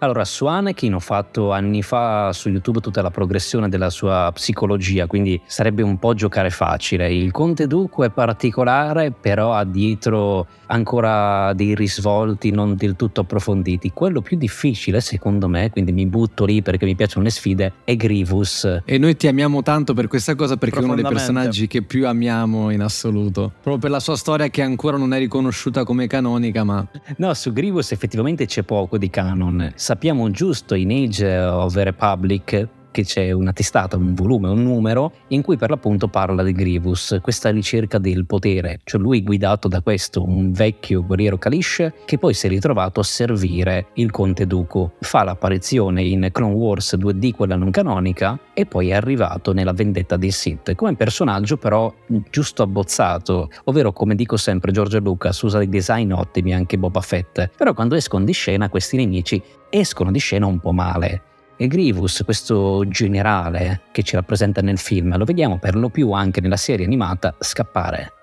Allora, 0.03 0.25
su 0.25 0.47
Anakin 0.47 0.95
ho 0.95 0.99
fatto 0.99 1.51
anni 1.51 1.83
fa 1.83 2.33
su 2.33 2.49
YouTube 2.49 2.79
tutta 2.79 3.03
la 3.03 3.11
progressione 3.11 3.69
della 3.69 3.91
sua 3.91 4.31
psicologia, 4.33 5.05
quindi 5.05 5.39
sarebbe 5.45 5.83
un 5.83 5.99
po' 5.99 6.15
giocare 6.15 6.49
facile. 6.49 7.13
Il 7.13 7.29
Conte 7.29 7.67
Dooku 7.67 8.01
è 8.01 8.09
particolare, 8.09 9.11
però 9.11 9.53
ha 9.53 9.63
dietro 9.63 10.47
ancora 10.65 11.53
dei 11.53 11.75
risvolti 11.75 12.49
non 12.49 12.75
del 12.75 12.95
tutto 12.95 13.21
approfonditi. 13.21 13.91
Quello 13.93 14.21
più 14.21 14.37
difficile, 14.37 15.01
secondo 15.01 15.47
me, 15.47 15.69
quindi 15.69 15.91
mi 15.91 16.07
butto 16.07 16.45
lì 16.45 16.63
perché 16.63 16.85
mi 16.85 16.95
piacciono 16.95 17.23
le 17.25 17.29
sfide, 17.29 17.73
è 17.83 17.95
Grievous. 17.95 18.81
E 18.83 18.97
noi 18.97 19.15
ti 19.15 19.27
amiamo 19.27 19.61
tanto 19.61 19.93
per 19.93 20.07
questa 20.07 20.33
cosa 20.33 20.57
perché 20.57 20.79
è 20.79 20.83
uno 20.83 20.95
dei 20.95 21.03
personaggi 21.03 21.67
che 21.67 21.83
più 21.83 22.07
amiamo 22.07 22.71
in 22.71 22.81
assoluto. 22.81 23.51
Proprio 23.61 23.77
per 23.77 23.91
la 23.91 23.99
sua 23.99 24.15
storia 24.15 24.47
che 24.47 24.63
ancora 24.63 24.97
non 24.97 25.13
è 25.13 25.19
riconosciuta 25.19 25.83
come 25.83 26.07
canonica, 26.07 26.63
ma 26.63 26.83
No, 27.17 27.35
su 27.35 27.53
Grievous 27.53 27.91
effettivamente 27.91 28.47
c'è 28.47 28.63
poco 28.63 28.97
di 28.97 29.11
canon. 29.11 29.73
Sappiamo 29.91 30.31
giusto 30.31 30.73
in 30.73 30.89
Age 30.89 31.25
of 31.25 31.73
the 31.73 31.83
Republic 31.83 32.65
che 32.91 33.03
c'è 33.03 33.31
una 33.31 33.53
testata, 33.53 33.97
un 33.97 34.13
volume, 34.13 34.49
un 34.49 34.63
numero 34.63 35.13
in 35.27 35.41
cui 35.41 35.57
per 35.57 35.69
l'appunto 35.69 36.07
parla 36.07 36.43
di 36.43 36.51
Grievous, 36.51 37.19
questa 37.21 37.49
ricerca 37.49 37.97
del 37.97 38.25
potere, 38.25 38.81
cioè 38.83 39.01
lui 39.01 39.23
guidato 39.23 39.67
da 39.67 39.81
questo, 39.81 40.23
un 40.23 40.51
vecchio 40.51 41.03
guerriero 41.05 41.37
Kalish 41.37 41.91
che 42.05 42.17
poi 42.17 42.33
si 42.33 42.45
è 42.45 42.49
ritrovato 42.49 42.99
a 42.99 43.03
servire 43.03 43.87
il 43.93 44.11
conte 44.11 44.45
Dooku. 44.45 44.91
Fa 44.99 45.23
l'apparizione 45.23 46.03
in 46.03 46.29
Clone 46.31 46.53
Wars 46.53 46.95
2D, 46.95 47.33
quella 47.33 47.55
non 47.55 47.71
canonica, 47.71 48.39
e 48.53 48.65
poi 48.65 48.89
è 48.89 48.93
arrivato 48.93 49.53
nella 49.53 49.73
vendetta 49.73 50.17
dei 50.17 50.31
Sith, 50.31 50.75
come 50.75 50.95
personaggio 50.95 51.57
però 51.57 51.93
giusto 52.29 52.63
abbozzato, 52.63 53.49
ovvero 53.65 53.93
come 53.93 54.15
dico 54.15 54.37
sempre 54.37 54.71
George 54.71 54.99
Lucas 54.99 55.41
usa 55.41 55.57
dei 55.57 55.69
design 55.69 56.11
ottimi 56.11 56.53
anche 56.53 56.77
Boba 56.77 57.01
Fett, 57.01 57.49
però 57.55 57.73
quando 57.73 57.95
escono 57.95 58.25
di 58.25 58.33
scena 58.33 58.69
questi 58.69 58.97
nemici 58.97 59.41
escono 59.69 60.11
di 60.11 60.19
scena 60.19 60.45
un 60.45 60.59
po' 60.59 60.71
male. 60.73 61.23
E 61.61 61.67
Grievous, 61.67 62.23
questo 62.25 62.87
generale 62.87 63.81
che 63.91 64.01
ci 64.01 64.15
rappresenta 64.15 64.61
nel 64.61 64.79
film, 64.79 65.15
lo 65.15 65.25
vediamo 65.25 65.59
per 65.59 65.75
lo 65.75 65.89
più 65.89 66.09
anche 66.11 66.41
nella 66.41 66.57
serie 66.57 66.87
animata 66.87 67.35
scappare. 67.37 68.13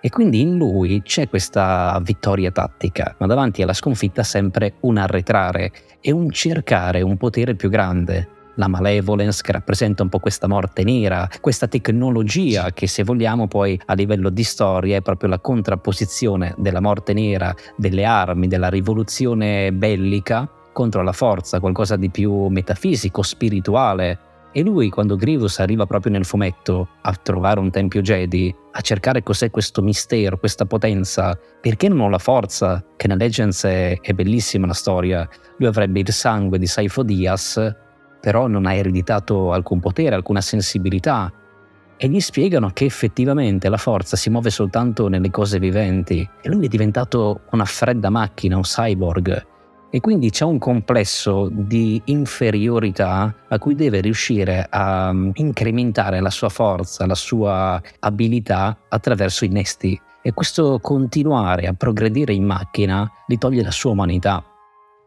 E 0.00 0.08
quindi 0.08 0.40
in 0.40 0.56
lui 0.56 1.02
c'è 1.02 1.28
questa 1.28 2.00
vittoria 2.02 2.50
tattica, 2.50 3.14
ma 3.18 3.26
davanti 3.26 3.60
alla 3.60 3.74
sconfitta 3.74 4.22
sempre 4.22 4.76
un 4.80 4.96
arretrare 4.96 5.72
e 6.00 6.10
un 6.10 6.30
cercare 6.30 7.02
un 7.02 7.18
potere 7.18 7.54
più 7.54 7.68
grande. 7.68 8.28
La 8.54 8.66
malevolence 8.66 9.42
che 9.42 9.52
rappresenta 9.52 10.02
un 10.02 10.08
po' 10.08 10.18
questa 10.18 10.48
morte 10.48 10.82
nera, 10.82 11.28
questa 11.42 11.68
tecnologia 11.68 12.72
che 12.72 12.86
se 12.86 13.04
vogliamo 13.04 13.46
poi 13.46 13.78
a 13.84 13.92
livello 13.92 14.30
di 14.30 14.42
storia 14.42 14.96
è 14.96 15.02
proprio 15.02 15.28
la 15.28 15.38
contrapposizione 15.38 16.54
della 16.56 16.80
morte 16.80 17.12
nera, 17.12 17.54
delle 17.76 18.06
armi, 18.06 18.48
della 18.48 18.70
rivoluzione 18.70 19.70
bellica 19.70 20.50
contro 20.76 21.02
la 21.02 21.12
forza, 21.12 21.58
qualcosa 21.58 21.96
di 21.96 22.10
più 22.10 22.48
metafisico, 22.48 23.22
spirituale. 23.22 24.18
E 24.52 24.60
lui, 24.62 24.90
quando 24.90 25.16
Grievous 25.16 25.58
arriva 25.58 25.86
proprio 25.86 26.12
nel 26.12 26.26
fumetto 26.26 26.88
a 27.00 27.14
trovare 27.14 27.60
un 27.60 27.70
tempio 27.70 28.02
Jedi, 28.02 28.54
a 28.72 28.80
cercare 28.82 29.22
cos'è 29.22 29.50
questo 29.50 29.80
mistero, 29.80 30.36
questa 30.36 30.66
potenza, 30.66 31.38
perché 31.62 31.88
non 31.88 32.00
ho 32.00 32.08
la 32.10 32.18
forza? 32.18 32.84
Che 32.94 33.08
nella 33.08 33.24
Legends 33.24 33.64
è, 33.64 33.98
è 34.02 34.12
bellissima 34.12 34.66
la 34.66 34.74
storia. 34.74 35.26
Lui 35.56 35.66
avrebbe 35.66 36.00
il 36.00 36.12
sangue 36.12 36.58
di 36.58 36.66
Saifo 36.66 37.02
Diaz, 37.02 37.74
però 38.20 38.46
non 38.46 38.66
ha 38.66 38.74
ereditato 38.74 39.52
alcun 39.52 39.80
potere, 39.80 40.14
alcuna 40.14 40.42
sensibilità. 40.42 41.32
E 41.96 42.08
gli 42.08 42.20
spiegano 42.20 42.68
che 42.74 42.84
effettivamente 42.84 43.70
la 43.70 43.78
forza 43.78 44.14
si 44.14 44.28
muove 44.28 44.50
soltanto 44.50 45.08
nelle 45.08 45.30
cose 45.30 45.58
viventi. 45.58 46.28
E 46.42 46.48
lui 46.50 46.66
è 46.66 46.68
diventato 46.68 47.44
una 47.52 47.64
fredda 47.64 48.10
macchina, 48.10 48.56
un 48.56 48.62
cyborg. 48.62 49.54
E 49.88 50.00
quindi 50.00 50.30
c'è 50.30 50.44
un 50.44 50.58
complesso 50.58 51.48
di 51.50 52.00
inferiorità 52.06 53.34
a 53.48 53.58
cui 53.58 53.74
deve 53.74 54.00
riuscire 54.00 54.66
a 54.68 55.12
mm, 55.12 55.30
incrementare 55.34 56.20
la 56.20 56.30
sua 56.30 56.48
forza, 56.48 57.06
la 57.06 57.14
sua 57.14 57.80
abilità 58.00 58.76
attraverso 58.88 59.44
i 59.44 59.48
nesti. 59.48 59.98
E 60.22 60.32
questo 60.32 60.80
continuare 60.80 61.68
a 61.68 61.72
progredire 61.72 62.34
in 62.34 62.44
macchina 62.44 63.10
gli 63.26 63.38
toglie 63.38 63.62
la 63.62 63.70
sua 63.70 63.92
umanità. 63.92 64.44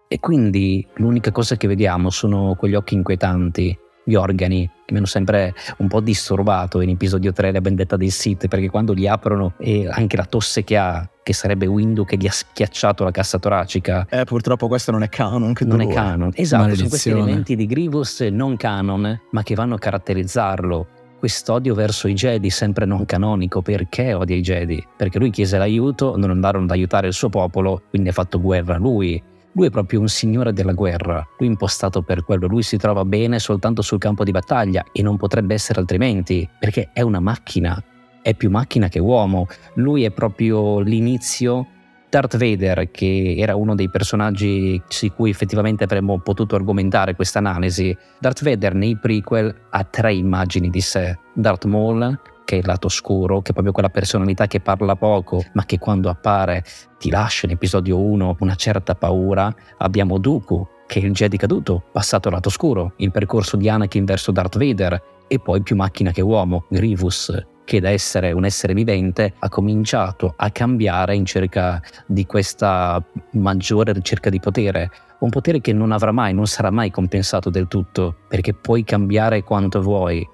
E 0.07 0.19
quindi 0.19 0.87
l'unica 0.95 1.31
cosa 1.31 1.55
che 1.55 1.67
vediamo 1.67 2.09
sono 2.09 2.55
quegli 2.57 2.73
occhi 2.73 2.95
inquietanti, 2.95 3.77
gli 4.09 4.15
organi, 4.15 4.65
che 4.85 4.91
mi 4.91 4.97
hanno 4.97 5.05
sempre 5.05 5.53
un 5.77 5.87
po' 5.87 5.99
disturbato 5.99 6.81
in 6.81 6.89
episodio 6.89 7.31
3 7.31 7.51
la 7.51 7.61
vendetta 7.61 7.95
dei 7.95 8.09
Sith, 8.09 8.47
perché 8.47 8.69
quando 8.69 8.93
li 8.93 9.07
aprono 9.07 9.53
e 9.59 9.87
anche 9.87 10.17
la 10.17 10.25
tosse 10.25 10.63
che 10.63 10.77
ha, 10.77 11.07
che 11.21 11.33
sarebbe 11.33 11.67
Windu 11.67 12.05
che 12.05 12.17
gli 12.17 12.25
ha 12.25 12.31
schiacciato 12.31 13.03
la 13.03 13.11
cassa 13.11 13.37
toracica, 13.37 14.07
Eh, 14.09 14.23
purtroppo 14.23 14.67
questo 14.67 14.91
non 14.91 15.03
è 15.03 15.09
canon. 15.09 15.53
Che 15.53 15.63
non 15.63 15.81
è 15.81 15.87
canon. 15.87 16.31
Esatto, 16.33 16.75
sono 16.75 16.89
questi 16.89 17.09
elementi 17.11 17.55
di 17.55 17.67
Grievous 17.67 18.21
non 18.21 18.57
canon, 18.57 19.21
ma 19.31 19.43
che 19.43 19.53
vanno 19.53 19.75
a 19.75 19.77
caratterizzarlo. 19.77 20.87
Quest'odio 21.19 21.75
verso 21.75 22.07
i 22.07 22.13
Jedi 22.13 22.49
sempre 22.49 22.85
non 22.85 23.05
canonico. 23.05 23.61
Perché 23.61 24.13
odia 24.13 24.37
i 24.37 24.41
Jedi? 24.41 24.81
Perché 24.95 25.19
lui 25.19 25.29
chiese 25.31 25.57
l'aiuto, 25.57 26.15
non 26.17 26.29
andarono 26.29 26.63
ad 26.63 26.71
aiutare 26.71 27.07
il 27.07 27.13
suo 27.13 27.27
popolo, 27.27 27.83
quindi 27.89 28.07
ha 28.09 28.13
fatto 28.13 28.39
guerra 28.39 28.77
lui. 28.77 29.21
Lui 29.53 29.67
è 29.67 29.69
proprio 29.69 29.99
un 29.99 30.07
signore 30.07 30.53
della 30.53 30.73
guerra, 30.73 31.25
lui 31.37 31.47
è 31.47 31.51
impostato 31.51 32.01
per 32.01 32.23
quello, 32.23 32.47
lui 32.47 32.61
si 32.61 32.77
trova 32.77 33.03
bene 33.03 33.39
soltanto 33.39 33.81
sul 33.81 33.97
campo 33.97 34.23
di 34.23 34.31
battaglia 34.31 34.85
e 34.91 35.01
non 35.01 35.17
potrebbe 35.17 35.55
essere 35.55 35.79
altrimenti, 35.79 36.47
perché 36.59 36.89
è 36.93 37.01
una 37.01 37.19
macchina, 37.19 37.81
è 38.21 38.35
più 38.35 38.49
macchina 38.49 38.87
che 38.89 38.99
uomo, 38.99 39.47
lui 39.75 40.03
è 40.03 40.11
proprio 40.11 40.79
l'inizio 40.79 41.67
Darth 42.09 42.37
Vader, 42.37 42.89
che 42.91 43.35
era 43.37 43.55
uno 43.55 43.75
dei 43.75 43.89
personaggi 43.89 44.81
su 44.87 45.11
cui 45.13 45.29
effettivamente 45.29 45.83
avremmo 45.83 46.19
potuto 46.19 46.55
argomentare 46.55 47.15
questa 47.15 47.39
analisi, 47.39 47.95
Darth 48.19 48.43
Vader 48.43 48.73
nei 48.73 48.97
prequel 48.97 49.53
ha 49.69 49.83
tre 49.83 50.13
immagini 50.13 50.69
di 50.69 50.81
sé. 50.81 51.17
Darth 51.33 51.65
Maul, 51.65 52.19
che 52.49 52.55
è 52.55 52.59
il 52.61 52.65
lato 52.65 52.87
oscuro, 52.87 53.43
che 53.43 53.51
è 53.51 53.53
proprio 53.53 53.71
quella 53.71 53.89
personalità 53.89 54.47
che 54.47 54.59
parla 54.59 54.95
poco, 54.95 55.43
ma 55.53 55.65
che 55.65 55.77
quando 55.77 56.09
appare 56.09 56.63
ti 56.97 57.11
lascia 57.11 57.45
in 57.45 57.51
episodio 57.51 57.99
1 57.99 58.37
una 58.39 58.55
certa 58.55 58.95
paura. 58.95 59.53
Abbiamo 59.77 60.17
Dooku, 60.17 60.67
che 60.87 60.99
è 60.99 61.03
il 61.03 61.11
Jedi 61.11 61.37
caduto, 61.37 61.83
passato 61.91 62.27
al 62.27 62.33
lato 62.33 62.47
oscuro, 62.47 62.93
il 62.97 63.11
percorso 63.11 63.55
di 63.55 63.69
Anakin 63.69 64.03
verso 64.03 64.31
Darth 64.31 64.57
Vader, 64.57 64.99
e 65.27 65.37
poi 65.37 65.61
più 65.61 65.75
macchina 65.75 66.09
che 66.09 66.23
uomo, 66.23 66.65
Grievous, 66.69 67.31
che 67.65 67.79
da 67.79 67.91
essere 67.91 68.31
un 68.31 68.45
essere 68.45 68.73
vivente 68.73 69.35
ha 69.37 69.47
cominciato 69.47 70.33
a 70.35 70.49
cambiare 70.49 71.15
in 71.15 71.25
cerca 71.25 71.79
di 72.07 72.25
questa 72.25 72.99
maggiore 73.33 73.93
ricerca 73.93 74.31
di 74.31 74.39
potere. 74.39 74.89
Un 75.19 75.29
potere 75.29 75.61
che 75.61 75.71
non 75.71 75.91
avrà 75.91 76.11
mai, 76.11 76.33
non 76.33 76.47
sarà 76.47 76.71
mai 76.71 76.89
compensato 76.89 77.51
del 77.51 77.67
tutto, 77.67 78.15
perché 78.27 78.55
puoi 78.55 78.83
cambiare 78.83 79.43
quanto 79.43 79.83
vuoi, 79.83 80.27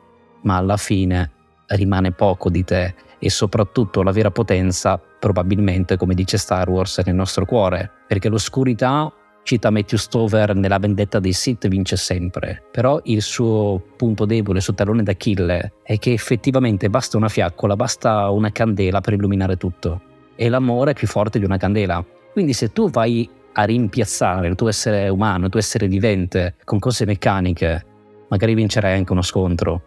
ma 0.43 0.55
alla 0.55 0.77
fine 0.77 1.31
rimane 1.67 2.11
poco 2.11 2.49
di 2.49 2.63
te 2.63 2.93
e 3.19 3.29
soprattutto 3.29 4.03
la 4.03 4.11
vera 4.11 4.31
potenza 4.31 4.97
probabilmente 4.97 5.97
come 5.97 6.13
dice 6.13 6.37
Star 6.37 6.69
Wars 6.69 6.99
nel 7.05 7.15
nostro 7.15 7.45
cuore 7.45 7.89
perché 8.07 8.29
l'oscurità 8.29 9.11
cita 9.45 9.69
Matthew 9.69 9.99
Stover 9.99 10.55
nella 10.55 10.79
vendetta 10.79 11.19
dei 11.19 11.31
Sith 11.31 11.67
vince 11.67 11.95
sempre. 11.95 12.63
Però 12.71 12.99
il 13.03 13.21
suo 13.21 13.81
punto 13.95 14.25
debole, 14.25 14.57
il 14.57 14.63
suo 14.63 14.73
tallone 14.73 15.03
d'Achille 15.03 15.73
è 15.83 15.99
che 15.99 16.11
effettivamente 16.11 16.89
basta 16.89 17.15
una 17.15 17.29
fiaccola 17.29 17.75
basta 17.75 18.29
una 18.31 18.51
candela 18.51 19.01
per 19.01 19.13
illuminare 19.13 19.55
tutto. 19.55 20.01
E 20.35 20.49
l'amore 20.49 20.91
è 20.91 20.93
più 20.95 21.07
forte 21.07 21.37
di 21.37 21.45
una 21.45 21.57
candela. 21.57 22.03
Quindi 22.33 22.53
se 22.53 22.73
tu 22.73 22.89
vai 22.89 23.29
a 23.53 23.63
rimpiazzare 23.63 24.47
il 24.47 24.55
tuo 24.55 24.67
essere 24.67 25.07
umano, 25.09 25.45
il 25.45 25.51
tuo 25.51 25.59
essere 25.59 25.87
vivente 25.87 26.55
con 26.65 26.79
cose 26.79 27.05
meccaniche 27.05 27.85
magari 28.27 28.55
vincerai 28.55 28.97
anche 28.97 29.11
uno 29.11 29.21
scontro. 29.21 29.81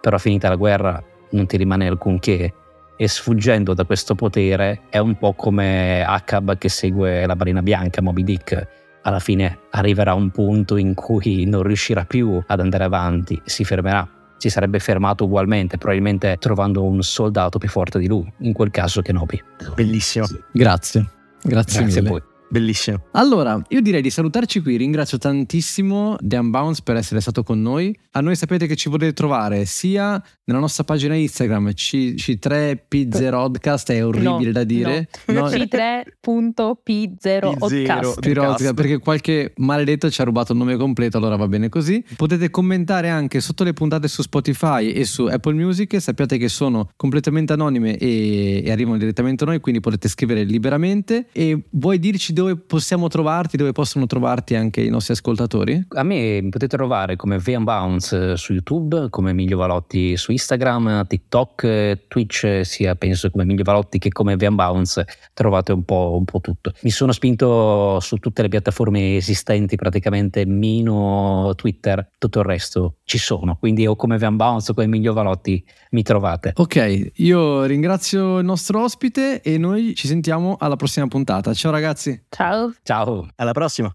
Però 0.00 0.16
finita 0.18 0.48
la 0.48 0.54
guerra 0.54 1.02
non 1.30 1.46
ti 1.46 1.56
rimane 1.56 1.86
alcunché 1.86 2.54
e 2.96 3.08
sfuggendo 3.08 3.72
da 3.72 3.84
questo 3.84 4.14
potere 4.14 4.82
è 4.90 4.98
un 4.98 5.16
po' 5.16 5.32
come 5.32 6.04
Akab 6.04 6.58
che 6.58 6.68
segue 6.68 7.24
la 7.24 7.34
balena 7.34 7.62
bianca, 7.62 8.02
Moby 8.02 8.22
Dick. 8.22 8.68
Alla 9.02 9.20
fine 9.20 9.60
arriverà 9.70 10.12
un 10.12 10.28
punto 10.30 10.76
in 10.76 10.92
cui 10.92 11.46
non 11.46 11.62
riuscirà 11.62 12.04
più 12.04 12.42
ad 12.46 12.60
andare 12.60 12.84
avanti, 12.84 13.40
si 13.46 13.64
fermerà. 13.64 14.06
Si 14.36 14.50
sarebbe 14.50 14.78
fermato 14.80 15.24
ugualmente, 15.24 15.78
probabilmente 15.78 16.36
trovando 16.38 16.84
un 16.84 17.02
soldato 17.02 17.58
più 17.58 17.70
forte 17.70 17.98
di 17.98 18.06
lui, 18.06 18.30
in 18.40 18.52
quel 18.52 18.70
caso 18.70 19.00
Kenobi. 19.00 19.42
Bellissimo. 19.74 20.26
Grazie. 20.52 21.08
Grazie, 21.42 21.80
Grazie 21.80 21.84
mille. 21.84 21.98
a 22.00 22.10
voi. 22.10 22.22
Bellissimo. 22.52 23.04
Allora, 23.12 23.62
io 23.68 23.80
direi 23.80 24.02
di 24.02 24.10
salutarci 24.10 24.60
qui. 24.60 24.76
Ringrazio 24.76 25.18
tantissimo 25.18 26.16
The 26.20 26.36
Unbounce 26.36 26.80
per 26.82 26.96
essere 26.96 27.20
stato 27.20 27.44
con 27.44 27.62
noi. 27.62 27.96
A 28.12 28.20
noi 28.20 28.34
sapete 28.34 28.66
che 28.66 28.74
ci 28.74 28.88
potete 28.90 29.12
trovare 29.12 29.64
sia 29.66 30.20
nella 30.44 30.58
nostra 30.58 30.82
pagina 30.82 31.14
Instagram 31.14 31.72
C- 31.74 32.14
C3P0podcast, 32.16 33.86
è 33.92 34.04
orribile 34.04 34.46
No, 34.46 34.50
da 34.52 34.64
dire. 34.64 35.08
no. 35.26 35.40
No, 35.42 35.46
C3.P0 35.46 37.56
podcast. 37.56 38.18
Pirotica, 38.20 38.74
perché 38.74 38.98
qualche 38.98 39.52
maledetto 39.58 40.10
ci 40.10 40.20
ha 40.20 40.24
rubato 40.24 40.50
il 40.52 40.58
nome 40.58 40.76
completo, 40.76 41.18
allora 41.18 41.36
va 41.36 41.46
bene 41.46 41.68
così. 41.68 42.02
Potete 42.16 42.50
commentare 42.50 43.10
anche 43.10 43.40
sotto 43.40 43.62
le 43.62 43.74
puntate 43.74 44.08
su 44.08 44.22
Spotify 44.22 44.90
e 44.90 45.04
su 45.04 45.26
Apple 45.26 45.54
Music. 45.54 46.00
Sappiate 46.00 46.36
che 46.36 46.48
sono 46.48 46.90
completamente 46.96 47.52
anonime 47.52 47.96
e, 47.96 48.62
e 48.64 48.72
arrivano 48.72 48.98
direttamente 48.98 49.44
a 49.44 49.46
noi, 49.46 49.60
quindi 49.60 49.80
potete 49.80 50.08
scrivere 50.08 50.42
liberamente. 50.42 51.26
E 51.32 51.56
vuoi 51.70 52.00
dirci 52.00 52.32
dove 52.32 52.38
possiamo 52.66 53.08
trovarti, 53.08 53.56
dove 53.56 53.72
possono 53.72 54.06
trovarti 54.06 54.54
anche 54.54 54.80
i 54.80 54.88
nostri 54.88 55.14
ascoltatori? 55.14 55.86
A 55.90 56.02
me 56.02 56.40
mi 56.40 56.48
potete 56.48 56.76
trovare 56.76 57.16
come 57.16 57.38
Van 57.38 57.64
Bounce 57.64 58.36
su 58.36 58.52
YouTube, 58.52 59.08
come 59.10 59.30
Emilio 59.30 59.56
Valotti 59.56 60.16
su 60.16 60.32
Instagram, 60.32 61.06
TikTok, 61.06 61.64
eh, 61.64 62.04
Twitch, 62.08 62.44
eh, 62.44 62.64
sia 62.64 62.94
penso 62.94 63.30
come 63.30 63.44
Emilio 63.44 63.64
Valotti 63.64 63.98
che 63.98 64.10
come 64.10 64.36
Van 64.36 64.54
Bounce. 64.54 65.06
Trovate 65.34 65.72
un 65.72 65.84
po', 65.84 66.16
un 66.18 66.24
po' 66.24 66.40
tutto. 66.40 66.72
Mi 66.82 66.90
sono 66.90 67.12
spinto 67.12 67.98
su 68.00 68.16
tutte 68.16 68.42
le 68.42 68.48
piattaforme 68.48 69.16
esistenti, 69.16 69.76
praticamente 69.76 70.44
meno 70.46 71.52
Twitter, 71.56 72.10
tutto 72.18 72.40
il 72.40 72.44
resto 72.44 72.96
ci 73.04 73.18
sono. 73.18 73.56
Quindi 73.56 73.86
o 73.86 73.96
come 73.96 74.18
Van 74.18 74.36
Bounce 74.36 74.70
o 74.70 74.74
come 74.74 74.86
Emilio 74.86 75.12
Valotti 75.12 75.64
mi 75.90 76.02
trovate. 76.02 76.52
Ok, 76.56 77.12
io 77.14 77.64
ringrazio 77.64 78.38
il 78.38 78.44
nostro 78.44 78.82
ospite 78.82 79.40
e 79.42 79.58
noi 79.58 79.94
ci 79.94 80.06
sentiamo 80.06 80.56
alla 80.58 80.76
prossima 80.76 81.06
puntata. 81.06 81.52
Ciao 81.54 81.70
ragazzi! 81.70 82.26
Ciao. 82.30 82.72
Ciao! 82.82 83.28
Alla 83.36 83.52
prossima. 83.52 83.88